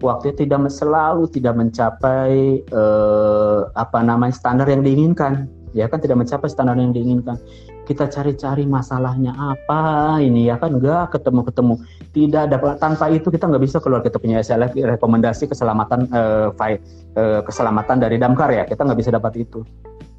Waktu 0.00 0.32
itu 0.32 0.48
tidak 0.48 0.68
selalu 0.72 1.28
tidak 1.32 1.56
mencapai 1.56 2.64
uh, 2.72 3.68
apa 3.76 4.00
namanya 4.04 4.36
standar 4.36 4.68
yang 4.68 4.84
diinginkan. 4.84 5.48
Ya 5.72 5.86
kan 5.86 6.02
tidak 6.02 6.20
mencapai 6.20 6.48
standar 6.48 6.76
yang 6.76 6.92
diinginkan. 6.92 7.40
Kita 7.88 8.06
cari-cari 8.06 8.68
masalahnya 8.68 9.32
apa 9.36 10.16
ini 10.20 10.48
ya 10.48 10.60
kan? 10.60 10.76
Enggak 10.76 11.16
ketemu-ketemu. 11.16 11.74
Tidak 12.12 12.42
ada 12.52 12.56
tanpa 12.76 13.08
itu 13.12 13.32
kita 13.32 13.48
nggak 13.48 13.64
bisa 13.64 13.76
keluar. 13.80 14.04
Kita 14.04 14.20
punya 14.20 14.44
SLF 14.44 14.76
rekomendasi 14.76 15.48
keselamatan 15.48 16.08
uh, 16.12 16.52
file, 16.56 16.80
uh, 17.16 17.40
keselamatan 17.44 17.96
dari 18.00 18.20
damkar 18.20 18.52
ya. 18.52 18.68
Kita 18.68 18.84
nggak 18.84 18.98
bisa 19.00 19.12
dapat 19.12 19.40
itu 19.40 19.64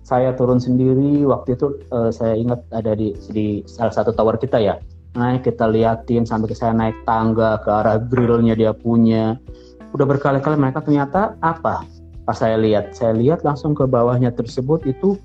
saya 0.01 0.33
turun 0.33 0.57
sendiri 0.57 1.23
waktu 1.29 1.53
itu 1.53 1.77
uh, 1.93 2.09
saya 2.09 2.33
ingat 2.33 2.65
ada 2.73 2.97
di 2.97 3.13
di 3.29 3.61
salah 3.69 3.93
satu 3.93 4.11
tower 4.11 4.37
kita 4.37 4.57
ya. 4.57 4.75
Naik 5.11 5.43
kita 5.43 5.67
liatin 5.67 6.23
sampai 6.23 6.55
saya 6.55 6.71
naik 6.71 6.95
tangga 7.03 7.59
ke 7.61 7.69
arah 7.69 7.99
grillnya 7.99 8.55
dia 8.55 8.71
punya. 8.71 9.35
Udah 9.91 10.07
berkali-kali 10.07 10.55
mereka 10.55 10.79
ternyata 10.81 11.35
apa? 11.43 11.83
Pas 12.23 12.37
saya 12.39 12.55
lihat 12.55 12.95
saya 12.95 13.13
lihat 13.13 13.43
langsung 13.43 13.75
ke 13.75 13.83
bawahnya 13.83 14.31
tersebut 14.31 14.87
itu 14.87 15.19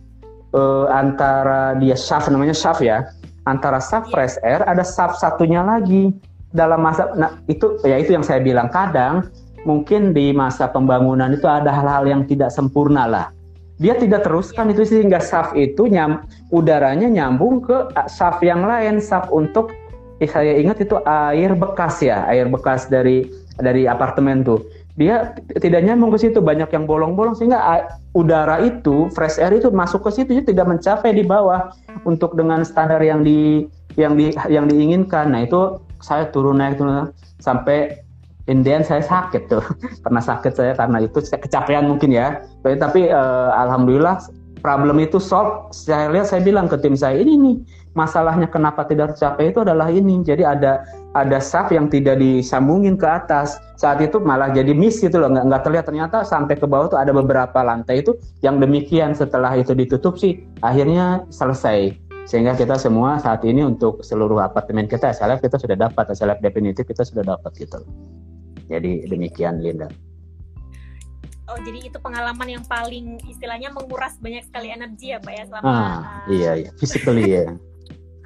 uh, 0.52 0.90
antara 0.90 1.78
dia 1.78 1.94
shaft 1.94 2.28
namanya 2.28 2.54
shaft 2.54 2.82
ya. 2.82 3.06
Antara 3.46 3.78
shaft 3.78 4.10
fresh 4.10 4.36
air 4.42 4.60
ada 4.66 4.82
shaft 4.82 5.22
satunya 5.22 5.62
lagi. 5.62 6.12
Dalam 6.50 6.82
masa 6.82 7.12
nah 7.14 7.36
itu 7.46 7.78
ya 7.84 8.00
itu 8.00 8.16
yang 8.16 8.24
saya 8.24 8.40
bilang 8.42 8.72
kadang 8.72 9.28
mungkin 9.68 10.14
di 10.14 10.30
masa 10.30 10.70
pembangunan 10.70 11.30
itu 11.34 11.44
ada 11.46 11.68
hal-hal 11.68 12.06
yang 12.06 12.22
tidak 12.24 12.48
sempurna 12.54 13.04
lah 13.04 13.35
dia 13.76 13.92
tidak 13.96 14.24
teruskan 14.24 14.72
itu 14.72 14.88
sehingga 14.88 15.20
saf 15.20 15.52
itu 15.52 15.84
nyam 15.84 16.24
udaranya 16.48 17.12
nyambung 17.12 17.60
ke 17.60 17.92
saf 18.08 18.40
yang 18.40 18.64
lain. 18.64 19.04
Saf 19.04 19.28
untuk 19.28 19.72
eh, 20.20 20.28
saya 20.28 20.56
ingat 20.56 20.80
itu 20.80 20.96
air 21.04 21.52
bekas 21.52 22.00
ya 22.00 22.24
air 22.24 22.48
bekas 22.48 22.88
dari 22.88 23.28
dari 23.60 23.84
apartemen 23.84 24.40
tuh. 24.40 24.64
Dia 24.96 25.36
tidak 25.60 25.84
nyambung 25.84 26.08
ke 26.16 26.24
situ 26.24 26.40
banyak 26.40 26.72
yang 26.72 26.88
bolong-bolong 26.88 27.36
sehingga 27.36 27.84
udara 28.16 28.64
itu 28.64 29.12
fresh 29.12 29.36
air 29.36 29.52
itu 29.60 29.68
masuk 29.68 30.08
ke 30.08 30.10
situ 30.24 30.40
tidak 30.40 30.64
mencapai 30.64 31.12
di 31.12 31.20
bawah 31.20 31.68
untuk 32.08 32.32
dengan 32.32 32.64
standar 32.64 33.04
yang 33.04 33.20
di 33.20 33.68
yang 34.00 34.16
di 34.16 34.32
yang 34.48 34.64
diinginkan. 34.72 35.36
Nah 35.36 35.44
itu 35.44 35.84
saya 36.00 36.32
turun 36.32 36.64
naik 36.64 36.80
turun 36.80 37.12
sampai 37.44 38.05
Indian 38.46 38.86
saya 38.86 39.02
sakit 39.02 39.50
tuh. 39.50 39.62
Pernah 40.04 40.22
sakit 40.22 40.52
saya 40.54 40.72
karena 40.78 41.02
itu 41.02 41.18
saya 41.22 41.42
kecapean 41.42 41.90
mungkin 41.90 42.14
ya. 42.14 42.42
Tapi, 42.62 42.76
tapi 42.78 43.00
uh, 43.10 43.50
alhamdulillah 43.54 44.22
problem 44.62 44.98
itu 44.98 45.22
solve 45.22 45.70
saya 45.70 46.10
lihat 46.10 46.26
saya 46.26 46.42
bilang 46.42 46.66
ke 46.66 46.74
tim 46.82 46.98
saya 46.98 47.22
ini 47.22 47.38
nih 47.38 47.56
masalahnya 47.94 48.50
kenapa 48.50 48.82
tidak 48.86 49.14
tercapai 49.14 49.50
itu 49.50 49.62
adalah 49.62 49.90
ini. 49.90 50.22
Jadi 50.22 50.46
ada 50.46 50.86
ada 51.16 51.38
saf 51.40 51.72
yang 51.72 51.88
tidak 51.90 52.20
disambungin 52.20 52.94
ke 52.94 53.06
atas. 53.08 53.58
Saat 53.80 54.04
itu 54.04 54.22
malah 54.22 54.52
jadi 54.52 54.72
miss 54.76 55.00
gitu 55.02 55.18
loh 55.18 55.32
nggak, 55.32 55.44
nggak 55.50 55.62
terlihat. 55.66 55.84
Ternyata 55.90 56.16
sampai 56.22 56.54
ke 56.54 56.68
bawah 56.68 56.92
tuh 56.92 57.00
ada 57.00 57.10
beberapa 57.10 57.58
lantai 57.64 58.04
itu 58.04 58.14
yang 58.46 58.62
demikian 58.62 59.16
setelah 59.16 59.54
itu 59.58 59.74
ditutup 59.74 60.20
sih 60.20 60.38
akhirnya 60.62 61.26
selesai. 61.32 61.96
Sehingga 62.26 62.58
kita 62.58 62.74
semua 62.74 63.22
saat 63.22 63.46
ini 63.46 63.62
untuk 63.62 64.02
seluruh 64.02 64.42
apartemen 64.42 64.90
kita 64.90 65.14
SLF 65.14 65.46
kita 65.46 65.62
sudah 65.62 65.78
dapat 65.78 66.10
SLF 66.10 66.42
definitif 66.42 66.82
kita 66.82 67.06
sudah 67.06 67.22
dapat 67.22 67.54
gitu 67.54 67.78
jadi 68.66 69.06
demikian 69.06 69.62
Linda. 69.62 69.88
Oh 71.46 71.58
jadi 71.62 71.78
itu 71.86 71.98
pengalaman 72.02 72.58
yang 72.58 72.64
paling 72.66 73.22
istilahnya 73.30 73.70
menguras 73.70 74.18
banyak 74.18 74.42
sekali 74.50 74.74
energi 74.74 75.14
ya 75.14 75.22
Pak 75.22 75.32
ya 75.32 75.44
selama 75.46 75.66
ah, 75.70 75.78
uh, 75.78 76.00
iya 76.26 76.52
iya 76.58 76.70
physically 76.74 77.24
ya. 77.30 77.54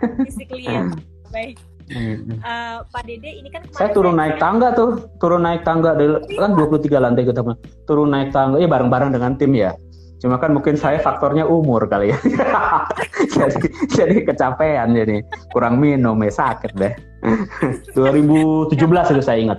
physically 0.25 0.65
ya. 0.65 0.89
Baik. 1.29 1.61
Uh, 1.91 2.87
Pak 2.87 3.03
Dede 3.03 3.29
ini 3.35 3.51
kan 3.51 3.67
saya 3.75 3.91
turun 3.91 4.15
naik 4.15 4.39
tangga 4.39 4.71
tuh, 4.73 5.11
turun 5.19 5.43
naik 5.43 5.67
tangga 5.67 5.99
kan 6.39 6.55
23 6.55 6.87
lantai 7.03 7.27
kita 7.27 7.43
turun 7.85 8.15
naik 8.15 8.31
tangga 8.31 8.63
ya 8.63 8.71
bareng-bareng 8.71 9.11
dengan 9.11 9.35
tim 9.37 9.53
ya. 9.53 9.75
Cuma 10.21 10.37
kan 10.37 10.53
mungkin 10.53 10.77
saya 10.77 11.01
faktornya 11.01 11.49
umur 11.49 11.89
kali 11.89 12.13
ya. 12.15 12.19
jadi 13.37 13.57
jadi 13.91 14.17
kecapean 14.29 14.93
jadi 14.93 15.25
kurang 15.51 15.81
minum 15.81 16.15
ya 16.21 16.31
sakit 16.33 16.73
deh. 16.77 16.95
2017 17.97 18.77
itu 18.79 19.23
saya 19.25 19.39
ingat. 19.41 19.59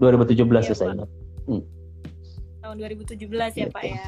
2017 0.00 0.34
iya, 0.34 0.60
ya, 0.60 0.74
saya 0.74 0.90
ingat. 0.96 1.10
Hmm. 1.44 1.62
Tahun 2.64 2.76
2017 2.80 3.60
ya 3.60 3.66
Pak 3.70 3.84
ya. 3.84 4.06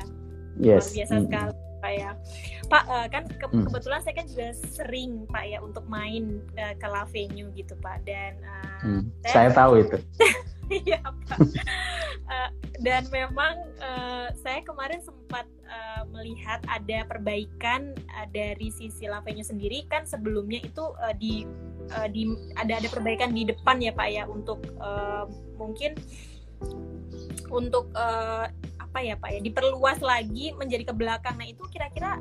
Yes. 0.57 0.91
Luar 0.91 0.95
biasa 0.97 1.15
hmm. 1.15 1.25
sekali 1.29 1.53
Pak 1.77 1.93
ya. 1.93 2.11
Pak 2.67 2.83
uh, 2.91 3.07
kan 3.13 3.23
ke 3.31 3.47
hmm. 3.47 3.65
kebetulan 3.71 4.01
saya 4.03 4.15
kan 4.19 4.27
juga 4.27 4.49
sering 4.57 5.11
Pak 5.31 5.45
ya 5.47 5.59
untuk 5.63 5.85
main 5.87 6.43
uh, 6.59 6.75
ke 6.75 6.87
La 6.89 7.05
Venue 7.07 7.53
gitu 7.55 7.77
Pak 7.79 8.03
dan 8.09 8.41
uh, 8.43 8.81
hmm. 8.83 9.03
saya, 9.23 9.35
saya 9.35 9.51
tahu 9.55 9.73
itu. 9.85 9.97
Iya 10.67 10.99
Pak. 11.03 11.39
uh, 12.27 12.51
dan 12.83 13.07
memang 13.15 13.55
uh, 13.79 14.29
saya 14.43 14.61
kemarin 14.67 14.99
sempat 14.99 15.47
uh, 15.71 16.03
melihat 16.11 16.59
ada 16.67 17.07
perbaikan 17.07 17.95
uh, 18.19 18.27
dari 18.35 18.69
sisi 18.75 19.07
La 19.07 19.23
Venue 19.23 19.47
sendiri 19.47 19.87
kan 19.87 20.03
sebelumnya 20.05 20.59
itu 20.63 20.85
uh, 20.99 21.15
di 21.15 21.47
uh, 21.95 22.09
di 22.11 22.35
ada 22.59 22.83
ada 22.83 22.89
perbaikan 22.91 23.31
di 23.31 23.47
depan 23.47 23.79
ya 23.79 23.95
Pak 23.95 24.09
ya 24.11 24.25
untuk 24.27 24.59
uh, 24.83 25.31
mungkin 25.55 25.95
untuk 27.53 27.93
uh, 27.95 28.51
apa 28.81 28.99
ya 29.05 29.15
Pak 29.21 29.31
ya 29.31 29.41
diperluas 29.45 30.01
lagi 30.03 30.51
menjadi 30.57 30.89
ke 30.89 30.95
belakang. 30.97 31.37
Nah 31.39 31.47
itu 31.47 31.63
kira-kira 31.71 32.19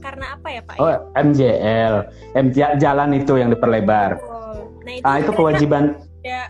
karena 0.00 0.36
apa 0.38 0.48
ya 0.48 0.62
Pak? 0.64 0.76
Oh 0.80 0.88
ya? 0.88 0.98
MJL, 1.16 1.94
MJ 2.38 2.56
jalan 2.80 3.10
itu 3.16 3.36
yang 3.36 3.52
diperlebar. 3.52 4.20
Oh. 4.24 4.68
Nah 4.84 4.92
itu, 4.96 5.04
ah, 5.04 5.16
itu 5.20 5.30
kewajiban. 5.32 5.96
Ya 6.24 6.48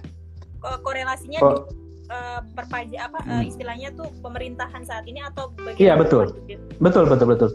korelasinya 0.61 1.41
oh. 1.41 1.67
uh, 2.13 2.41
perpajak 2.55 3.01
apa 3.11 3.19
uh, 3.27 3.43
istilahnya 3.45 3.93
tuh 3.97 4.09
pemerintahan 4.21 4.85
saat 4.85 5.05
ini 5.09 5.25
atau 5.25 5.53
bagaimana? 5.57 5.81
Iya 5.81 5.95
betul, 5.97 6.37
betul 6.79 7.05
betul 7.09 7.29
betul. 7.29 7.51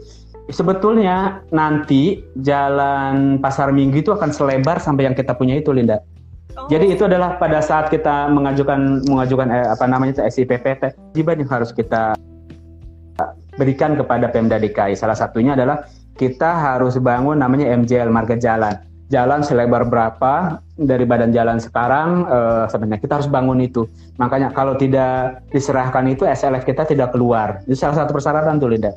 Sebetulnya 0.46 1.42
nanti 1.50 2.22
jalan 2.38 3.42
pasar 3.42 3.74
minggu 3.74 3.98
itu 3.98 4.14
akan 4.14 4.30
selebar 4.30 4.78
sampai 4.78 5.10
yang 5.10 5.16
kita 5.18 5.34
punya 5.34 5.58
itu, 5.58 5.74
Linda. 5.74 5.98
Oh. 6.54 6.70
Jadi 6.70 6.94
itu 6.94 7.02
adalah 7.02 7.34
pada 7.36 7.58
saat 7.58 7.90
kita 7.90 8.30
mengajukan 8.30 9.02
mengajukan 9.10 9.50
eh, 9.50 9.66
apa 9.66 9.84
namanya 9.90 10.22
itu 10.22 10.22
SIPP 10.22 10.64
kewajiban 10.78 11.36
yang 11.42 11.50
harus 11.50 11.74
kita 11.74 12.14
berikan 13.56 13.96
kepada 13.96 14.30
Pemda 14.30 14.60
DKI. 14.60 14.94
Salah 14.94 15.16
satunya 15.16 15.56
adalah 15.56 15.88
kita 16.16 16.56
harus 16.56 16.96
bangun 17.00 17.40
namanya 17.40 17.72
MJL 17.76 18.08
Marga 18.12 18.36
Jalan. 18.36 18.76
Jalan 19.12 19.44
selebar 19.44 19.84
berapa 19.88 20.60
dari 20.76 21.08
badan 21.08 21.32
jalan 21.32 21.56
sekarang 21.56 22.28
eh, 22.28 22.64
sebenarnya 22.68 23.00
kita 23.00 23.12
harus 23.20 23.28
bangun 23.32 23.64
itu. 23.64 23.88
Makanya 24.20 24.52
kalau 24.52 24.76
tidak 24.76 25.44
diserahkan 25.48 26.04
itu 26.08 26.28
SLF 26.28 26.68
kita 26.68 26.84
tidak 26.84 27.16
keluar. 27.16 27.64
Itu 27.64 27.76
salah 27.76 28.04
satu 28.04 28.12
persyaratan 28.12 28.60
tuh 28.60 28.70
Linda. 28.70 28.92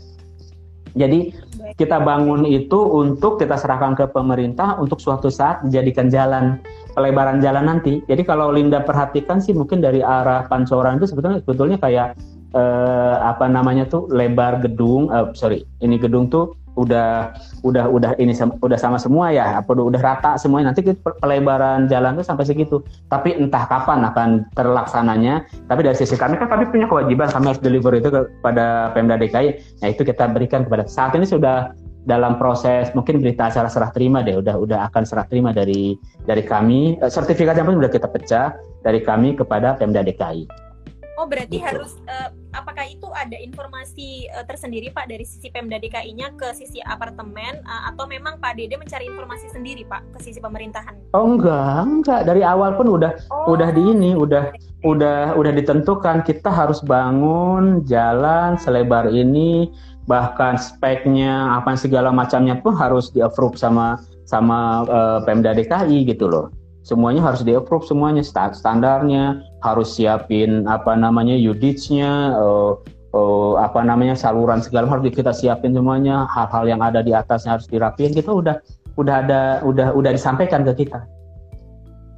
Jadi 0.97 1.31
kita 1.77 2.01
bangun 2.01 2.43
itu 2.49 2.75
untuk 2.75 3.39
kita 3.39 3.55
serahkan 3.55 3.93
ke 3.93 4.09
pemerintah 4.09 4.75
untuk 4.81 4.97
suatu 4.99 5.29
saat 5.29 5.61
dijadikan 5.63 6.09
jalan 6.11 6.59
pelebaran 6.97 7.39
jalan 7.39 7.69
nanti. 7.69 8.03
Jadi 8.09 8.27
kalau 8.27 8.51
Linda 8.51 8.83
perhatikan 8.83 9.39
sih 9.39 9.55
mungkin 9.55 9.79
dari 9.79 10.03
arah 10.03 10.49
Pancoran 10.49 10.99
itu 10.99 11.07
sebetulnya 11.07 11.39
sebetulnya 11.45 11.77
kayak 11.79 12.17
uh, 12.53 13.15
apa 13.21 13.45
namanya 13.45 13.85
tuh 13.85 14.09
lebar 14.09 14.61
gedung 14.63 15.07
uh, 15.13 15.29
sorry 15.37 15.65
ini 15.79 16.01
gedung 16.01 16.27
tuh 16.27 16.57
udah 16.77 17.33
udah 17.65 17.85
udah 17.89 18.11
ini 18.21 18.35
sama, 18.35 18.55
udah 18.61 18.77
sama 18.77 18.97
semua 19.01 19.33
ya 19.33 19.61
apa 19.63 19.73
udah, 19.73 20.01
rata 20.01 20.37
semuanya. 20.37 20.71
Nanti 20.73 20.85
pelebaran 20.99 21.89
jalan 21.89 22.19
tuh 22.19 22.25
sampai 22.25 22.45
segitu. 22.45 22.83
Tapi 23.09 23.35
entah 23.37 23.65
kapan 23.65 24.05
akan 24.05 24.29
terlaksananya. 24.53 25.47
Tapi 25.65 25.81
dari 25.81 25.97
sisi 25.97 26.13
kami 26.19 26.37
kan 26.37 26.51
kami 26.51 26.69
punya 26.69 26.85
kewajiban 26.85 27.31
kami 27.31 27.55
harus 27.55 27.61
deliver 27.61 27.93
itu 27.97 28.09
kepada 28.11 28.93
Pemda 28.93 29.17
DKI. 29.17 29.81
Nah 29.81 29.87
itu 29.89 30.01
kita 30.05 30.29
berikan 30.29 30.67
kepada 30.67 30.85
saat 30.85 31.15
ini 31.17 31.25
sudah 31.25 31.73
dalam 32.07 32.39
proses 32.39 32.89
mungkin 32.95 33.19
berita 33.19 33.51
acara 33.51 33.67
serah 33.67 33.91
terima 33.91 34.23
deh 34.23 34.39
udah 34.39 34.55
udah 34.55 34.79
akan 34.89 35.03
serah 35.03 35.27
terima 35.27 35.51
dari 35.51 35.99
dari 36.23 36.41
kami. 36.45 36.95
Eh, 37.01 37.11
sertifikatnya 37.11 37.67
pun 37.67 37.77
sudah 37.77 37.91
kita 37.91 38.07
pecah 38.07 38.47
dari 38.81 39.03
kami 39.03 39.35
kepada 39.35 39.75
Pemda 39.75 40.01
DKI. 40.01 40.69
Oh 41.19 41.27
berarti 41.27 41.59
gitu. 41.59 41.67
harus 41.67 41.99
uh, 42.07 42.31
apakah 42.53 42.85
itu 42.89 43.05
ada 43.13 43.37
informasi 43.37 44.29
uh, 44.33 44.45
tersendiri 44.45 44.89
Pak 44.89 45.09
dari 45.09 45.25
sisi 45.25 45.49
Pemda 45.53 45.77
DKI-nya 45.77 46.33
ke 46.35 46.53
sisi 46.57 46.81
apartemen 46.85 47.61
uh, 47.65 47.93
atau 47.93 48.09
memang 48.09 48.41
Pak 48.41 48.57
Dede 48.57 48.75
mencari 48.77 49.05
informasi 49.05 49.53
sendiri 49.53 49.85
Pak 49.85 50.17
ke 50.17 50.19
sisi 50.23 50.41
pemerintahan? 50.41 50.97
Oh 51.13 51.25
enggak, 51.25 51.85
enggak 51.85 52.21
dari 52.25 52.41
awal 52.41 52.73
pun 52.77 52.89
udah 52.89 53.13
oh. 53.29 53.53
udah 53.53 53.69
di 53.73 53.83
ini 53.83 54.11
udah 54.17 54.53
udah 54.87 55.35
udah 55.35 55.51
ditentukan 55.51 56.23
kita 56.23 56.47
harus 56.47 56.79
bangun 56.79 57.83
jalan 57.83 58.55
selebar 58.55 59.11
ini 59.11 59.67
bahkan 60.09 60.57
speknya 60.57 61.59
apa 61.59 61.77
segala 61.77 62.09
macamnya 62.09 62.57
pun 62.57 62.73
harus 62.73 63.13
di 63.13 63.21
approve 63.21 63.59
sama 63.59 64.01
sama 64.25 64.85
uh, 64.89 65.19
Pemda 65.21 65.53
DKI 65.53 66.05
gitu 66.09 66.25
loh 66.25 66.49
semuanya 66.89 67.21
harus 67.21 67.45
di 67.45 67.53
approve 67.53 67.85
semuanya 67.85 68.25
standarnya 68.25 69.45
harus 69.61 69.93
siapin 69.93 70.65
apa 70.65 70.97
namanya 70.97 71.37
yuditsnya 71.37 72.33
uh, 72.33 72.73
uh, 73.13 73.53
apa 73.61 73.85
namanya 73.85 74.17
saluran 74.17 74.57
segala 74.65 74.89
harus 74.89 75.05
kita 75.13 75.29
siapin 75.29 75.77
semuanya 75.77 76.25
hal-hal 76.33 76.65
yang 76.65 76.81
ada 76.81 77.05
di 77.05 77.13
atasnya 77.13 77.61
harus 77.61 77.69
dirapiin 77.69 78.17
kita 78.17 78.33
udah 78.33 78.57
udah 78.97 79.15
ada 79.21 79.41
udah 79.61 79.93
udah 79.93 80.11
disampaikan 80.11 80.65
ke 80.65 80.83
kita 80.85 81.05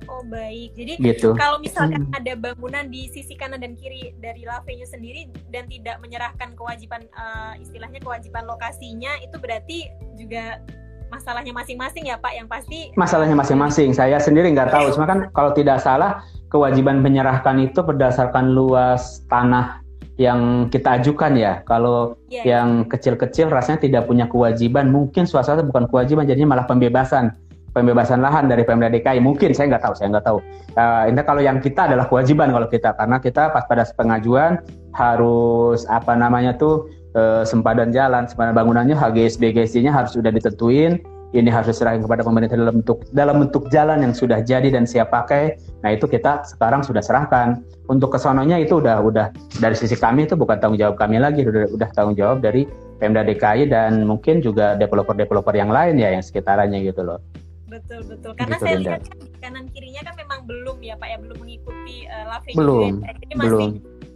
oh 0.08 0.24
baik 0.32 0.72
jadi 0.74 0.96
gitu. 0.98 1.36
kalau 1.36 1.60
misalkan 1.60 2.08
hmm. 2.08 2.18
ada 2.18 2.34
bangunan 2.40 2.88
di 2.88 3.12
sisi 3.12 3.36
kanan 3.36 3.60
dan 3.60 3.76
kiri 3.76 4.16
dari 4.24 4.48
lavenya 4.48 4.88
sendiri 4.88 5.28
dan 5.52 5.68
tidak 5.68 6.00
menyerahkan 6.00 6.56
kewajiban 6.56 7.06
uh, 7.14 7.60
istilahnya 7.60 8.00
kewajiban 8.00 8.48
lokasinya 8.48 9.20
itu 9.20 9.36
berarti 9.36 9.92
juga 10.16 10.64
masalahnya 11.12 11.52
masing-masing 11.52 12.08
ya 12.08 12.16
Pak 12.16 12.34
yang 12.34 12.48
pasti 12.48 12.96
masalahnya 12.96 13.36
masing-masing. 13.36 13.92
Saya 13.92 14.18
sendiri 14.18 14.48
nggak 14.56 14.72
tahu. 14.72 14.96
Cuma 14.96 15.06
kan 15.06 15.28
kalau 15.36 15.52
tidak 15.52 15.84
salah 15.84 16.24
kewajiban 16.48 17.04
menyerahkan 17.04 17.60
itu 17.60 17.84
berdasarkan 17.84 18.56
luas 18.56 19.28
tanah 19.28 19.84
yang 20.16 20.72
kita 20.72 21.04
ajukan 21.04 21.36
ya. 21.36 21.60
Kalau 21.68 22.16
yeah. 22.32 22.58
yang 22.58 22.88
kecil-kecil 22.88 23.52
rasanya 23.52 23.84
tidak 23.84 24.08
punya 24.08 24.26
kewajiban. 24.32 24.88
Mungkin 24.88 25.28
suasana 25.28 25.62
bukan 25.68 25.92
kewajiban 25.92 26.24
jadinya 26.24 26.56
malah 26.56 26.66
pembebasan. 26.66 27.36
Pembebasan 27.72 28.20
lahan 28.20 28.52
dari 28.52 28.68
Pemda 28.68 28.92
DKI. 28.92 29.24
Mungkin 29.24 29.56
saya 29.56 29.72
nggak 29.72 29.84
tahu 29.88 29.96
saya 29.96 30.12
nggak 30.12 30.28
tahu. 30.28 30.44
Uh, 30.76 31.08
ini 31.08 31.24
kalau 31.24 31.40
yang 31.40 31.64
kita 31.64 31.88
adalah 31.88 32.04
kewajiban 32.08 32.52
kalau 32.52 32.68
kita. 32.68 32.92
Karena 33.00 33.18
kita 33.24 33.48
pas 33.52 33.64
pada 33.64 33.88
pengajuan 33.96 34.60
harus 34.92 35.88
apa 35.88 36.20
namanya 36.20 36.52
tuh 36.60 36.92
uh, 37.16 37.44
sempadan 37.44 37.92
jalan, 37.92 38.28
sempadan 38.28 38.54
bangunannya 38.56 38.96
HGS 38.96 39.40
BGSD-nya 39.40 39.92
harus 39.92 40.16
sudah 40.16 40.32
ditentuin. 40.32 41.02
Ini 41.32 41.48
harus 41.48 41.72
diserahkan 41.72 42.04
kepada 42.04 42.28
pemerintah 42.28 42.60
dalam 42.60 42.84
bentuk 42.84 43.08
dalam 43.16 43.40
bentuk 43.40 43.72
jalan 43.72 44.04
yang 44.04 44.12
sudah 44.12 44.44
jadi 44.44 44.68
dan 44.68 44.84
siap 44.84 45.16
pakai. 45.16 45.56
Nah 45.80 45.96
itu 45.96 46.04
kita 46.04 46.44
sekarang 46.44 46.84
sudah 46.84 47.00
serahkan. 47.00 47.64
Untuk 47.88 48.12
kesononya 48.12 48.60
itu 48.60 48.84
udah 48.84 49.00
udah 49.00 49.32
dari 49.64 49.72
sisi 49.72 49.96
kami 49.96 50.28
itu 50.28 50.36
bukan 50.36 50.60
tanggung 50.60 50.76
jawab 50.76 51.00
kami 51.00 51.24
lagi, 51.24 51.48
udah 51.48 51.72
udah 51.72 51.88
tanggung 51.96 52.20
jawab 52.20 52.44
dari 52.44 52.68
Pemda 53.00 53.24
DKI 53.24 53.72
dan 53.72 54.04
mungkin 54.04 54.44
juga 54.44 54.76
developer-developer 54.76 55.56
yang 55.56 55.72
lain 55.72 56.04
ya 56.04 56.12
yang 56.12 56.20
sekitarannya 56.20 56.84
gitu 56.84 57.00
loh. 57.00 57.24
Betul 57.72 58.04
betul. 58.04 58.36
Karena 58.36 58.60
gitu, 58.60 58.68
saya 58.68 58.78
lihat 58.84 59.02
kan 59.08 59.16
kanan 59.40 59.66
kirinya 59.72 60.12
kan 60.12 60.14
memang 60.20 60.40
belum 60.44 60.78
ya 60.84 61.00
Pak 61.00 61.08
ya 61.08 61.18
belum 61.24 61.38
mengikuti 61.40 61.96
uh, 62.12 62.26
laving 62.28 62.56
belum, 62.60 62.92
Jadi 63.08 63.34
masih 63.40 63.48
belum. 63.48 63.70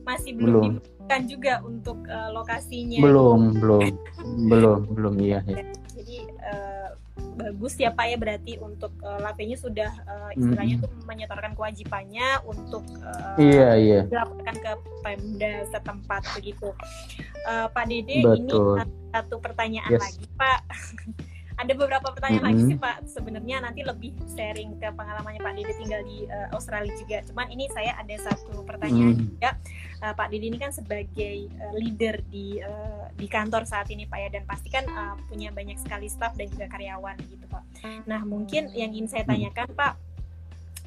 masih 0.04 0.32
belum, 0.36 0.68
belum 0.76 0.95
kan 1.06 1.30
juga 1.30 1.62
untuk 1.62 2.02
uh, 2.10 2.30
lokasinya. 2.34 3.02
Belum, 3.02 3.54
belum, 3.58 3.82
belum, 4.50 4.80
belum 4.94 5.16
iya. 5.22 5.40
Ya. 5.46 5.64
Jadi 5.96 6.18
uh, 6.42 6.90
bagus 7.36 7.76
ya 7.76 7.92
Pak 7.92 8.06
ya 8.08 8.18
berarti 8.18 8.54
untuk 8.60 8.92
uh, 9.04 9.20
lapenya 9.20 9.60
sudah 9.60 9.92
uh, 10.08 10.32
istilahnya 10.34 10.80
mm 10.80 10.84
-hmm. 10.84 11.00
tuh 11.00 11.08
menyetorkan 11.08 11.52
kewajibannya 11.54 12.28
untuk 12.48 12.84
uh, 13.04 13.36
iya, 13.38 13.76
iya. 13.76 14.02
dilaporkan 14.08 14.56
ke 14.56 14.72
Pemda 15.04 15.54
setempat 15.70 16.22
begitu. 16.36 16.72
Uh, 17.46 17.68
Pak 17.70 17.86
Dede 17.92 18.24
Betul. 18.24 18.82
ini 18.82 18.90
satu 19.14 19.36
pertanyaan 19.40 19.94
yes. 19.94 20.02
lagi 20.02 20.26
Pak. 20.36 20.60
ada 21.56 21.74
beberapa 21.74 22.08
pertanyaan 22.12 22.44
mm 22.44 22.52
-hmm. 22.52 22.60
lagi 22.62 22.72
sih 22.72 22.78
Pak. 22.78 22.96
Sebenarnya 23.08 23.58
nanti 23.64 23.82
lebih 23.82 24.12
sharing 24.36 24.76
ke 24.80 24.88
pengalamannya 24.92 25.42
Pak 25.42 25.54
Didi 25.56 25.74
tinggal 25.80 26.02
di 26.04 26.18
uh, 26.28 26.48
Australia 26.52 26.94
juga. 27.00 27.18
Cuman 27.28 27.48
ini 27.52 27.66
saya 27.72 27.96
ada 27.96 28.16
satu 28.20 28.64
pertanyaan 28.68 29.16
mm. 29.16 29.22
juga. 29.24 29.50
Uh, 30.04 30.14
Pak 30.14 30.28
Didi 30.32 30.52
ini 30.52 30.60
kan 30.60 30.72
sebagai 30.76 31.38
uh, 31.60 31.74
leader 31.76 32.20
di 32.28 32.60
uh, 32.60 33.08
di 33.16 33.28
kantor 33.32 33.64
saat 33.64 33.88
ini 33.88 34.04
Pak 34.04 34.20
ya 34.20 34.30
dan 34.36 34.44
pasti 34.44 34.68
kan 34.68 34.84
uh, 34.92 35.16
punya 35.32 35.50
banyak 35.56 35.80
sekali 35.80 36.12
staff 36.12 36.36
dan 36.36 36.52
juga 36.52 36.68
karyawan 36.68 37.16
gitu 37.28 37.46
Pak. 37.48 37.64
Nah 38.08 38.22
mungkin 38.28 38.72
yang 38.76 38.92
ingin 38.92 39.08
saya 39.08 39.24
tanyakan 39.24 39.72
Pak 39.76 40.15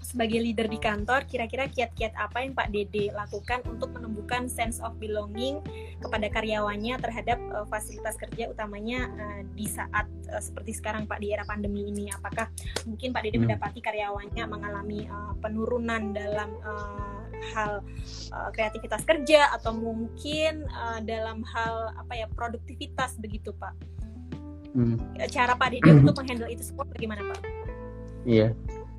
sebagai 0.08 0.40
leader 0.40 0.64
di 0.72 0.80
kantor, 0.80 1.28
kira-kira 1.28 1.68
kiat-kiat 1.68 2.16
apa 2.16 2.40
yang 2.40 2.56
Pak 2.56 2.72
Dede 2.72 3.12
lakukan 3.12 3.60
untuk 3.68 3.92
menumbuhkan 3.92 4.48
sense 4.48 4.80
of 4.80 4.96
belonging 4.96 5.60
kepada 6.00 6.32
karyawannya 6.32 6.96
terhadap 6.96 7.36
uh, 7.52 7.68
fasilitas 7.68 8.16
kerja 8.16 8.48
utamanya 8.48 9.12
uh, 9.20 9.40
di 9.52 9.68
saat 9.68 10.08
uh, 10.32 10.40
seperti 10.40 10.80
sekarang 10.80 11.04
Pak 11.04 11.20
di 11.20 11.36
era 11.36 11.44
pandemi 11.44 11.92
ini? 11.92 12.08
Apakah 12.08 12.48
mungkin 12.88 13.12
Pak 13.12 13.20
Dede 13.20 13.36
hmm. 13.36 13.52
mendapati 13.52 13.84
karyawannya 13.84 14.44
mengalami 14.48 15.04
uh, 15.12 15.36
penurunan 15.44 16.16
dalam 16.16 16.56
uh, 16.64 17.20
hal 17.52 17.84
uh, 18.32 18.48
kreativitas 18.56 19.04
kerja 19.04 19.52
atau 19.60 19.76
mungkin 19.76 20.64
uh, 20.72 21.04
dalam 21.04 21.44
hal 21.44 21.92
apa 22.00 22.16
ya 22.16 22.26
produktivitas 22.32 23.20
begitu 23.20 23.52
Pak? 23.60 23.76
Hmm. 24.72 24.96
Cara 25.28 25.52
Pak 25.52 25.68
Dede 25.68 26.00
untuk 26.00 26.16
menghandle 26.24 26.48
itu 26.48 26.64
semua 26.64 26.88
bagaimana 26.88 27.20
Pak? 27.28 27.40
Iya, 28.24 28.52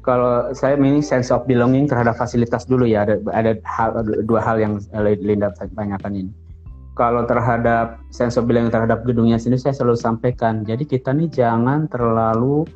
kalau 0.03 0.49
saya 0.55 0.79
ini 0.79 1.03
sense 1.03 1.29
of 1.29 1.43
belonging 1.43 1.85
terhadap 1.85 2.15
fasilitas 2.15 2.63
dulu 2.63 2.87
ya 2.87 3.03
ada 3.03 3.19
ada 3.35 3.59
hal, 3.67 3.99
dua 4.23 4.39
hal 4.39 4.59
yang 4.59 4.79
Linda 4.95 5.51
tanyakan 5.75 6.25
ini. 6.25 6.31
Kalau 6.95 7.23
terhadap 7.23 7.99
sense 8.11 8.35
of 8.35 8.47
belonging 8.47 8.71
terhadap 8.71 9.07
gedungnya 9.07 9.39
sendiri 9.39 9.59
saya 9.59 9.75
selalu 9.75 9.99
sampaikan. 9.99 10.67
Jadi 10.67 10.83
kita 10.83 11.15
nih 11.15 11.31
jangan 11.31 11.87
terlalu 11.87 12.67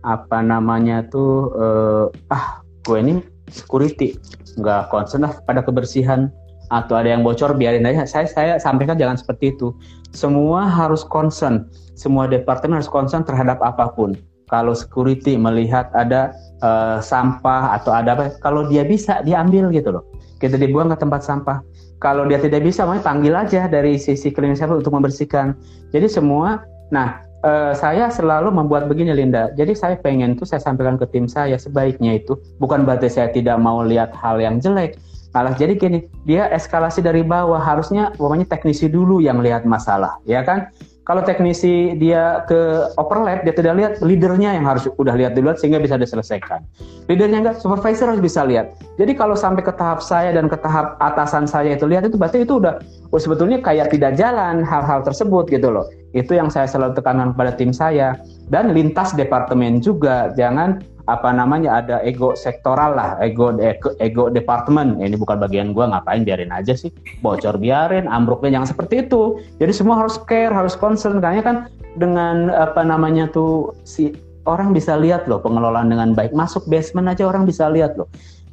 apa 0.00 0.40
namanya 0.40 1.04
tuh 1.12 1.52
uh, 1.56 2.06
ah 2.32 2.64
gue 2.88 2.98
ini 3.00 3.14
security 3.52 4.16
nggak 4.56 4.88
concern 4.88 5.28
lah 5.28 5.36
pada 5.44 5.60
kebersihan 5.60 6.32
atau 6.70 6.96
ada 6.96 7.12
yang 7.12 7.26
bocor 7.26 7.52
biarin 7.52 7.84
aja. 7.84 8.06
Saya 8.06 8.26
saya 8.30 8.54
sampaikan 8.56 8.96
jangan 8.96 9.18
seperti 9.18 9.52
itu. 9.52 9.74
Semua 10.14 10.66
harus 10.66 11.02
concern, 11.06 11.70
semua 11.98 12.26
departemen 12.30 12.78
harus 12.78 12.90
concern 12.90 13.26
terhadap 13.26 13.58
apa 13.60 13.90
pun. 13.92 14.14
Kalau 14.50 14.74
security 14.74 15.38
melihat 15.38 15.86
ada 15.94 16.34
uh, 16.60 16.98
sampah 16.98 17.78
atau 17.78 17.94
ada 17.94 18.18
apa 18.18 18.34
kalau 18.42 18.66
dia 18.66 18.82
bisa 18.82 19.22
diambil 19.22 19.70
gitu 19.70 19.94
loh. 19.94 20.04
Kita 20.42 20.58
dibuang 20.58 20.90
ke 20.90 20.98
tempat 20.98 21.22
sampah. 21.22 21.62
Kalau 22.02 22.26
dia 22.26 22.40
tidak 22.40 22.66
bisa 22.66 22.82
mau 22.82 22.98
panggil 22.98 23.36
aja 23.36 23.70
dari 23.70 24.00
sisi 24.00 24.34
cleaning 24.34 24.58
service 24.58 24.82
untuk 24.82 24.96
membersihkan. 24.96 25.54
Jadi 25.94 26.10
semua 26.10 26.66
nah 26.90 27.22
uh, 27.46 27.70
saya 27.76 28.10
selalu 28.10 28.50
membuat 28.50 28.90
begini 28.90 29.14
Linda. 29.14 29.54
Jadi 29.54 29.78
saya 29.78 29.94
pengen 30.00 30.34
tuh 30.34 30.48
saya 30.48 30.58
sampaikan 30.58 30.98
ke 30.98 31.06
tim 31.14 31.30
saya 31.30 31.54
sebaiknya 31.54 32.18
itu 32.18 32.34
bukan 32.58 32.82
berarti 32.82 33.06
saya 33.06 33.30
tidak 33.30 33.60
mau 33.62 33.86
lihat 33.86 34.10
hal 34.18 34.42
yang 34.42 34.58
jelek. 34.58 34.98
Malah 35.30 35.54
jadi 35.54 35.78
gini 35.78 36.10
dia 36.26 36.50
eskalasi 36.50 37.06
dari 37.06 37.22
bawah. 37.22 37.62
Harusnya 37.62 38.10
pokoknya 38.18 38.50
teknisi 38.50 38.90
dulu 38.90 39.22
yang 39.22 39.38
lihat 39.38 39.62
masalah 39.62 40.18
ya 40.26 40.42
kan 40.42 40.74
kalau 41.08 41.24
teknisi 41.24 41.96
dia 41.96 42.44
ke 42.44 42.92
overlap, 43.00 43.40
dia 43.42 43.56
tidak 43.56 43.74
lihat 43.80 43.92
leadernya 44.04 44.52
yang 44.52 44.68
harus 44.68 44.84
udah 45.00 45.16
lihat 45.16 45.32
duluan 45.32 45.56
sehingga 45.56 45.80
bisa 45.80 45.96
diselesaikan. 45.96 46.60
Leadernya 47.08 47.40
enggak, 47.40 47.56
supervisor 47.58 48.12
harus 48.12 48.20
bisa 48.20 48.44
lihat. 48.44 48.76
Jadi 49.00 49.16
kalau 49.16 49.32
sampai 49.32 49.64
ke 49.64 49.72
tahap 49.72 50.04
saya 50.04 50.36
dan 50.36 50.46
ke 50.46 50.60
tahap 50.60 51.00
atasan 51.00 51.48
saya 51.48 51.72
itu 51.72 51.88
lihat 51.88 52.04
itu 52.04 52.20
berarti 52.20 52.44
itu 52.44 52.60
udah 52.60 52.84
oh, 53.10 53.18
sebetulnya 53.18 53.64
kayak 53.64 53.90
tidak 53.90 54.14
jalan 54.20 54.60
hal-hal 54.60 55.00
tersebut 55.00 55.48
gitu 55.48 55.72
loh. 55.72 55.88
Itu 56.12 56.36
yang 56.36 56.52
saya 56.52 56.68
selalu 56.68 56.92
tekankan 57.00 57.32
pada 57.32 57.56
tim 57.56 57.72
saya 57.72 58.20
dan 58.52 58.76
lintas 58.76 59.16
departemen 59.16 59.80
juga 59.80 60.30
jangan 60.36 60.84
apa 61.10 61.34
namanya 61.34 61.82
ada 61.82 61.96
ego 62.06 62.38
sektoral 62.38 62.94
lah, 62.94 63.10
ego 63.18 63.50
ego, 63.58 63.92
ego 63.98 64.30
departemen. 64.30 65.02
Ini 65.02 65.18
bukan 65.18 65.42
bagian 65.42 65.74
gua 65.74 65.90
ngapain 65.90 66.22
biarin 66.22 66.54
aja 66.54 66.78
sih. 66.78 66.94
Bocor 67.20 67.58
biarin, 67.58 68.06
ambruknya 68.06 68.58
jangan 68.58 68.70
seperti 68.70 69.10
itu. 69.10 69.42
Jadi 69.58 69.72
semua 69.74 69.98
harus 70.00 70.16
care, 70.24 70.54
harus 70.54 70.78
concern 70.78 71.18
karena 71.18 71.42
kan 71.42 71.56
dengan 71.98 72.48
apa 72.54 72.86
namanya 72.86 73.26
tuh 73.28 73.74
si 73.82 74.14
orang 74.46 74.70
bisa 74.70 74.94
lihat 74.94 75.26
loh 75.26 75.42
pengelolaan 75.42 75.90
dengan 75.90 76.14
baik. 76.14 76.30
Masuk 76.30 76.64
basement 76.70 77.10
aja 77.10 77.26
orang 77.26 77.44
bisa 77.44 77.66
lihat 77.66 77.98
loh. 77.98 78.06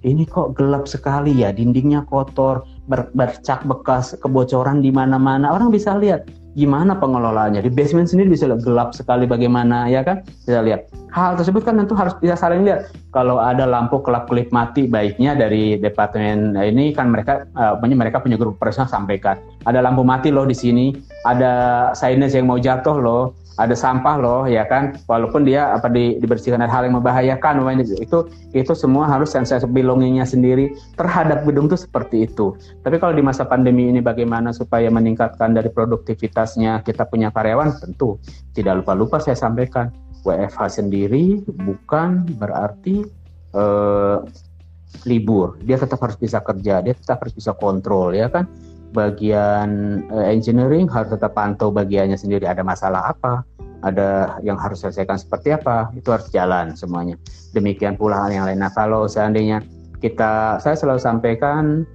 Ini 0.06 0.30
kok 0.30 0.54
gelap 0.54 0.86
sekali 0.86 1.42
ya, 1.42 1.50
dindingnya 1.50 2.06
kotor, 2.06 2.62
ber, 2.86 3.10
bercak 3.18 3.66
bekas 3.66 4.14
kebocoran 4.22 4.80
di 4.80 4.94
mana-mana 4.94 5.50
orang 5.50 5.74
bisa 5.74 5.98
lihat 5.98 6.30
gimana 6.58 6.98
pengelolaannya? 6.98 7.62
Di 7.62 7.70
basement 7.70 8.10
sendiri 8.10 8.34
bisa 8.34 8.50
lihat 8.50 8.66
gelap 8.66 8.98
sekali 8.98 9.30
bagaimana 9.30 9.86
ya 9.86 10.02
kan? 10.02 10.26
Bisa 10.26 10.66
lihat. 10.66 10.90
Hal 11.14 11.38
tersebut 11.38 11.62
kan 11.62 11.78
tentu 11.78 11.94
harus 11.94 12.18
bisa 12.18 12.34
saling 12.34 12.66
lihat. 12.66 12.90
Kalau 13.14 13.38
ada 13.38 13.70
lampu 13.70 14.02
kelap 14.02 14.26
kelip 14.26 14.50
mati 14.50 14.90
baiknya 14.90 15.38
dari 15.38 15.78
departemen 15.78 16.58
ini 16.58 16.92
kan 16.98 17.14
mereka 17.14 17.46
uh, 17.54 17.78
mereka 17.78 18.18
punya 18.20 18.42
grup 18.42 18.58
personal 18.58 18.90
sampaikan. 18.90 19.38
Ada 19.70 19.86
lampu 19.86 20.02
mati 20.02 20.34
loh 20.34 20.50
di 20.50 20.58
sini. 20.58 20.98
Ada 21.30 21.94
signage 21.94 22.34
yang 22.34 22.50
mau 22.50 22.58
jatuh 22.58 22.98
loh 22.98 23.47
ada 23.58 23.74
sampah 23.74 24.16
loh 24.22 24.42
ya 24.46 24.64
kan? 24.70 24.96
Walaupun 25.10 25.44
dia 25.44 25.74
apa 25.74 25.90
di, 25.90 26.18
dibersihkan 26.22 26.62
ada 26.62 26.72
hal 26.72 26.86
yang 26.86 27.02
membahayakan 27.02 27.66
itu 27.98 28.30
itu 28.54 28.74
semua 28.78 29.10
harus 29.10 29.34
sense 29.34 29.54
belongingnya 29.66 30.24
sendiri 30.24 30.78
terhadap 30.96 31.44
gedung 31.44 31.66
itu 31.66 31.78
seperti 31.78 32.30
itu. 32.30 32.54
Tapi 32.86 33.02
kalau 33.02 33.18
di 33.18 33.26
masa 33.26 33.50
pandemi 33.50 33.90
ini 33.90 34.00
bagaimana 34.00 34.54
supaya 34.54 34.88
meningkatkan 34.94 35.58
dari 35.58 35.74
produktivitasnya 35.74 36.86
kita 36.86 37.10
punya 37.10 37.34
karyawan? 37.34 37.82
Tentu. 37.82 38.22
Tidak 38.54 38.74
lupa-lupa 38.86 39.18
saya 39.18 39.36
sampaikan 39.36 39.90
WFH 40.22 40.82
sendiri 40.82 41.42
bukan 41.50 42.30
berarti 42.38 43.06
eh, 43.58 44.18
libur. 45.10 45.58
Dia 45.66 45.82
tetap 45.82 45.98
harus 46.06 46.18
bisa 46.18 46.40
kerja 46.46 46.80
dia 46.86 46.94
tetap 46.94 47.26
harus 47.26 47.34
bisa 47.34 47.58
kontrol 47.58 48.14
ya 48.14 48.30
kan 48.30 48.46
bagian 48.96 50.02
uh, 50.12 50.26
engineering 50.28 50.88
harus 50.88 51.12
tetap 51.12 51.36
pantau 51.36 51.72
bagiannya 51.74 52.16
sendiri 52.16 52.48
ada 52.48 52.64
masalah 52.64 53.12
apa 53.12 53.44
ada 53.86 54.40
yang 54.42 54.58
harus 54.58 54.82
selesaikan 54.82 55.20
seperti 55.20 55.54
apa 55.54 55.94
itu 55.94 56.10
harus 56.10 56.28
jalan 56.34 56.74
semuanya. 56.74 57.14
Demikian 57.54 57.94
pula 57.94 58.26
hal 58.26 58.34
yang 58.34 58.46
lain. 58.50 58.60
Nah 58.64 58.74
kalau 58.74 59.06
seandainya 59.06 59.62
kita 60.02 60.58
saya 60.62 60.74
selalu 60.74 61.02
sampaikan 61.02 61.86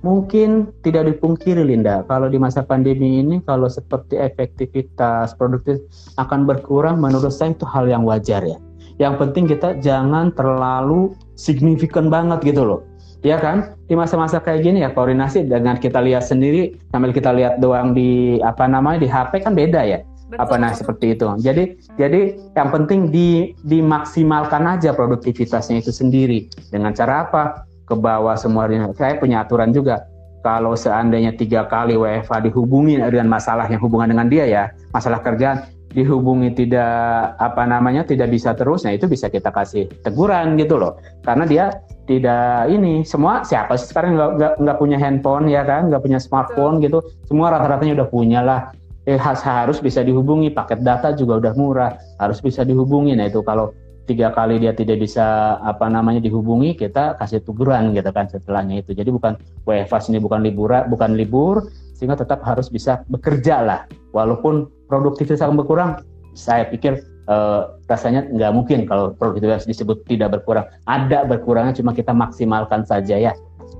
mungkin 0.00 0.72
tidak 0.80 1.12
dipungkiri 1.12 1.60
Linda 1.60 2.04
kalau 2.08 2.32
di 2.32 2.40
masa 2.40 2.64
pandemi 2.64 3.20
ini 3.20 3.44
kalau 3.44 3.68
seperti 3.68 4.16
efektivitas 4.16 5.36
produktif 5.36 5.80
akan 6.16 6.48
berkurang 6.48 7.00
menurut 7.00 7.32
saya 7.32 7.52
itu 7.52 7.64
hal 7.68 7.88
yang 7.88 8.04
wajar 8.04 8.44
ya. 8.44 8.58
Yang 9.00 9.14
penting 9.16 9.44
kita 9.48 9.80
jangan 9.80 10.28
terlalu 10.36 11.16
signifikan 11.32 12.12
banget 12.12 12.52
gitu 12.52 12.68
loh 12.68 12.89
ya 13.20 13.36
kan? 13.40 13.76
Di 13.88 13.94
masa-masa 13.98 14.40
kayak 14.40 14.64
gini 14.64 14.84
ya 14.84 14.90
koordinasi 14.92 15.48
dengan 15.48 15.76
kita 15.76 16.00
lihat 16.00 16.24
sendiri 16.24 16.76
sambil 16.92 17.10
kita 17.12 17.30
lihat 17.34 17.58
doang 17.60 17.92
di 17.92 18.40
apa 18.40 18.64
namanya 18.68 19.04
di 19.04 19.08
HP 19.08 19.44
kan 19.44 19.52
beda 19.56 19.82
ya? 19.84 20.00
Betul. 20.30 20.46
apa 20.46 20.54
nah 20.62 20.70
seperti 20.70 21.18
itu. 21.18 21.26
Jadi 21.42 21.62
jadi 21.98 22.38
yang 22.54 22.70
penting 22.70 23.10
di 23.10 23.50
dimaksimalkan 23.66 24.62
aja 24.78 24.94
produktivitasnya 24.94 25.82
itu 25.82 25.90
sendiri. 25.90 26.46
Dengan 26.70 26.94
cara 26.94 27.26
apa? 27.26 27.66
Ke 27.82 27.98
bawah 27.98 28.38
semua 28.38 28.70
saya 28.94 29.18
punya 29.18 29.42
aturan 29.42 29.74
juga. 29.74 30.06
Kalau 30.46 30.78
seandainya 30.78 31.34
tiga 31.34 31.66
kali 31.66 31.98
WFA 31.98 32.46
dihubungi 32.46 33.02
dengan 33.02 33.26
masalah 33.26 33.66
yang 33.66 33.82
hubungan 33.82 34.14
dengan 34.14 34.30
dia 34.30 34.46
ya 34.46 34.64
masalah 34.94 35.18
kerjaan 35.20 35.66
dihubungi 35.90 36.54
tidak 36.54 37.34
apa 37.36 37.66
namanya 37.66 38.06
tidak 38.06 38.30
bisa 38.30 38.54
terus 38.54 38.86
nah 38.86 38.94
itu 38.94 39.10
bisa 39.10 39.26
kita 39.26 39.50
kasih 39.50 39.90
teguran 40.06 40.54
gitu 40.54 40.78
loh. 40.78 40.94
Karena 41.26 41.44
dia 41.44 41.64
tidak 42.10 42.66
ini 42.66 43.06
semua 43.06 43.46
siapa 43.46 43.78
sih 43.78 43.86
sekarang 43.86 44.18
nggak 44.18 44.58
nggak 44.58 44.76
punya 44.82 44.98
handphone 44.98 45.46
ya 45.46 45.62
kan? 45.62 45.86
Nggak 45.86 46.02
punya 46.02 46.18
smartphone 46.18 46.82
gitu. 46.82 46.98
Semua 47.30 47.54
rata-ratanya 47.54 48.02
udah 48.02 48.08
punya 48.10 48.42
lah. 48.42 48.74
Eh, 49.06 49.14
harus 49.14 49.78
bisa 49.78 50.02
dihubungi 50.02 50.50
paket 50.50 50.82
data 50.82 51.14
juga 51.14 51.38
udah 51.38 51.52
murah. 51.54 51.94
Harus 52.18 52.42
bisa 52.42 52.66
dihubungi. 52.66 53.14
Nah 53.14 53.30
itu 53.30 53.46
kalau 53.46 53.70
tiga 54.10 54.34
kali 54.34 54.58
dia 54.58 54.74
tidak 54.74 54.98
bisa 54.98 55.54
apa 55.62 55.86
namanya 55.86 56.18
dihubungi 56.18 56.74
kita 56.74 57.14
kasih 57.14 57.46
teguran 57.46 57.94
gitu 57.94 58.10
kan 58.10 58.26
setelahnya 58.26 58.82
itu. 58.82 58.90
Jadi 58.90 59.14
bukan 59.14 59.38
WFH 59.62 60.10
ini 60.10 60.18
bukan 60.18 60.42
libur 60.42 60.74
bukan 60.90 61.14
libur 61.14 61.70
sehingga 61.94 62.18
tetap 62.18 62.42
harus 62.42 62.66
bisa 62.66 63.06
bekerja 63.06 63.62
lah. 63.62 63.80
Walaupun 64.10 64.66
produktivitas 64.90 65.46
akan 65.46 65.62
berkurang 65.62 65.90
saya 66.34 66.66
pikir 66.66 67.06
uh, 67.30 67.78
rasanya 67.86 68.26
nggak 68.26 68.52
mungkin 68.52 68.84
kalau 68.84 69.14
produktivitas 69.14 69.70
disebut 69.70 70.02
tidak 70.10 70.34
berkurang. 70.34 70.66
Ada 70.84 71.24
berkurangnya 71.24 71.78
cuma 71.78 71.94
kita 71.94 72.10
maksimalkan 72.10 72.82
saja 72.82 73.16
ya. 73.16 73.32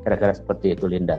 Kira-kira 0.07 0.33
seperti 0.33 0.79
itu 0.79 0.87
Linda. 0.87 1.19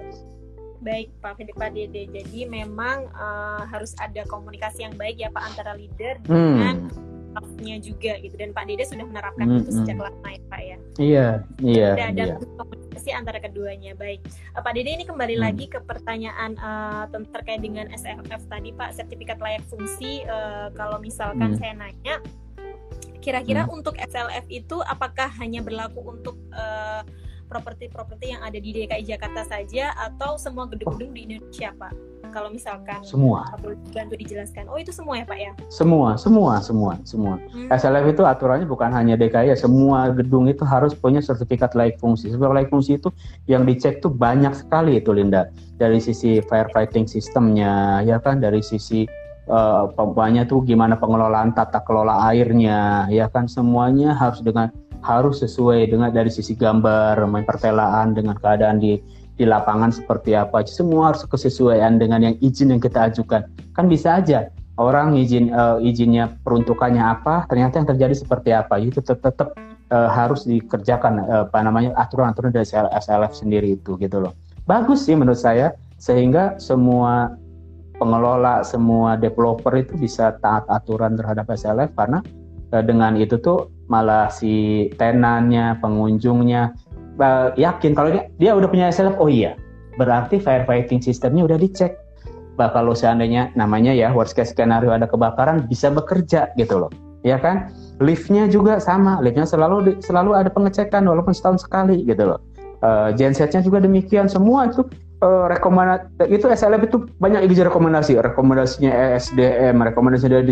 Baik 0.82 1.14
Pak 1.22 1.38
Fede 1.38 1.54
Pak 1.54 1.78
Dede 1.78 2.10
jadi 2.10 2.50
memang 2.50 3.06
uh, 3.14 3.62
harus 3.70 3.94
ada 4.02 4.26
komunikasi 4.26 4.82
yang 4.82 4.98
baik 4.98 5.22
ya 5.22 5.30
Pak 5.30 5.54
antara 5.54 5.78
leader 5.78 6.18
dengan 6.26 6.90
hmm 6.90 7.12
staffnya 7.32 7.76
juga 7.80 8.14
gitu 8.20 8.36
dan 8.36 8.52
Pak 8.52 8.68
Dede 8.68 8.84
sudah 8.84 9.06
menerapkan 9.08 9.48
hmm, 9.48 9.60
itu 9.64 9.72
sejak 9.72 9.98
lama 9.98 10.28
ya 10.28 10.42
Pak 10.52 10.62
ya. 10.62 10.78
Iya, 11.00 11.28
iya. 11.64 11.90
Ada 12.12 12.24
iya. 12.28 12.36
komunikasi 12.60 13.10
antara 13.16 13.40
keduanya. 13.40 13.96
Baik, 13.96 14.20
uh, 14.54 14.62
Pak 14.62 14.76
Dede 14.76 14.92
ini 14.92 15.08
kembali 15.08 15.40
hmm. 15.40 15.44
lagi 15.44 15.66
ke 15.72 15.80
pertanyaan 15.82 16.60
uh, 16.60 17.08
terkait 17.32 17.64
dengan 17.64 17.88
SFF 17.96 18.44
tadi 18.52 18.76
Pak, 18.76 19.00
sertifikat 19.00 19.40
layak 19.40 19.64
fungsi. 19.72 20.28
Uh, 20.28 20.68
kalau 20.76 21.00
misalkan 21.00 21.56
hmm. 21.56 21.60
saya 21.64 21.74
nanya, 21.80 22.20
kira-kira 23.24 23.64
hmm. 23.64 23.76
untuk 23.80 23.96
SLF 23.96 24.46
itu 24.52 24.84
apakah 24.84 25.32
hanya 25.40 25.64
berlaku 25.64 26.04
untuk 26.04 26.36
uh, 26.52 27.02
properti-properti 27.48 28.36
yang 28.36 28.44
ada 28.44 28.60
di 28.60 28.72
DKI 28.72 29.04
Jakarta 29.08 29.44
saja 29.48 29.96
atau 29.96 30.36
semua 30.36 30.68
gedung-gedung 30.68 31.16
di 31.16 31.28
Indonesia 31.28 31.72
Pak? 31.76 32.11
Kalau 32.30 32.54
misalkan 32.54 33.02
semua. 33.02 33.50
bantu 33.92 34.14
dijelaskan. 34.16 34.70
Oh 34.70 34.78
itu 34.78 34.94
semua 34.94 35.18
ya 35.18 35.26
pak 35.26 35.40
ya? 35.42 35.52
Semua 35.74 36.14
semua 36.16 36.62
semua 36.62 36.94
semua. 37.02 37.42
Hmm. 37.52 37.68
SLF 37.74 38.14
itu 38.14 38.24
aturannya 38.24 38.70
bukan 38.70 38.94
hanya 38.94 39.18
DKI 39.18 39.52
ya 39.52 39.58
semua 39.58 40.14
gedung 40.14 40.46
itu 40.46 40.62
harus 40.62 40.94
punya 40.94 41.20
sertifikat 41.20 41.74
layak 41.74 41.98
fungsi. 41.98 42.30
Sertifikat 42.30 42.54
layak 42.54 42.70
fungsi 42.70 43.02
itu 43.02 43.10
yang 43.50 43.66
dicek 43.66 44.00
tuh 44.06 44.14
banyak 44.14 44.54
sekali 44.54 45.02
itu 45.02 45.10
Linda. 45.10 45.50
Dari 45.82 45.98
sisi 45.98 46.40
firefighting 46.46 47.10
sistemnya 47.10 48.06
ya 48.06 48.22
kan? 48.22 48.38
Dari 48.38 48.62
sisi 48.62 49.10
uh, 49.50 49.90
tuh 50.46 50.60
gimana 50.62 50.96
pengelolaan 51.02 51.58
tata 51.58 51.82
kelola 51.82 52.30
airnya 52.30 53.10
ya 53.10 53.26
kan? 53.34 53.50
Semuanya 53.50 54.14
harus 54.14 54.46
dengan 54.46 54.70
harus 55.02 55.42
sesuai 55.42 55.90
dengan 55.90 56.14
dari 56.14 56.30
sisi 56.30 56.54
gambar 56.54 57.26
main 57.26 57.46
pertelaan 57.46 58.14
dengan 58.14 58.38
keadaan 58.38 58.78
di 58.78 59.02
di 59.36 59.46
lapangan 59.48 59.92
seperti 59.94 60.36
apa. 60.36 60.64
Semua 60.68 61.14
harus 61.14 61.24
kesesuaian 61.28 61.98
dengan 61.98 62.22
yang 62.22 62.36
izin 62.44 62.76
yang 62.76 62.82
kita 62.84 63.12
ajukan. 63.12 63.48
Kan 63.76 63.86
bisa 63.88 64.20
aja 64.20 64.52
orang 64.80 65.14
izin 65.20 65.52
uh, 65.52 65.78
izinnya 65.84 66.32
peruntukannya 66.42 67.02
apa 67.02 67.46
ternyata 67.48 67.82
yang 67.82 67.88
terjadi 67.88 68.16
seperti 68.18 68.50
apa. 68.56 68.80
Itu 68.82 69.04
tetap, 69.04 69.56
uh, 69.92 70.10
harus 70.10 70.48
dikerjakan 70.48 71.14
uh, 71.26 71.44
apa 71.50 71.60
namanya 71.64 71.92
aturan-aturan 71.98 72.52
dari 72.52 72.68
SLF 72.72 73.34
sendiri 73.36 73.80
itu 73.80 73.96
gitu 74.00 74.24
loh. 74.24 74.34
Bagus 74.70 75.06
sih 75.06 75.18
menurut 75.18 75.40
saya 75.40 75.74
sehingga 75.98 76.58
semua 76.58 77.36
pengelola 78.02 78.66
semua 78.66 79.14
developer 79.14 79.74
itu 79.78 79.94
bisa 79.94 80.34
taat 80.42 80.66
aturan 80.70 81.14
terhadap 81.14 81.46
SLF 81.54 81.94
karena 81.94 82.26
dengan 82.72 83.20
itu 83.20 83.36
tuh 83.36 83.68
malah 83.92 84.32
si 84.32 84.88
tenannya 84.96 85.76
pengunjungnya 85.84 86.72
yakin. 87.56 87.92
Kalau 87.94 88.10
dia 88.12 88.24
dia 88.38 88.52
udah 88.58 88.68
punya 88.70 88.90
SLF 88.90 89.18
oh 89.22 89.30
iya. 89.30 89.58
Berarti 90.00 90.40
firefighting 90.40 91.04
sistemnya 91.04 91.46
udah 91.46 91.58
dicek. 91.60 91.98
Bah 92.56 92.72
kalau 92.72 92.92
seandainya 92.98 93.52
namanya 93.56 93.96
ya 93.96 94.12
worst 94.12 94.36
case 94.36 94.52
skenario 94.52 94.92
ada 94.92 95.08
kebakaran 95.08 95.68
bisa 95.68 95.92
bekerja 95.92 96.52
gitu 96.56 96.88
loh. 96.88 96.92
Ya 97.22 97.38
kan? 97.38 97.70
Liftnya 98.02 98.50
juga 98.50 98.82
sama. 98.82 99.22
Liftnya 99.22 99.46
selalu 99.46 100.02
selalu 100.02 100.34
ada 100.34 100.50
pengecekan 100.50 101.06
walaupun 101.06 101.32
setahun 101.36 101.64
sekali 101.64 102.02
gitu 102.04 102.34
loh. 102.36 102.40
Uh, 102.82 103.14
gensetnya 103.14 103.62
juga 103.62 103.78
demikian. 103.78 104.26
Semua 104.26 104.66
itu 104.74 104.82
uh, 105.22 105.46
rekomendasi 105.48 106.28
itu 106.28 106.46
SLF 106.50 106.82
itu 106.90 106.98
banyak 107.22 107.46
izin 107.48 107.70
rekomendasi 107.70 108.18
rekomendasinya 108.20 108.92
ESDM 108.92 109.78
rekomendasi 109.94 110.26
dari 110.28 110.44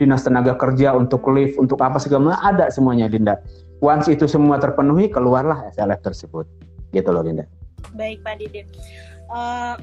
dinas 0.00 0.22
tenaga 0.24 0.56
kerja 0.56 0.96
untuk 0.96 1.22
lift 1.30 1.60
untuk 1.60 1.78
apa 1.84 2.00
segala 2.00 2.40
ada 2.40 2.72
semuanya 2.72 3.06
Dinda 3.06 3.38
once 3.78 4.10
itu 4.10 4.26
semua 4.26 4.58
terpenuhi 4.58 5.10
keluarlah 5.10 5.68
SLF 5.74 6.00
tersebut 6.02 6.46
gitu 6.90 7.08
loh 7.10 7.22
Linda 7.22 7.44
baik 7.94 8.22
Pak 8.26 8.42
Didin 8.42 8.66
uh, 9.30 9.76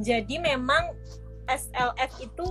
jadi 0.00 0.40
memang 0.40 0.96
SLF 1.50 2.12
itu 2.22 2.46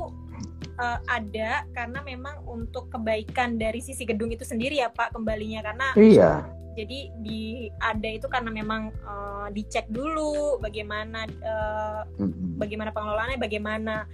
uh, 0.77 0.99
ada 1.09 1.65
karena 1.73 1.99
memang 2.05 2.45
untuk 2.45 2.91
kebaikan 2.93 3.57
dari 3.57 3.81
sisi 3.81 4.05
gedung 4.05 4.29
itu 4.29 4.45
sendiri 4.45 4.81
ya 4.83 4.93
Pak 4.93 5.17
kembalinya 5.17 5.65
karena 5.65 5.87
iya 5.97 6.45
jadi 6.71 7.11
di 7.19 7.67
ada 7.83 8.09
itu 8.09 8.31
karena 8.31 8.47
memang 8.47 8.95
uh, 9.03 9.51
dicek 9.51 9.91
dulu 9.91 10.59
bagaimana 10.63 11.27
uh, 11.43 12.07
mm-hmm. 12.15 12.55
bagaimana 12.55 12.95
pengelolaannya 12.95 13.39
bagaimana 13.39 14.07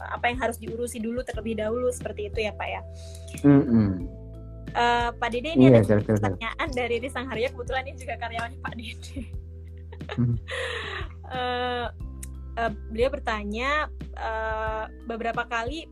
apa 0.00 0.32
yang 0.32 0.40
harus 0.40 0.56
diurusi 0.56 0.96
dulu 0.98 1.20
terlebih 1.20 1.60
dahulu 1.60 1.92
seperti 1.92 2.32
itu 2.32 2.48
ya 2.48 2.52
Pak 2.56 2.68
ya. 2.68 2.80
Mm-hmm. 3.44 4.19
Uh, 4.70 5.10
Pak 5.18 5.34
Dede 5.34 5.58
ini 5.58 5.66
iya, 5.66 5.82
ada 5.82 5.98
pertanyaan 5.98 6.68
dari 6.70 7.02
Risang 7.02 7.26
Haryo 7.26 7.50
kebetulan 7.50 7.90
ini 7.90 7.98
juga 7.98 8.14
karyawan 8.22 8.54
Pak 8.62 8.74
Dede. 8.78 9.20
hmm. 10.14 10.36
uh, 11.26 11.86
uh, 12.60 12.70
beliau 12.94 13.10
bertanya 13.10 13.90
uh, 14.14 14.86
beberapa 15.10 15.42
kali 15.50 15.90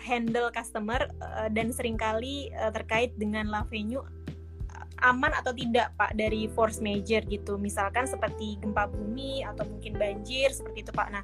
handle 0.00 0.48
customer 0.54 1.10
uh, 1.20 1.48
dan 1.52 1.74
sering 1.74 1.98
kali 1.98 2.48
uh, 2.56 2.72
terkait 2.72 3.12
dengan 3.20 3.50
La 3.50 3.66
Venue 3.68 4.06
aman 5.00 5.32
atau 5.36 5.52
tidak 5.52 5.92
Pak 5.96 6.16
dari 6.16 6.46
force 6.52 6.78
major 6.80 7.24
gitu. 7.26 7.56
Misalkan 7.56 8.06
seperti 8.06 8.60
gempa 8.60 8.88
bumi 8.88 9.42
atau 9.44 9.66
mungkin 9.68 9.96
banjir 9.96 10.52
seperti 10.52 10.84
itu 10.86 10.92
Pak. 10.92 11.08
Nah, 11.12 11.22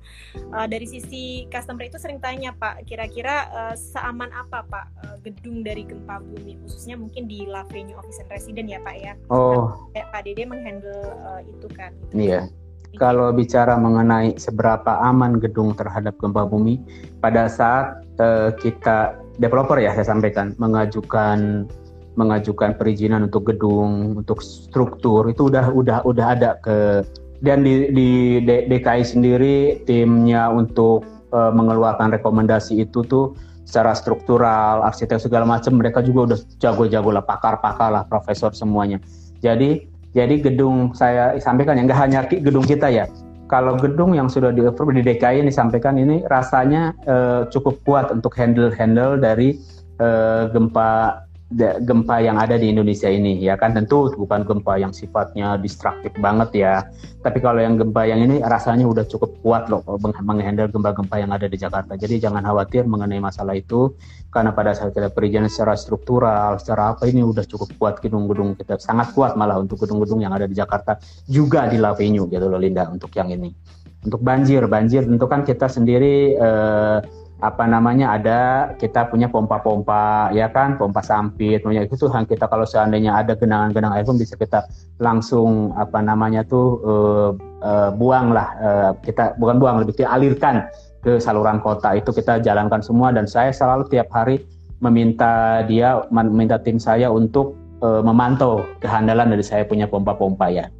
uh, 0.56 0.66
dari 0.66 0.88
sisi 0.88 1.44
customer 1.48 1.86
itu 1.86 2.00
sering 2.00 2.18
tanya 2.20 2.52
Pak, 2.56 2.88
kira-kira 2.88 3.48
uh, 3.52 3.74
seaman 3.76 4.32
apa 4.32 4.64
Pak 4.66 4.86
uh, 5.04 5.16
gedung 5.22 5.62
dari 5.64 5.84
gempa 5.86 6.20
bumi 6.20 6.58
khususnya 6.64 6.96
mungkin 6.98 7.28
di 7.28 7.44
La 7.46 7.62
Venue 7.68 7.96
Office 7.96 8.20
and 8.20 8.30
Resident 8.32 8.66
ya 8.68 8.80
Pak 8.82 8.96
ya. 8.96 9.12
Oh. 9.28 9.90
Nah, 9.92 10.06
Pak 10.10 10.24
Dede 10.26 10.44
menghandle 10.48 11.12
uh, 11.24 11.40
itu 11.44 11.66
kan. 11.72 11.92
Gitu. 12.10 12.32
Iya. 12.32 12.48
Kalau 12.96 13.28
bicara 13.28 13.76
mengenai 13.76 14.40
seberapa 14.40 15.04
aman 15.04 15.36
gedung 15.36 15.76
terhadap 15.76 16.16
gempa 16.16 16.48
bumi, 16.48 16.80
pada 17.20 17.44
saat 17.44 18.00
uh, 18.16 18.56
kita 18.56 19.20
developer 19.36 19.76
ya 19.76 19.92
saya 19.92 20.16
sampaikan 20.16 20.56
mengajukan 20.56 21.68
mengajukan 22.16 22.74
perizinan 22.80 23.28
untuk 23.28 23.52
gedung, 23.52 24.24
untuk 24.24 24.40
struktur 24.40 25.28
itu 25.28 25.52
udah 25.52 25.70
udah 25.70 25.98
udah 26.08 26.26
ada 26.32 26.50
ke 26.64 27.04
dan 27.44 27.60
di, 27.62 27.92
di 27.92 28.08
DKI 28.44 29.04
sendiri 29.04 29.84
timnya 29.84 30.48
untuk 30.48 31.04
uh, 31.36 31.52
mengeluarkan 31.52 32.16
rekomendasi 32.16 32.80
itu 32.80 33.04
tuh 33.04 33.36
secara 33.66 33.92
struktural, 33.98 34.86
arsitek 34.86 35.18
segala 35.18 35.44
macam 35.44 35.74
mereka 35.76 36.00
juga 36.00 36.32
udah 36.32 36.38
jago-jago 36.62 37.10
lah, 37.10 37.24
pakar-pakar 37.26 37.90
lah, 37.90 38.02
profesor 38.06 38.54
semuanya. 38.54 39.02
Jadi 39.42 39.84
jadi 40.16 40.40
gedung 40.40 40.96
saya 40.96 41.36
sampaikan 41.36 41.76
ya 41.76 41.84
nggak 41.84 42.00
hanya 42.00 42.20
gedung 42.24 42.64
kita 42.64 42.88
ya. 42.88 43.04
Kalau 43.46 43.78
gedung 43.78 44.16
yang 44.16 44.26
sudah 44.26 44.50
di 44.50 44.64
approve 44.64 44.96
di 44.96 45.06
DKI 45.06 45.44
yang 45.44 45.48
disampaikan 45.50 45.94
ini 46.00 46.24
rasanya 46.26 46.96
uh, 47.06 47.46
cukup 47.52 47.78
kuat 47.86 48.10
untuk 48.10 48.34
handle 48.34 48.72
handle 48.74 49.20
dari 49.20 49.60
uh, 50.00 50.50
gempa 50.50 51.25
gempa 51.54 52.18
yang 52.18 52.42
ada 52.42 52.58
di 52.58 52.74
Indonesia 52.74 53.06
ini 53.06 53.38
ya 53.38 53.54
kan? 53.54 53.70
Tentu 53.70 54.10
bukan 54.18 54.42
gempa 54.42 54.82
yang 54.82 54.90
sifatnya 54.90 55.54
destruktif 55.54 56.10
banget 56.18 56.50
ya. 56.58 56.74
Tapi 57.22 57.38
kalau 57.38 57.62
yang 57.62 57.78
gempa 57.78 58.02
yang 58.02 58.18
ini 58.18 58.42
rasanya 58.42 58.82
udah 58.82 59.06
cukup 59.06 59.38
kuat 59.46 59.70
loh 59.70 59.86
menghandle 60.26 60.66
gempa-gempa 60.66 61.22
yang 61.22 61.30
ada 61.30 61.46
di 61.46 61.54
Jakarta. 61.54 61.94
Jadi 61.94 62.18
jangan 62.18 62.42
khawatir 62.42 62.82
mengenai 62.90 63.22
masalah 63.22 63.54
itu 63.54 63.94
karena 64.34 64.50
pada 64.50 64.74
saat 64.74 64.90
kita 64.90 65.14
perizinan 65.14 65.46
secara 65.46 65.78
struktural 65.78 66.58
secara 66.58 66.98
apa 66.98 67.06
ini 67.06 67.22
udah 67.22 67.46
cukup 67.46 67.70
kuat 67.78 67.94
gedung-gedung 68.02 68.58
kita. 68.58 68.82
Sangat 68.82 69.14
kuat 69.14 69.38
malah 69.38 69.62
untuk 69.62 69.86
gedung-gedung 69.86 70.26
yang 70.26 70.34
ada 70.34 70.50
di 70.50 70.58
Jakarta 70.58 70.98
juga 71.30 71.70
di 71.70 71.78
Lavenue 71.78 72.26
gitu 72.26 72.46
loh 72.50 72.58
Linda 72.58 72.90
untuk 72.90 73.14
yang 73.14 73.30
ini. 73.30 73.54
Untuk 74.02 74.18
banjir 74.22 74.66
banjir 74.66 75.06
tentu 75.06 75.26
kan 75.30 75.46
kita 75.46 75.70
sendiri 75.70 76.34
eh, 76.34 76.98
apa 77.44 77.68
namanya 77.68 78.16
ada 78.16 78.40
kita 78.80 79.12
punya 79.12 79.28
pompa-pompa 79.28 80.32
ya 80.32 80.48
kan 80.48 80.80
pompa 80.80 81.04
sampit 81.04 81.60
punya 81.60 81.84
itu 81.84 81.92
tuh 81.92 82.08
kita. 82.08 82.48
Kalau 82.48 82.64
seandainya 82.64 83.12
ada 83.12 83.36
genangan-genangan 83.36 83.96
air 84.00 84.06
pun 84.08 84.16
bisa 84.16 84.40
kita 84.40 84.64
langsung 84.96 85.76
apa 85.76 86.00
namanya 86.00 86.40
tuh 86.48 86.80
uh, 86.80 87.30
uh, 87.60 87.90
buang 87.92 88.32
lah 88.32 88.48
uh, 88.56 88.90
kita 89.04 89.36
bukan 89.36 89.60
buang 89.60 89.76
lebih 89.84 90.00
dialirkan 90.00 90.64
ke 91.04 91.20
saluran 91.20 91.60
kota 91.60 91.92
itu 91.92 92.08
kita 92.08 92.40
jalankan 92.40 92.80
semua. 92.80 93.12
Dan 93.12 93.28
saya 93.28 93.52
selalu 93.52 93.84
tiap 93.92 94.08
hari 94.16 94.40
meminta 94.80 95.60
dia 95.68 96.08
meminta 96.08 96.56
tim 96.56 96.80
saya 96.80 97.12
untuk 97.12 97.52
uh, 97.84 98.00
memantau 98.00 98.64
kehandalan 98.80 99.36
dari 99.36 99.44
saya 99.44 99.68
punya 99.68 99.84
pompa-pompa 99.84 100.48
ya. 100.48 100.72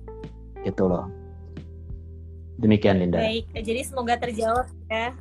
Gitu 0.64 0.88
loh. 0.88 1.04
Demikian 2.56 3.04
Linda. 3.04 3.20
Baik, 3.20 3.52
jadi 3.52 3.84
semoga 3.84 4.16
terjawab 4.16 4.64
ya 4.88 5.12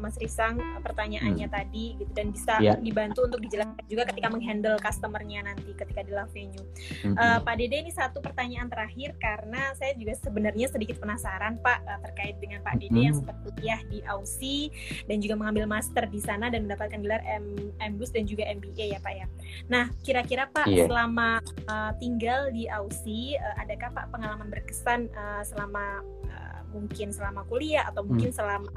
Mas 0.00 0.16
Risang 0.16 0.58
pertanyaannya 0.82 1.46
hmm. 1.46 1.54
tadi 1.54 1.86
gitu 2.00 2.12
dan 2.16 2.32
bisa 2.32 2.56
yeah. 2.58 2.76
dibantu 2.80 3.28
untuk 3.28 3.40
dijelaskan 3.44 3.84
juga 3.86 4.08
ketika 4.08 4.28
menghandle 4.32 4.76
customernya 4.80 5.44
nanti 5.44 5.70
ketika 5.76 6.00
di 6.02 6.12
Love 6.12 6.32
Venue. 6.32 6.64
Hmm. 7.04 7.14
Uh, 7.14 7.38
Pak 7.44 7.54
Dede 7.60 7.76
ini 7.84 7.92
satu 7.92 8.18
pertanyaan 8.24 8.66
terakhir 8.72 9.14
karena 9.20 9.76
saya 9.76 9.92
juga 9.94 10.16
sebenarnya 10.16 10.66
sedikit 10.72 10.98
penasaran 10.98 11.60
Pak 11.60 11.78
uh, 11.84 12.00
terkait 12.10 12.36
dengan 12.40 12.64
Pak 12.64 12.80
Dede 12.80 12.96
hmm. 12.96 13.06
yang 13.06 13.16
sempat 13.16 13.36
kuliah 13.44 13.80
di 13.86 14.00
Aussie 14.08 14.72
dan 15.06 15.20
juga 15.20 15.34
mengambil 15.36 15.68
master 15.68 16.08
di 16.08 16.20
sana 16.20 16.48
dan 16.48 16.66
mendapatkan 16.66 17.00
gelar 17.00 17.22
M 17.28 17.72
MBUS 17.78 18.10
dan 18.16 18.24
juga 18.24 18.48
MBA 18.48 18.96
ya 18.96 18.98
Pak 18.98 19.14
ya. 19.14 19.26
Nah 19.68 19.92
kira-kira 20.02 20.48
Pak 20.48 20.66
yeah. 20.66 20.88
selama 20.88 21.38
uh, 21.68 21.92
tinggal 22.00 22.48
di 22.50 22.66
Aussie 22.66 23.36
uh, 23.36 23.54
adakah 23.60 23.92
Pak 23.92 24.06
pengalaman 24.10 24.48
berkesan 24.48 25.12
uh, 25.12 25.42
selama 25.44 26.00
uh, 26.28 26.60
mungkin 26.70 27.10
selama 27.10 27.44
kuliah 27.50 27.86
atau 27.90 28.06
mungkin 28.06 28.30
hmm. 28.30 28.38
selama 28.38 28.70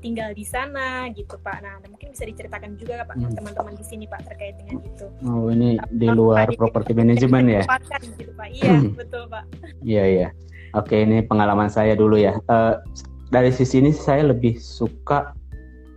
tinggal 0.00 0.30
di 0.32 0.46
sana 0.46 1.10
gitu 1.12 1.36
Pak. 1.42 1.58
Nah, 1.60 1.82
mungkin 1.90 2.14
bisa 2.14 2.24
diceritakan 2.24 2.78
juga 2.78 3.04
Pak 3.04 3.16
hmm. 3.18 3.34
teman-teman 3.36 3.74
di 3.76 3.84
sini 3.84 4.04
Pak 4.08 4.24
terkait 4.30 4.56
dengan 4.62 4.80
itu. 4.80 5.06
Oh, 5.26 5.50
ini 5.50 5.76
Apa, 5.76 5.92
di 5.92 6.08
luar 6.08 6.46
properti 6.54 6.96
manajemen 6.96 7.50
ya? 7.50 7.62
Gitu, 8.00 8.32
Pak. 8.32 8.48
Iya, 8.48 8.72
hmm. 8.78 8.94
betul 8.96 9.28
Pak. 9.28 9.44
Iya, 9.82 10.04
iya. 10.06 10.28
Oke, 10.72 11.04
ini 11.04 11.20
pengalaman 11.20 11.68
saya 11.68 11.92
dulu 11.92 12.16
ya. 12.16 12.40
Uh, 12.48 12.80
dari 13.28 13.52
sisi 13.52 13.80
ini 13.84 13.92
saya 13.92 14.32
lebih 14.32 14.56
suka 14.56 15.36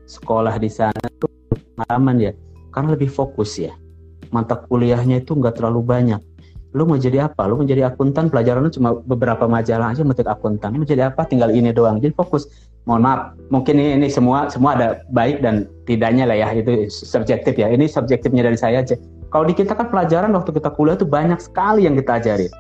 sekolah 0.10 0.60
di 0.60 0.68
sana 0.68 1.08
tuh 1.22 1.32
pengalaman 1.80 2.20
ya, 2.20 2.32
karena 2.76 3.00
lebih 3.00 3.08
fokus 3.08 3.56
ya. 3.56 3.72
Mata 4.36 4.60
kuliahnya 4.68 5.24
itu 5.24 5.32
nggak 5.32 5.64
terlalu 5.64 5.80
banyak 5.80 6.20
lu 6.76 6.84
mau 6.84 7.00
jadi 7.00 7.32
apa? 7.32 7.48
Lu 7.48 7.56
mau 7.56 7.64
jadi 7.64 7.88
akuntan, 7.88 8.28
pelajaran 8.28 8.68
lu 8.68 8.72
cuma 8.72 9.00
beberapa 9.08 9.48
majalah 9.48 9.96
aja 9.96 10.04
metik 10.04 10.28
akuntan. 10.28 10.76
Lu 10.76 10.84
mau 10.84 10.90
jadi 10.90 11.08
apa? 11.08 11.24
Tinggal 11.24 11.56
ini 11.56 11.72
doang. 11.72 12.04
Jadi 12.04 12.12
fokus. 12.12 12.52
Mohon 12.86 13.02
maaf, 13.02 13.22
mungkin 13.50 13.82
ini, 13.82 13.98
ini 13.98 14.08
semua 14.14 14.46
semua 14.52 14.78
ada 14.78 15.02
baik 15.10 15.42
dan 15.42 15.66
tidaknya 15.90 16.28
lah 16.28 16.38
ya. 16.38 16.52
Itu 16.52 16.92
subjektif 16.92 17.56
ya. 17.56 17.72
Ini 17.72 17.88
subjektifnya 17.88 18.46
dari 18.46 18.60
saya 18.60 18.84
aja. 18.84 19.00
Kalau 19.32 19.48
di 19.48 19.56
kita 19.56 19.74
kan 19.74 19.88
pelajaran 19.90 20.36
waktu 20.36 20.52
kita 20.54 20.70
kuliah 20.76 21.00
tuh 21.00 21.08
banyak 21.08 21.40
sekali 21.40 21.88
yang 21.88 21.98
kita 21.98 22.22
ajarin. 22.22 22.52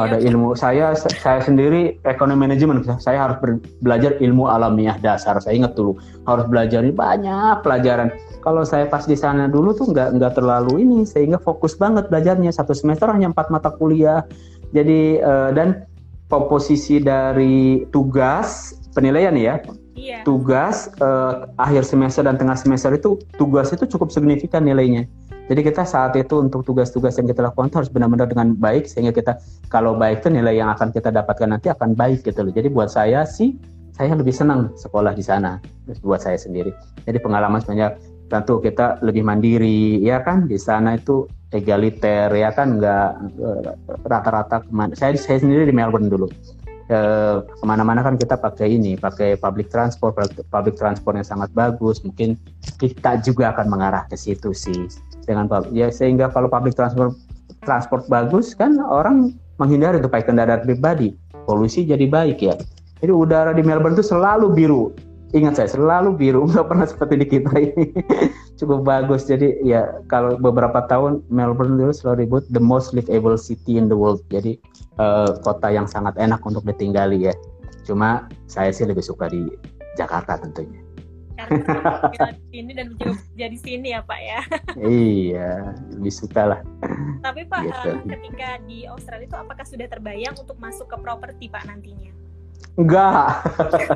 Iya. 0.00 0.16
Ada 0.16 0.18
ilmu. 0.24 0.48
Saya 0.56 0.86
saya 0.96 1.40
sendiri 1.44 2.00
ekonomi 2.08 2.48
manajemen 2.48 2.80
saya 3.00 3.28
harus 3.28 3.36
belajar 3.84 4.16
ilmu 4.16 4.48
alamiah 4.48 4.96
dasar. 4.96 5.36
Saya 5.44 5.60
ingat 5.60 5.76
dulu. 5.76 6.00
Harus 6.24 6.48
belajar 6.48 6.80
banyak 6.84 7.60
pelajaran. 7.60 8.08
Kalau 8.40 8.64
saya 8.64 8.88
pas 8.88 9.04
di 9.04 9.16
sana 9.16 9.46
dulu 9.52 9.76
tuh 9.76 9.92
nggak 9.92 10.16
nggak 10.16 10.32
terlalu 10.40 10.80
ini 10.80 11.04
sehingga 11.04 11.36
fokus 11.36 11.76
banget 11.76 12.08
belajarnya. 12.08 12.48
Satu 12.52 12.72
semester 12.72 13.12
hanya 13.12 13.28
empat 13.28 13.52
mata 13.52 13.68
kuliah. 13.76 14.24
Jadi 14.72 15.20
uh, 15.20 15.52
dan 15.52 15.84
komposisi 16.32 17.02
dari 17.02 17.84
tugas 17.92 18.72
penilaian 18.96 19.36
ya. 19.36 19.60
Iya. 20.00 20.24
tugas 20.24 20.88
uh, 21.02 21.50
akhir 21.60 21.84
semester 21.84 22.24
dan 22.24 22.40
tengah 22.40 22.56
semester 22.56 22.88
itu 22.96 23.20
tugas 23.36 23.68
itu 23.68 23.84
cukup 23.84 24.08
signifikan 24.08 24.64
nilainya 24.64 25.04
jadi 25.50 25.66
kita 25.66 25.82
saat 25.82 26.14
itu 26.14 26.38
untuk 26.38 26.62
tugas-tugas 26.62 27.18
yang 27.18 27.26
kita 27.26 27.42
lakukan 27.42 27.74
harus 27.74 27.90
benar-benar 27.90 28.30
dengan 28.30 28.54
baik 28.54 28.86
sehingga 28.86 29.10
kita 29.10 29.42
kalau 29.66 29.98
baik 29.98 30.22
itu 30.22 30.30
nilai 30.30 30.54
yang 30.54 30.70
akan 30.70 30.94
kita 30.94 31.10
dapatkan 31.10 31.50
nanti 31.50 31.66
akan 31.66 31.98
baik 31.98 32.22
gitu 32.22 32.46
loh. 32.46 32.54
Jadi 32.54 32.70
buat 32.70 32.86
saya 32.86 33.26
sih 33.26 33.58
saya 33.90 34.14
lebih 34.14 34.30
senang 34.30 34.70
sekolah 34.78 35.10
di 35.10 35.26
sana 35.26 35.58
buat 36.06 36.22
saya 36.22 36.38
sendiri. 36.38 36.70
Jadi 37.02 37.18
pengalaman 37.18 37.58
sebenarnya 37.58 37.98
tentu 38.30 38.62
kita 38.62 39.02
lebih 39.02 39.26
mandiri 39.26 39.98
ya 39.98 40.22
kan 40.22 40.46
di 40.46 40.54
sana 40.54 40.94
itu 40.94 41.26
egaliter 41.50 42.30
ya 42.30 42.54
kan 42.54 42.78
nggak 42.78 43.10
eh, 43.42 43.74
rata-rata 44.06 44.62
saya 44.94 45.18
saya 45.18 45.42
sendiri 45.42 45.66
di 45.66 45.74
Melbourne 45.74 46.06
dulu 46.06 46.30
e, 46.90 46.98
ke 47.46 47.64
mana-mana 47.64 48.02
kan 48.02 48.18
kita 48.18 48.34
pakai 48.34 48.74
ini 48.74 48.98
pakai 48.98 49.38
public 49.38 49.70
transport 49.70 50.18
public 50.50 50.74
transport 50.74 51.14
yang 51.14 51.26
sangat 51.26 51.48
bagus. 51.54 52.02
Mungkin 52.02 52.34
kita 52.82 53.22
juga 53.22 53.54
akan 53.54 53.70
mengarah 53.70 54.04
ke 54.10 54.18
situ 54.18 54.50
sih. 54.50 54.90
Dengan 55.24 55.46
ya 55.70 55.88
sehingga 55.88 56.28
kalau 56.34 56.50
public 56.50 56.74
transport 56.74 57.14
transport 57.62 58.10
bagus 58.10 58.52
kan 58.58 58.82
orang 58.82 59.38
menghindari 59.62 60.02
untuk 60.02 60.10
pakai 60.10 60.34
kendaraan 60.34 60.66
pribadi. 60.66 61.14
Polusi 61.46 61.86
jadi 61.86 62.04
baik 62.10 62.38
ya. 62.42 62.58
Jadi 63.00 63.12
udara 63.14 63.54
di 63.54 63.62
Melbourne 63.64 63.96
itu 63.96 64.04
selalu 64.04 64.52
biru. 64.52 64.92
Ingat 65.30 65.62
saya 65.62 65.68
selalu 65.70 66.18
biru. 66.18 66.44
Nggak 66.50 66.66
pernah 66.66 66.86
seperti 66.90 67.14
di 67.22 67.26
kita 67.30 67.52
ini 67.54 67.86
cukup 68.60 68.84
bagus. 68.84 69.24
Jadi 69.24 69.56
ya 69.64 69.88
kalau 70.12 70.36
beberapa 70.36 70.84
tahun 70.84 71.24
Melbourne 71.32 71.80
dulu 71.80 71.92
selalu 71.96 72.28
ribut 72.28 72.44
the 72.52 72.60
most 72.60 72.92
livable 72.92 73.40
city 73.40 73.80
in 73.80 73.88
the 73.88 73.96
world. 73.96 74.20
Jadi 74.28 74.60
uh, 75.00 75.40
kota 75.40 75.72
yang 75.72 75.88
sangat 75.88 76.14
enak 76.20 76.44
untuk 76.44 76.62
ditinggali 76.68 77.32
ya. 77.32 77.34
Cuma 77.88 78.28
saya 78.44 78.68
sih 78.70 78.84
lebih 78.84 79.00
suka 79.00 79.32
di 79.32 79.48
Jakarta 79.96 80.36
tentunya. 80.36 80.84
Karena 81.40 82.12
sini 82.52 82.72
dan 82.76 82.92
jadi 83.32 83.56
sini 83.56 83.96
ya 83.96 84.04
Pak 84.04 84.20
ya. 84.20 84.40
Iya 84.76 85.72
lebih 85.96 86.12
suka 86.12 86.42
lah. 86.52 86.60
Tapi 87.24 87.48
Pak 87.48 87.60
gitu. 87.64 87.90
uh, 87.96 88.04
ketika 88.04 88.60
di 88.68 88.84
Australia 88.84 89.24
itu 89.24 89.36
apakah 89.40 89.64
sudah 89.64 89.88
terbayang 89.88 90.36
untuk 90.36 90.60
masuk 90.60 90.84
ke 90.92 90.96
properti 91.00 91.48
Pak 91.48 91.64
nantinya? 91.64 92.12
Enggak. 92.76 93.44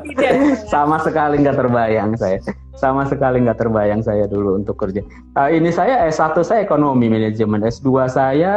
Sama 0.72 0.98
sekali 1.04 1.44
nggak 1.44 1.56
terbayang 1.56 2.16
saya. 2.16 2.40
Sama 2.74 3.06
sekali 3.06 3.42
nggak 3.46 3.62
terbayang 3.62 4.02
saya 4.02 4.26
dulu 4.26 4.58
untuk 4.58 4.74
kerja. 4.78 5.00
Uh, 5.38 5.50
ini 5.50 5.70
saya 5.70 6.10
S1 6.10 6.34
saya 6.42 6.60
ekonomi 6.66 7.06
manajemen, 7.06 7.62
S2 7.62 8.10
saya 8.10 8.52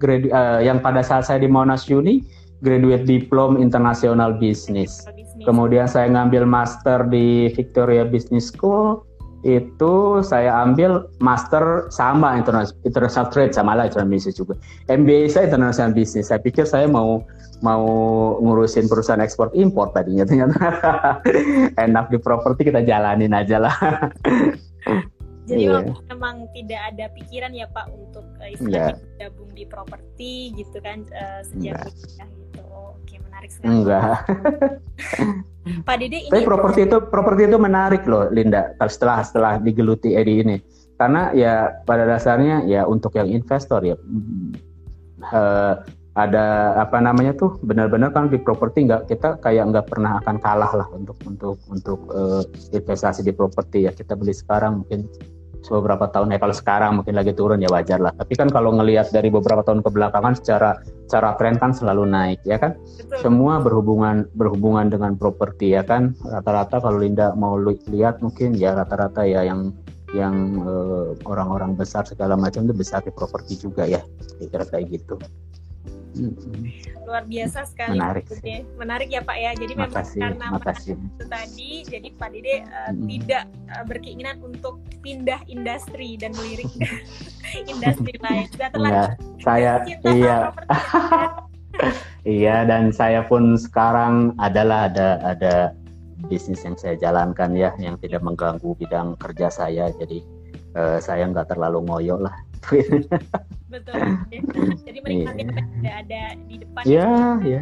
gradu, 0.00 0.32
uh, 0.32 0.64
yang 0.64 0.80
pada 0.80 1.04
saat 1.04 1.28
saya 1.28 1.44
di 1.44 1.48
Monash 1.48 1.92
Uni 1.92 2.24
graduate 2.64 3.04
diploma 3.04 3.60
international 3.60 4.36
business. 4.36 5.04
Kemudian 5.44 5.88
saya 5.88 6.08
ngambil 6.12 6.44
master 6.44 7.08
di 7.08 7.48
Victoria 7.52 8.04
Business 8.04 8.52
School. 8.52 9.04
itu 9.40 10.20
saya 10.20 10.52
ambil 10.68 11.08
master 11.24 11.88
sama 11.88 12.36
international, 12.36 12.76
international 12.84 13.26
trade 13.32 13.56
sama 13.56 13.72
lah 13.72 13.88
international 13.88 14.12
business 14.12 14.36
juga. 14.36 14.54
MBA 14.92 15.32
saya 15.32 15.48
international 15.48 15.96
business. 15.96 16.28
Saya 16.28 16.44
pikir 16.44 16.68
saya 16.68 16.84
mau 16.84 17.24
mau 17.60 17.84
ngurusin 18.40 18.88
perusahaan 18.88 19.20
ekspor 19.20 19.52
impor 19.52 19.92
tadinya 19.92 20.24
ternyata 20.24 20.56
enak 21.84 22.08
di 22.08 22.18
properti 22.20 22.72
kita 22.72 22.80
jalanin 22.84 23.32
aja 23.36 23.60
lah. 23.60 23.76
Jadi 25.50 25.66
yeah. 25.66 25.82
memang 26.06 26.46
tidak 26.54 26.80
ada 26.94 27.10
pikiran 27.10 27.50
ya 27.50 27.66
Pak 27.74 27.90
untuk 27.90 28.22
uh, 28.38 28.46
istilahnya 28.46 28.94
yeah. 28.94 29.26
gabung 29.26 29.50
di 29.50 29.66
properti 29.66 30.54
gitu 30.54 30.78
kan 30.78 31.02
uh, 31.10 31.42
sejak 31.42 31.90
yeah. 31.90 32.28
gitu. 32.30 32.62
Oke 32.70 33.18
menarik 33.18 33.50
sekali. 33.50 33.68
Enggak. 33.82 34.16
Pak 35.86 35.96
Dede 35.98 36.18
ini. 36.22 36.30
Tapi 36.30 36.46
properti 36.46 36.80
itu 36.86 36.96
properti 37.02 37.42
itu 37.50 37.58
menarik 37.58 38.06
loh 38.06 38.30
Linda. 38.30 38.70
Setelah 38.86 39.26
setelah 39.26 39.52
digeluti 39.58 40.14
Edi 40.14 40.38
ini, 40.38 40.56
karena 40.94 41.34
ya 41.34 41.82
pada 41.82 42.06
dasarnya 42.06 42.62
ya 42.70 42.86
untuk 42.86 43.16
yang 43.18 43.26
investor 43.26 43.82
ya 43.82 43.96
uh, 45.34 45.74
ada 46.18 46.74
apa 46.74 46.98
namanya 46.98 47.30
tuh 47.38 47.54
benar-benar 47.62 48.10
kan 48.10 48.26
di 48.26 48.38
properti 48.42 48.90
nggak 48.90 49.06
kita 49.06 49.38
kayak 49.38 49.70
nggak 49.70 49.86
pernah 49.86 50.18
akan 50.18 50.36
kalah 50.42 50.72
lah 50.74 50.88
untuk 50.90 51.14
untuk 51.22 51.56
untuk 51.70 52.00
uh, 52.10 52.42
investasi 52.74 53.22
di 53.22 53.30
properti 53.30 53.86
ya. 53.86 53.94
Kita 53.94 54.18
beli 54.18 54.34
sekarang 54.34 54.82
mungkin 54.82 55.06
beberapa 55.68 56.08
tahun 56.08 56.34
ya 56.34 56.38
kalau 56.40 56.56
sekarang 56.56 56.90
mungkin 56.98 57.14
lagi 57.14 57.30
turun 57.36 57.62
ya 57.62 57.70
wajar 57.70 58.02
lah. 58.02 58.10
Tapi 58.16 58.32
kan 58.34 58.50
kalau 58.50 58.74
ngelihat 58.74 59.14
dari 59.14 59.30
beberapa 59.30 59.62
tahun 59.62 59.86
kebelakangan 59.86 60.34
secara 60.40 60.82
secara 61.06 61.38
tren 61.38 61.60
kan 61.62 61.70
selalu 61.70 62.10
naik 62.10 62.40
ya 62.42 62.58
kan? 62.58 62.74
Betul. 62.74 63.20
semua 63.22 63.62
berhubungan 63.62 64.26
berhubungan 64.34 64.90
dengan 64.90 65.14
properti 65.14 65.78
ya 65.78 65.86
kan? 65.86 66.18
Rata-rata 66.26 66.82
kalau 66.82 66.98
Linda 66.98 67.36
mau 67.38 67.54
lihat 67.60 68.18
mungkin 68.18 68.58
ya 68.58 68.74
rata-rata 68.74 69.22
ya 69.22 69.46
yang 69.46 69.70
yang 70.10 70.58
eh, 70.58 71.14
orang-orang 71.22 71.78
uh, 71.78 71.86
besar 71.86 72.02
segala 72.02 72.34
macam 72.34 72.66
itu 72.66 72.74
besar 72.74 72.98
di 73.06 73.14
properti 73.14 73.62
juga 73.62 73.86
ya. 73.86 74.02
Kira-kira 74.42 74.64
kayak 74.74 74.86
gitu 74.90 75.14
luar 77.06 77.24
biasa 77.26 77.66
sekali 77.66 77.98
menarik 77.98 78.26
menarik 78.78 79.08
ya 79.10 79.22
Pak 79.22 79.36
ya. 79.38 79.50
Jadi 79.54 79.72
memang 79.74 79.92
makasih, 79.94 80.20
karena 80.20 80.46
makasih. 80.54 80.94
itu 80.98 81.24
tadi 81.26 81.70
jadi 81.86 82.08
Pak 82.14 82.28
Dede 82.34 82.56
uh, 82.66 82.90
hmm. 82.90 83.06
tidak 83.06 83.44
uh, 83.70 83.84
berkeinginan 83.86 84.36
untuk 84.42 84.82
pindah 85.02 85.40
industri 85.46 86.18
dan 86.18 86.34
melirik 86.34 86.70
industri 87.72 88.14
lain. 88.18 88.46
Sudah 88.54 88.68
telah 88.74 88.90
ya, 88.90 89.04
saya 89.42 89.72
iya. 90.18 90.38
Iya 92.28 92.56
dan 92.68 92.92
saya 92.92 93.24
pun 93.24 93.56
sekarang 93.56 94.36
adalah 94.36 94.92
ada 94.92 95.16
ada 95.24 95.54
bisnis 96.28 96.60
yang 96.68 96.76
saya 96.76 97.00
jalankan 97.00 97.56
ya 97.56 97.72
yang 97.80 97.96
tidak 97.96 98.20
mengganggu 98.20 98.76
bidang 98.76 99.16
kerja 99.16 99.48
saya. 99.48 99.88
Jadi 99.96 100.20
uh, 100.76 100.98
saya 101.00 101.26
nggak 101.30 101.50
terlalu 101.54 101.86
ngoyo 101.86 102.20
lah 102.20 102.34
betul 103.70 103.94
jadi 104.82 104.98
menikmati 105.00 105.42
yeah. 105.46 105.54
apa 105.54 105.90
ada 106.02 106.22
di 106.50 106.56
depan 106.58 106.82
ya 106.84 107.10
ya. 107.46 107.60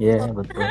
Ya 0.00 0.18
betul. 0.32 0.64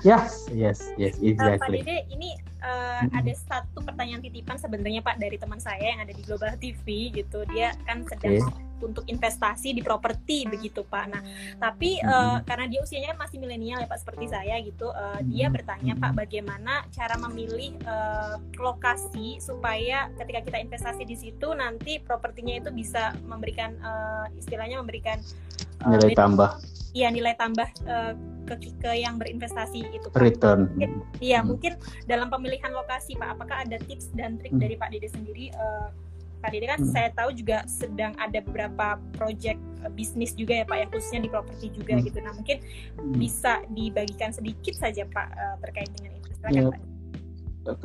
Yes 0.00 0.48
yes 0.54 0.78
yes 0.96 1.18
exactly 1.20 1.82
uh, 1.82 1.84
Pak 1.84 1.84
Dede 1.84 1.98
ini 2.08 2.30
uh, 2.62 3.04
mm-hmm. 3.04 3.18
ada 3.18 3.32
satu 3.34 3.78
pertanyaan 3.82 4.22
titipan 4.22 4.56
sebenarnya 4.56 5.02
Pak 5.02 5.18
dari 5.20 5.36
teman 5.36 5.60
saya 5.60 5.82
yang 5.82 6.00
ada 6.00 6.14
di 6.14 6.22
Global 6.24 6.54
TV 6.56 7.12
gitu. 7.12 7.44
Dia 7.50 7.74
kan 7.84 8.06
sedang 8.08 8.40
okay 8.40 8.69
untuk 8.82 9.04
investasi 9.06 9.76
di 9.76 9.82
properti 9.84 10.48
begitu 10.48 10.82
Pak. 10.84 11.04
Nah, 11.12 11.22
tapi 11.60 12.00
uh, 12.00 12.40
karena 12.44 12.66
dia 12.66 12.80
usianya 12.82 13.14
kan 13.14 13.28
masih 13.28 13.36
milenial 13.38 13.78
ya 13.80 13.88
Pak 13.88 14.00
seperti 14.00 14.26
saya 14.32 14.56
gitu, 14.64 14.90
uh, 14.90 15.20
dia 15.24 15.52
bertanya 15.52 15.94
Pak 15.96 16.12
bagaimana 16.16 16.84
cara 16.90 17.14
memilih 17.20 17.76
uh, 17.84 18.40
lokasi 18.58 19.38
supaya 19.38 20.08
ketika 20.18 20.40
kita 20.46 20.58
investasi 20.60 21.02
di 21.04 21.16
situ 21.16 21.52
nanti 21.52 22.00
propertinya 22.00 22.56
itu 22.56 22.70
bisa 22.72 23.12
memberikan 23.24 23.76
uh, 23.80 24.26
istilahnya 24.36 24.80
memberikan 24.80 25.20
uh, 25.84 25.96
nilai 25.96 26.16
tambah. 26.16 26.50
Iya 26.90 27.08
nilai 27.14 27.38
tambah 27.38 27.68
uh, 27.86 28.18
ke 28.50 28.54
ke 28.82 28.90
yang 28.98 29.14
berinvestasi 29.14 29.94
itu 29.94 30.10
Pak. 30.10 30.18
Return. 30.18 30.66
Iya 31.22 31.38
hmm. 31.38 31.46
mungkin 31.46 31.72
dalam 32.10 32.26
pemilihan 32.34 32.74
lokasi 32.74 33.14
Pak, 33.14 33.38
apakah 33.38 33.62
ada 33.62 33.78
tips 33.86 34.10
dan 34.18 34.42
trik 34.42 34.50
hmm. 34.50 34.62
dari 34.62 34.74
Pak 34.74 34.90
Dede 34.90 35.08
sendiri? 35.12 35.54
Uh, 35.54 36.09
Pak 36.40 36.50
Dede 36.56 36.66
kan 36.72 36.80
hmm. 36.80 36.92
saya 36.92 37.08
tahu 37.12 37.30
juga 37.36 37.62
sedang 37.68 38.16
ada 38.16 38.40
beberapa 38.40 38.96
project 39.12 39.60
uh, 39.84 39.92
bisnis 39.92 40.32
juga 40.32 40.60
ya 40.60 40.64
Pak 40.64 40.76
ya 40.76 40.86
khususnya 40.88 41.20
di 41.24 41.30
properti 41.30 41.66
juga 41.76 42.00
hmm. 42.00 42.02
gitu. 42.08 42.18
Nah 42.24 42.32
mungkin 42.32 42.58
hmm. 42.96 43.14
bisa 43.20 43.60
dibagikan 43.72 44.32
sedikit 44.32 44.74
saja 44.76 45.04
Pak 45.04 45.26
uh, 45.36 45.56
terkait 45.68 45.90
dengan 45.96 46.16
itu. 46.16 46.28
Silakan 46.40 46.52
ya. 46.56 46.62
Pak. 46.72 46.80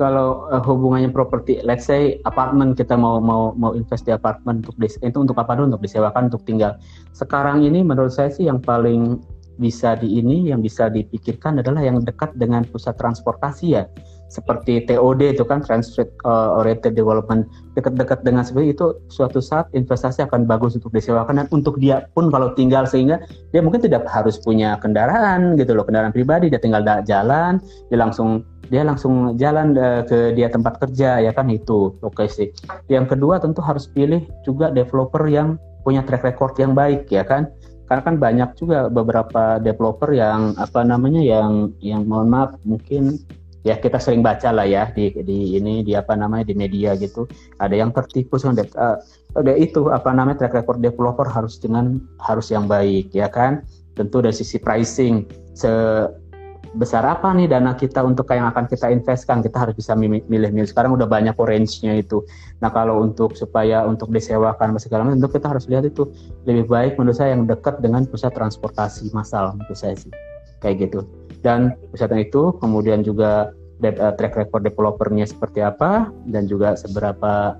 Kalau 0.00 0.48
uh, 0.48 0.64
hubungannya 0.64 1.12
properti, 1.12 1.60
let's 1.60 1.84
say 1.84 2.16
apartemen 2.24 2.72
kita 2.72 2.96
mau 2.96 3.20
mau 3.20 3.52
mau 3.52 3.76
invest 3.76 4.08
di 4.08 4.12
apartemen 4.16 4.64
untuk 4.64 4.72
dis, 4.80 4.96
itu 5.04 5.20
untuk 5.20 5.36
apa 5.36 5.52
dulu 5.52 5.76
untuk 5.76 5.84
disewakan 5.84 6.32
untuk 6.32 6.48
tinggal. 6.48 6.80
Sekarang 7.12 7.60
ini 7.60 7.84
menurut 7.84 8.08
saya 8.08 8.32
sih 8.32 8.48
yang 8.48 8.64
paling 8.64 9.20
bisa 9.60 9.96
di 9.96 10.20
ini 10.20 10.52
yang 10.52 10.60
bisa 10.60 10.92
dipikirkan 10.92 11.60
adalah 11.60 11.80
yang 11.80 12.00
dekat 12.04 12.32
dengan 12.36 12.64
pusat 12.68 12.96
transportasi 13.00 13.66
ya 13.72 13.84
seperti 14.26 14.82
TOD 14.84 15.38
itu 15.38 15.44
kan 15.46 15.62
Transit 15.62 16.10
uh, 16.26 16.58
Oriented 16.58 16.98
Development. 16.98 17.46
Dekat-dekat 17.78 18.26
dengan 18.26 18.42
seperti 18.42 18.74
itu 18.74 18.86
suatu 19.06 19.38
saat 19.38 19.70
investasi 19.70 20.26
akan 20.26 20.48
bagus 20.48 20.74
untuk 20.74 20.90
disewakan 20.90 21.44
dan 21.44 21.46
untuk 21.54 21.78
dia 21.78 22.10
pun 22.12 22.28
kalau 22.34 22.52
tinggal 22.58 22.84
sehingga 22.84 23.22
dia 23.54 23.60
mungkin 23.62 23.84
tidak 23.84 24.08
harus 24.10 24.40
punya 24.42 24.76
kendaraan 24.82 25.54
gitu 25.54 25.78
loh 25.78 25.86
kendaraan 25.86 26.10
pribadi. 26.10 26.50
Dia 26.50 26.58
tinggal 26.58 26.82
jalan 27.06 27.62
dia 27.90 27.98
langsung 27.98 28.42
dia 28.66 28.82
langsung 28.82 29.38
jalan 29.38 29.78
uh, 29.78 30.02
ke 30.02 30.34
dia 30.34 30.50
tempat 30.50 30.82
kerja 30.82 31.22
ya 31.22 31.30
kan 31.30 31.46
itu. 31.46 31.94
Sih. 32.26 32.50
Yang 32.90 33.14
kedua 33.14 33.38
tentu 33.38 33.62
harus 33.62 33.86
pilih 33.86 34.26
juga 34.42 34.74
developer 34.74 35.22
yang 35.30 35.54
punya 35.86 36.02
track 36.02 36.26
record 36.26 36.58
yang 36.58 36.74
baik 36.74 37.06
ya 37.14 37.22
kan. 37.22 37.46
Karena 37.86 38.02
kan 38.02 38.16
banyak 38.18 38.50
juga 38.58 38.90
beberapa 38.90 39.62
developer 39.62 40.10
yang 40.10 40.58
apa 40.58 40.82
namanya 40.82 41.22
yang 41.22 41.70
yang 41.78 42.02
mohon 42.02 42.26
maaf 42.26 42.58
mungkin 42.66 43.22
ya 43.66 43.74
kita 43.82 43.98
sering 43.98 44.22
baca 44.22 44.54
lah 44.54 44.62
ya 44.62 44.94
di 44.94 45.10
di 45.26 45.58
ini 45.58 45.82
di 45.82 45.98
apa 45.98 46.14
namanya 46.14 46.46
di 46.46 46.54
media 46.54 46.94
gitu. 46.94 47.26
Ada 47.58 47.82
yang 47.82 47.90
tertipu 47.90 48.38
sama 48.38 48.62
uh, 48.62 49.02
ada 49.34 49.52
itu 49.58 49.90
apa 49.90 50.14
namanya 50.14 50.46
track 50.46 50.62
record 50.62 50.78
developer 50.78 51.26
harus 51.26 51.58
dengan 51.58 51.98
harus 52.22 52.54
yang 52.54 52.70
baik 52.70 53.10
ya 53.10 53.26
kan? 53.26 53.66
Tentu 53.98 54.22
dari 54.22 54.38
sisi 54.38 54.62
pricing 54.62 55.26
sebesar 55.58 57.02
apa 57.02 57.34
nih 57.34 57.50
dana 57.50 57.74
kita 57.74 58.06
untuk 58.06 58.30
yang 58.30 58.46
akan 58.54 58.70
kita 58.70 58.86
investkan? 58.86 59.42
Kita 59.42 59.66
harus 59.66 59.74
bisa 59.74 59.98
milih-milih. 59.98 60.70
Sekarang 60.70 60.94
udah 60.94 61.10
banyak 61.10 61.34
range-nya 61.34 61.98
itu. 61.98 62.22
Nah 62.62 62.70
kalau 62.70 63.02
untuk 63.02 63.34
supaya 63.34 63.82
untuk 63.82 64.14
disewakan 64.14 64.78
segala 64.78 65.10
macam 65.10 65.18
tentu 65.18 65.42
kita 65.42 65.50
harus 65.50 65.66
lihat 65.66 65.90
itu 65.90 66.06
lebih 66.46 66.70
baik 66.70 66.94
menurut 67.02 67.18
saya 67.18 67.34
yang 67.34 67.50
dekat 67.50 67.82
dengan 67.82 68.06
pusat 68.06 68.30
transportasi 68.30 69.10
massal 69.10 69.58
menurut 69.58 69.74
saya 69.74 69.98
sih. 69.98 70.14
Kayak 70.62 70.88
gitu 70.88 71.25
dan 71.46 71.78
wisata 71.94 72.18
itu 72.18 72.50
kemudian 72.58 73.06
juga 73.06 73.54
uh, 73.86 74.12
track 74.18 74.34
record 74.34 74.66
developernya 74.66 75.30
seperti 75.30 75.62
apa 75.62 76.10
dan 76.26 76.50
juga 76.50 76.74
seberapa 76.74 77.54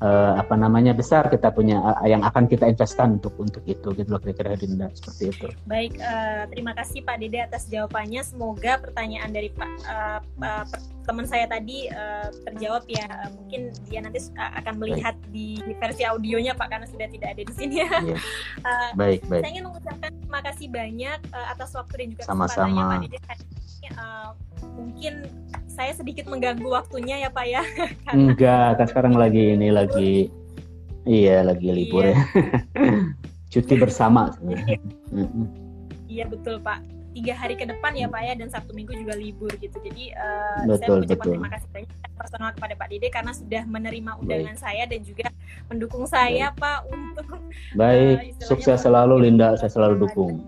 uh, 0.00 0.32
apa 0.40 0.54
namanya 0.56 0.96
besar 0.96 1.28
kita 1.28 1.52
punya 1.52 1.78
uh, 1.80 2.08
yang 2.08 2.24
akan 2.24 2.48
kita 2.48 2.66
investkan 2.66 3.20
untuk 3.20 3.36
untuk 3.36 3.62
itu 3.68 3.92
gitu 3.94 4.08
loh 4.08 4.20
kira-kira 4.20 4.56
Dinda 4.56 4.88
seperti 4.96 5.22
itu. 5.30 5.46
Baik, 5.68 5.96
uh, 6.00 6.48
terima 6.50 6.72
kasih 6.74 7.04
Pak 7.04 7.16
Dede 7.20 7.38
atas 7.44 7.68
jawabannya. 7.68 8.20
Semoga 8.24 8.80
pertanyaan 8.80 9.30
dari 9.30 9.52
Pak 9.52 9.72
uh, 9.86 10.20
uh, 10.42 10.64
teman 11.04 11.26
saya 11.28 11.46
tadi 11.46 11.88
uh, 11.92 12.28
terjawab 12.48 12.84
ya. 12.88 13.06
Uh, 13.06 13.30
mungkin 13.36 13.60
dia 13.86 14.00
nanti 14.02 14.18
akan 14.36 14.74
melihat 14.80 15.14
baik. 15.28 15.32
di 15.32 15.48
versi 15.78 16.02
audionya 16.04 16.56
Pak 16.56 16.68
karena 16.72 16.86
sudah 16.88 17.08
tidak 17.08 17.28
ada 17.36 17.42
di 17.44 17.54
sini 17.54 17.74
ya. 17.84 17.90
Yeah. 18.16 18.20
uh, 18.68 18.90
baik, 18.96 19.20
baik. 19.28 19.42
Saya 19.44 19.50
ingin 19.52 19.64
mengucapkan 19.68 20.10
terima 20.16 20.40
kasih 20.42 20.66
banyak 20.72 21.18
uh, 21.30 21.46
atas 21.52 21.70
waktu 21.76 21.94
dan 21.94 22.06
juga 22.16 22.22
kesempatannya 22.26 22.82
Pak 22.82 22.98
Dede. 23.06 23.18
Uh, 23.90 24.30
mungkin 24.76 25.26
saya 25.70 25.96
sedikit 25.96 26.28
mengganggu 26.28 26.68
waktunya 26.68 27.24
ya 27.24 27.28
Pak 27.32 27.46
ya. 27.48 27.62
Enggak, 28.16 28.80
kan 28.80 28.86
sekarang 28.86 29.14
lagi 29.16 29.56
ini 29.56 29.72
lagi 29.72 30.28
iya 31.08 31.40
lagi 31.40 31.72
libur 31.72 32.04
iya. 32.04 32.14
ya. 32.14 32.22
Cuti 33.52 33.74
bersama. 33.80 34.30
iya 36.12 36.26
betul 36.26 36.60
Pak 36.60 37.00
tiga 37.10 37.34
hari 37.34 37.58
ke 37.58 37.66
depan 37.66 37.90
ya 37.98 38.06
Pak 38.06 38.22
ya 38.22 38.32
dan 38.38 38.48
Sabtu 38.50 38.70
Minggu 38.70 38.94
juga 38.94 39.18
libur 39.18 39.50
gitu. 39.58 39.76
Jadi 39.82 40.14
uh, 40.14 40.62
betul, 40.66 41.02
saya 41.02 41.18
betul. 41.18 41.32
terima 41.34 41.48
kasih 41.50 41.68
banyak 41.74 41.90
personal 42.14 42.50
kepada 42.54 42.74
Pak 42.78 42.86
Dede 42.92 43.08
karena 43.10 43.32
sudah 43.34 43.62
menerima 43.66 44.10
undangan 44.22 44.54
Baik. 44.54 44.62
saya 44.62 44.82
dan 44.86 45.00
juga 45.02 45.26
mendukung 45.66 46.04
saya 46.06 46.54
Baik. 46.54 46.62
Pak 46.62 46.78
untuk 46.92 47.26
Baik, 47.74 48.16
uh, 48.38 48.46
sukses 48.46 48.78
selalu 48.86 49.26
Linda, 49.26 49.58
saya 49.58 49.70
selalu 49.72 50.06
dukung. 50.06 50.38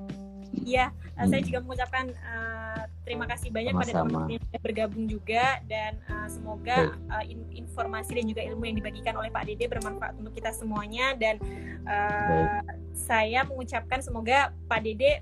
Iya, 0.63 0.95
uh, 1.19 1.25
hmm. 1.25 1.31
saya 1.33 1.41
juga 1.43 1.59
mengucapkan 1.67 2.07
uh, 2.13 2.82
terima 3.13 3.29
kasih 3.29 3.49
banyak 3.53 3.73
Sama-sama. 3.77 3.85
pada 3.85 3.93
teman-teman 3.93 4.33
yang 4.33 4.45
sudah 4.49 4.63
bergabung 4.65 5.05
juga 5.05 5.45
dan 5.69 5.93
uh, 6.09 6.29
semoga 6.33 6.77
uh, 7.13 7.25
in 7.29 7.45
informasi 7.53 8.17
dan 8.17 8.25
juga 8.25 8.41
ilmu 8.41 8.65
yang 8.65 8.77
dibagikan 8.81 9.15
oleh 9.21 9.29
Pak 9.29 9.45
Dede 9.45 9.69
bermanfaat 9.69 10.17
untuk 10.17 10.33
kita 10.33 10.49
semuanya 10.57 11.13
dan 11.21 11.37
uh, 11.85 12.65
saya 12.97 13.45
mengucapkan 13.45 14.01
semoga 14.01 14.57
Pak 14.65 14.81
Dede 14.81 15.21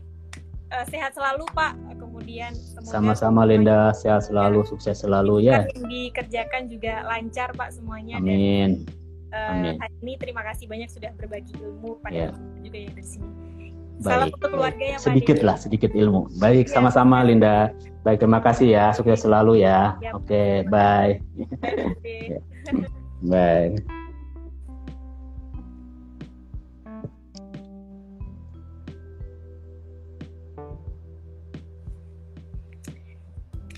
uh, 0.71 0.87
sehat 0.87 1.19
selalu 1.19 1.51
Pak. 1.51 1.75
Kemudian 1.99 2.53
Dian. 2.55 2.85
Sama-sama 2.85 3.43
Linda, 3.49 3.97
sehat 3.97 4.29
selalu, 4.29 4.63
sukses 4.69 5.01
selalu 5.01 5.49
ya. 5.49 5.67
Yang 5.73 5.89
dikerjakan 5.89 6.63
juga 6.69 7.03
lancar 7.09 7.49
Pak 7.57 7.75
semuanya. 7.75 8.21
Amin. 8.21 8.87
Dan, 9.33 9.35
uh, 9.35 9.51
Amin. 9.57 9.75
Hari 9.81 9.95
ini 10.05 10.13
terima 10.21 10.45
kasih 10.47 10.69
banyak 10.69 10.93
sudah 10.93 11.11
berbagi 11.17 11.57
ilmu 11.59 11.99
pada 12.05 12.31
yeah. 12.31 12.33
juga 12.61 12.77
yang 12.77 12.93
dari 12.93 13.09
sini. 13.09 13.50
Baik. 14.01 14.33
untuk 14.41 14.51
keluarga 14.57 14.85
ya 14.85 14.97
Sedikit 14.97 15.39
lah, 15.45 15.57
sedikit 15.61 15.93
ilmu. 15.93 16.33
Baik, 16.41 16.67
iya. 16.69 16.73
sama-sama 16.73 17.21
ya. 17.21 17.27
Linda. 17.29 17.57
Baik, 18.01 18.25
terima 18.25 18.41
kasih 18.41 18.69
ya. 18.73 18.87
Sukses 18.97 19.21
selalu 19.21 19.61
ya. 19.61 20.01
ya 20.01 20.17
Oke, 20.17 20.33
okay, 20.33 20.53
bye. 20.73 21.21
Bye. 23.31 24.00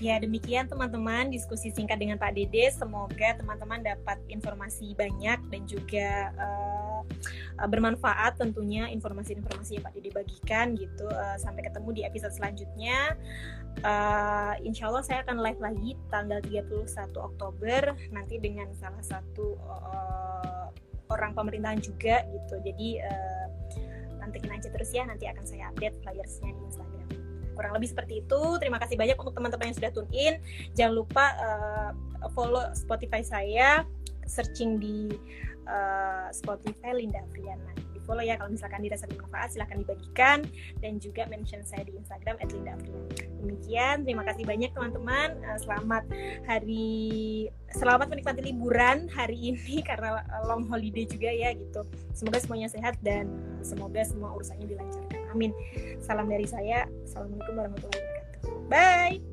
Ya 0.03 0.19
demikian 0.19 0.67
teman-teman 0.67 1.31
diskusi 1.31 1.71
singkat 1.71 1.95
dengan 1.95 2.19
Pak 2.19 2.35
Dede. 2.35 2.67
Semoga 2.75 3.39
teman-teman 3.39 3.79
dapat 3.87 4.19
informasi 4.27 4.91
banyak 4.99 5.39
dan 5.47 5.61
juga 5.63 6.27
uh, 6.35 7.01
bermanfaat 7.71 8.35
tentunya 8.35 8.91
informasi-informasi 8.91 9.79
yang 9.79 9.83
Pak 9.87 9.95
Dede 9.95 10.11
bagikan 10.11 10.75
gitu. 10.75 11.07
Uh, 11.07 11.39
sampai 11.39 11.63
ketemu 11.63 11.89
di 11.95 12.01
episode 12.03 12.35
selanjutnya. 12.35 13.15
Uh, 13.79 14.59
insya 14.67 14.91
Allah 14.91 15.07
saya 15.07 15.23
akan 15.23 15.39
live 15.39 15.61
lagi 15.63 15.95
tanggal 16.11 16.43
31 16.51 16.83
Oktober 17.15 17.95
nanti 18.11 18.43
dengan 18.43 18.75
salah 18.75 18.99
satu 18.99 19.55
uh, 19.55 20.67
orang 21.15 21.31
pemerintahan 21.31 21.79
juga 21.79 22.27
gitu. 22.27 22.59
Jadi 22.59 22.99
uh, 22.99 23.47
nantikan 24.19 24.51
aja 24.51 24.67
terus 24.67 24.91
ya 24.91 25.07
nanti 25.07 25.31
akan 25.31 25.47
saya 25.47 25.71
update 25.71 25.95
flyersnya 26.03 26.51
di 26.51 26.61
Instagram 26.67 26.92
kurang 27.53 27.73
lebih 27.77 27.89
seperti 27.93 28.25
itu. 28.25 28.41
Terima 28.59 28.77
kasih 28.81 28.97
banyak 28.99 29.17
untuk 29.17 29.33
teman-teman 29.33 29.71
yang 29.71 29.77
sudah 29.77 29.91
tune 29.93 30.09
in. 30.13 30.33
Jangan 30.77 30.93
lupa 30.93 31.25
uh, 31.39 31.91
follow 32.33 32.65
Spotify 32.73 33.21
saya. 33.23 33.87
Searching 34.23 34.79
di 34.79 35.11
uh, 35.67 36.27
Spotify 36.31 36.95
Linda 36.95 37.19
Afriana. 37.21 37.71
Di 37.91 37.99
follow 38.03 38.23
ya 38.23 38.39
kalau 38.39 38.51
misalkan 38.51 38.81
dirasa 38.83 39.05
bermanfaat 39.07 39.53
silahkan 39.53 39.77
dibagikan. 39.79 40.39
Dan 40.79 40.97
juga 40.97 41.27
mention 41.27 41.61
saya 41.63 41.83
di 41.85 41.93
Instagram 41.95 42.39
@lindaafriana 42.43 43.33
demikian 43.43 44.07
terima 44.07 44.23
kasih 44.23 44.47
banyak 44.47 44.71
teman-teman. 44.71 45.35
Uh, 45.43 45.59
selamat 45.59 46.03
hari 46.47 47.51
selamat 47.75 48.07
menikmati 48.07 48.41
liburan 48.41 49.11
hari 49.11 49.51
ini 49.51 49.81
karena 49.89 50.23
long 50.47 50.63
holiday 50.71 51.03
juga 51.03 51.29
ya 51.29 51.51
gitu. 51.51 51.83
Semoga 52.15 52.39
semuanya 52.39 52.71
sehat 52.71 52.95
dan 53.03 53.27
semoga 53.59 53.99
semua 54.07 54.31
urusannya 54.31 54.71
dilancarkan 54.71 55.02
Amin. 55.33 55.51
Salam 55.97 56.29
dari 56.29 56.45
saya. 56.45 56.85
Assalamualaikum 57.03 57.53
warahmatullahi 57.57 58.01
wabarakatuh. 58.05 58.69
Bye. 58.69 59.32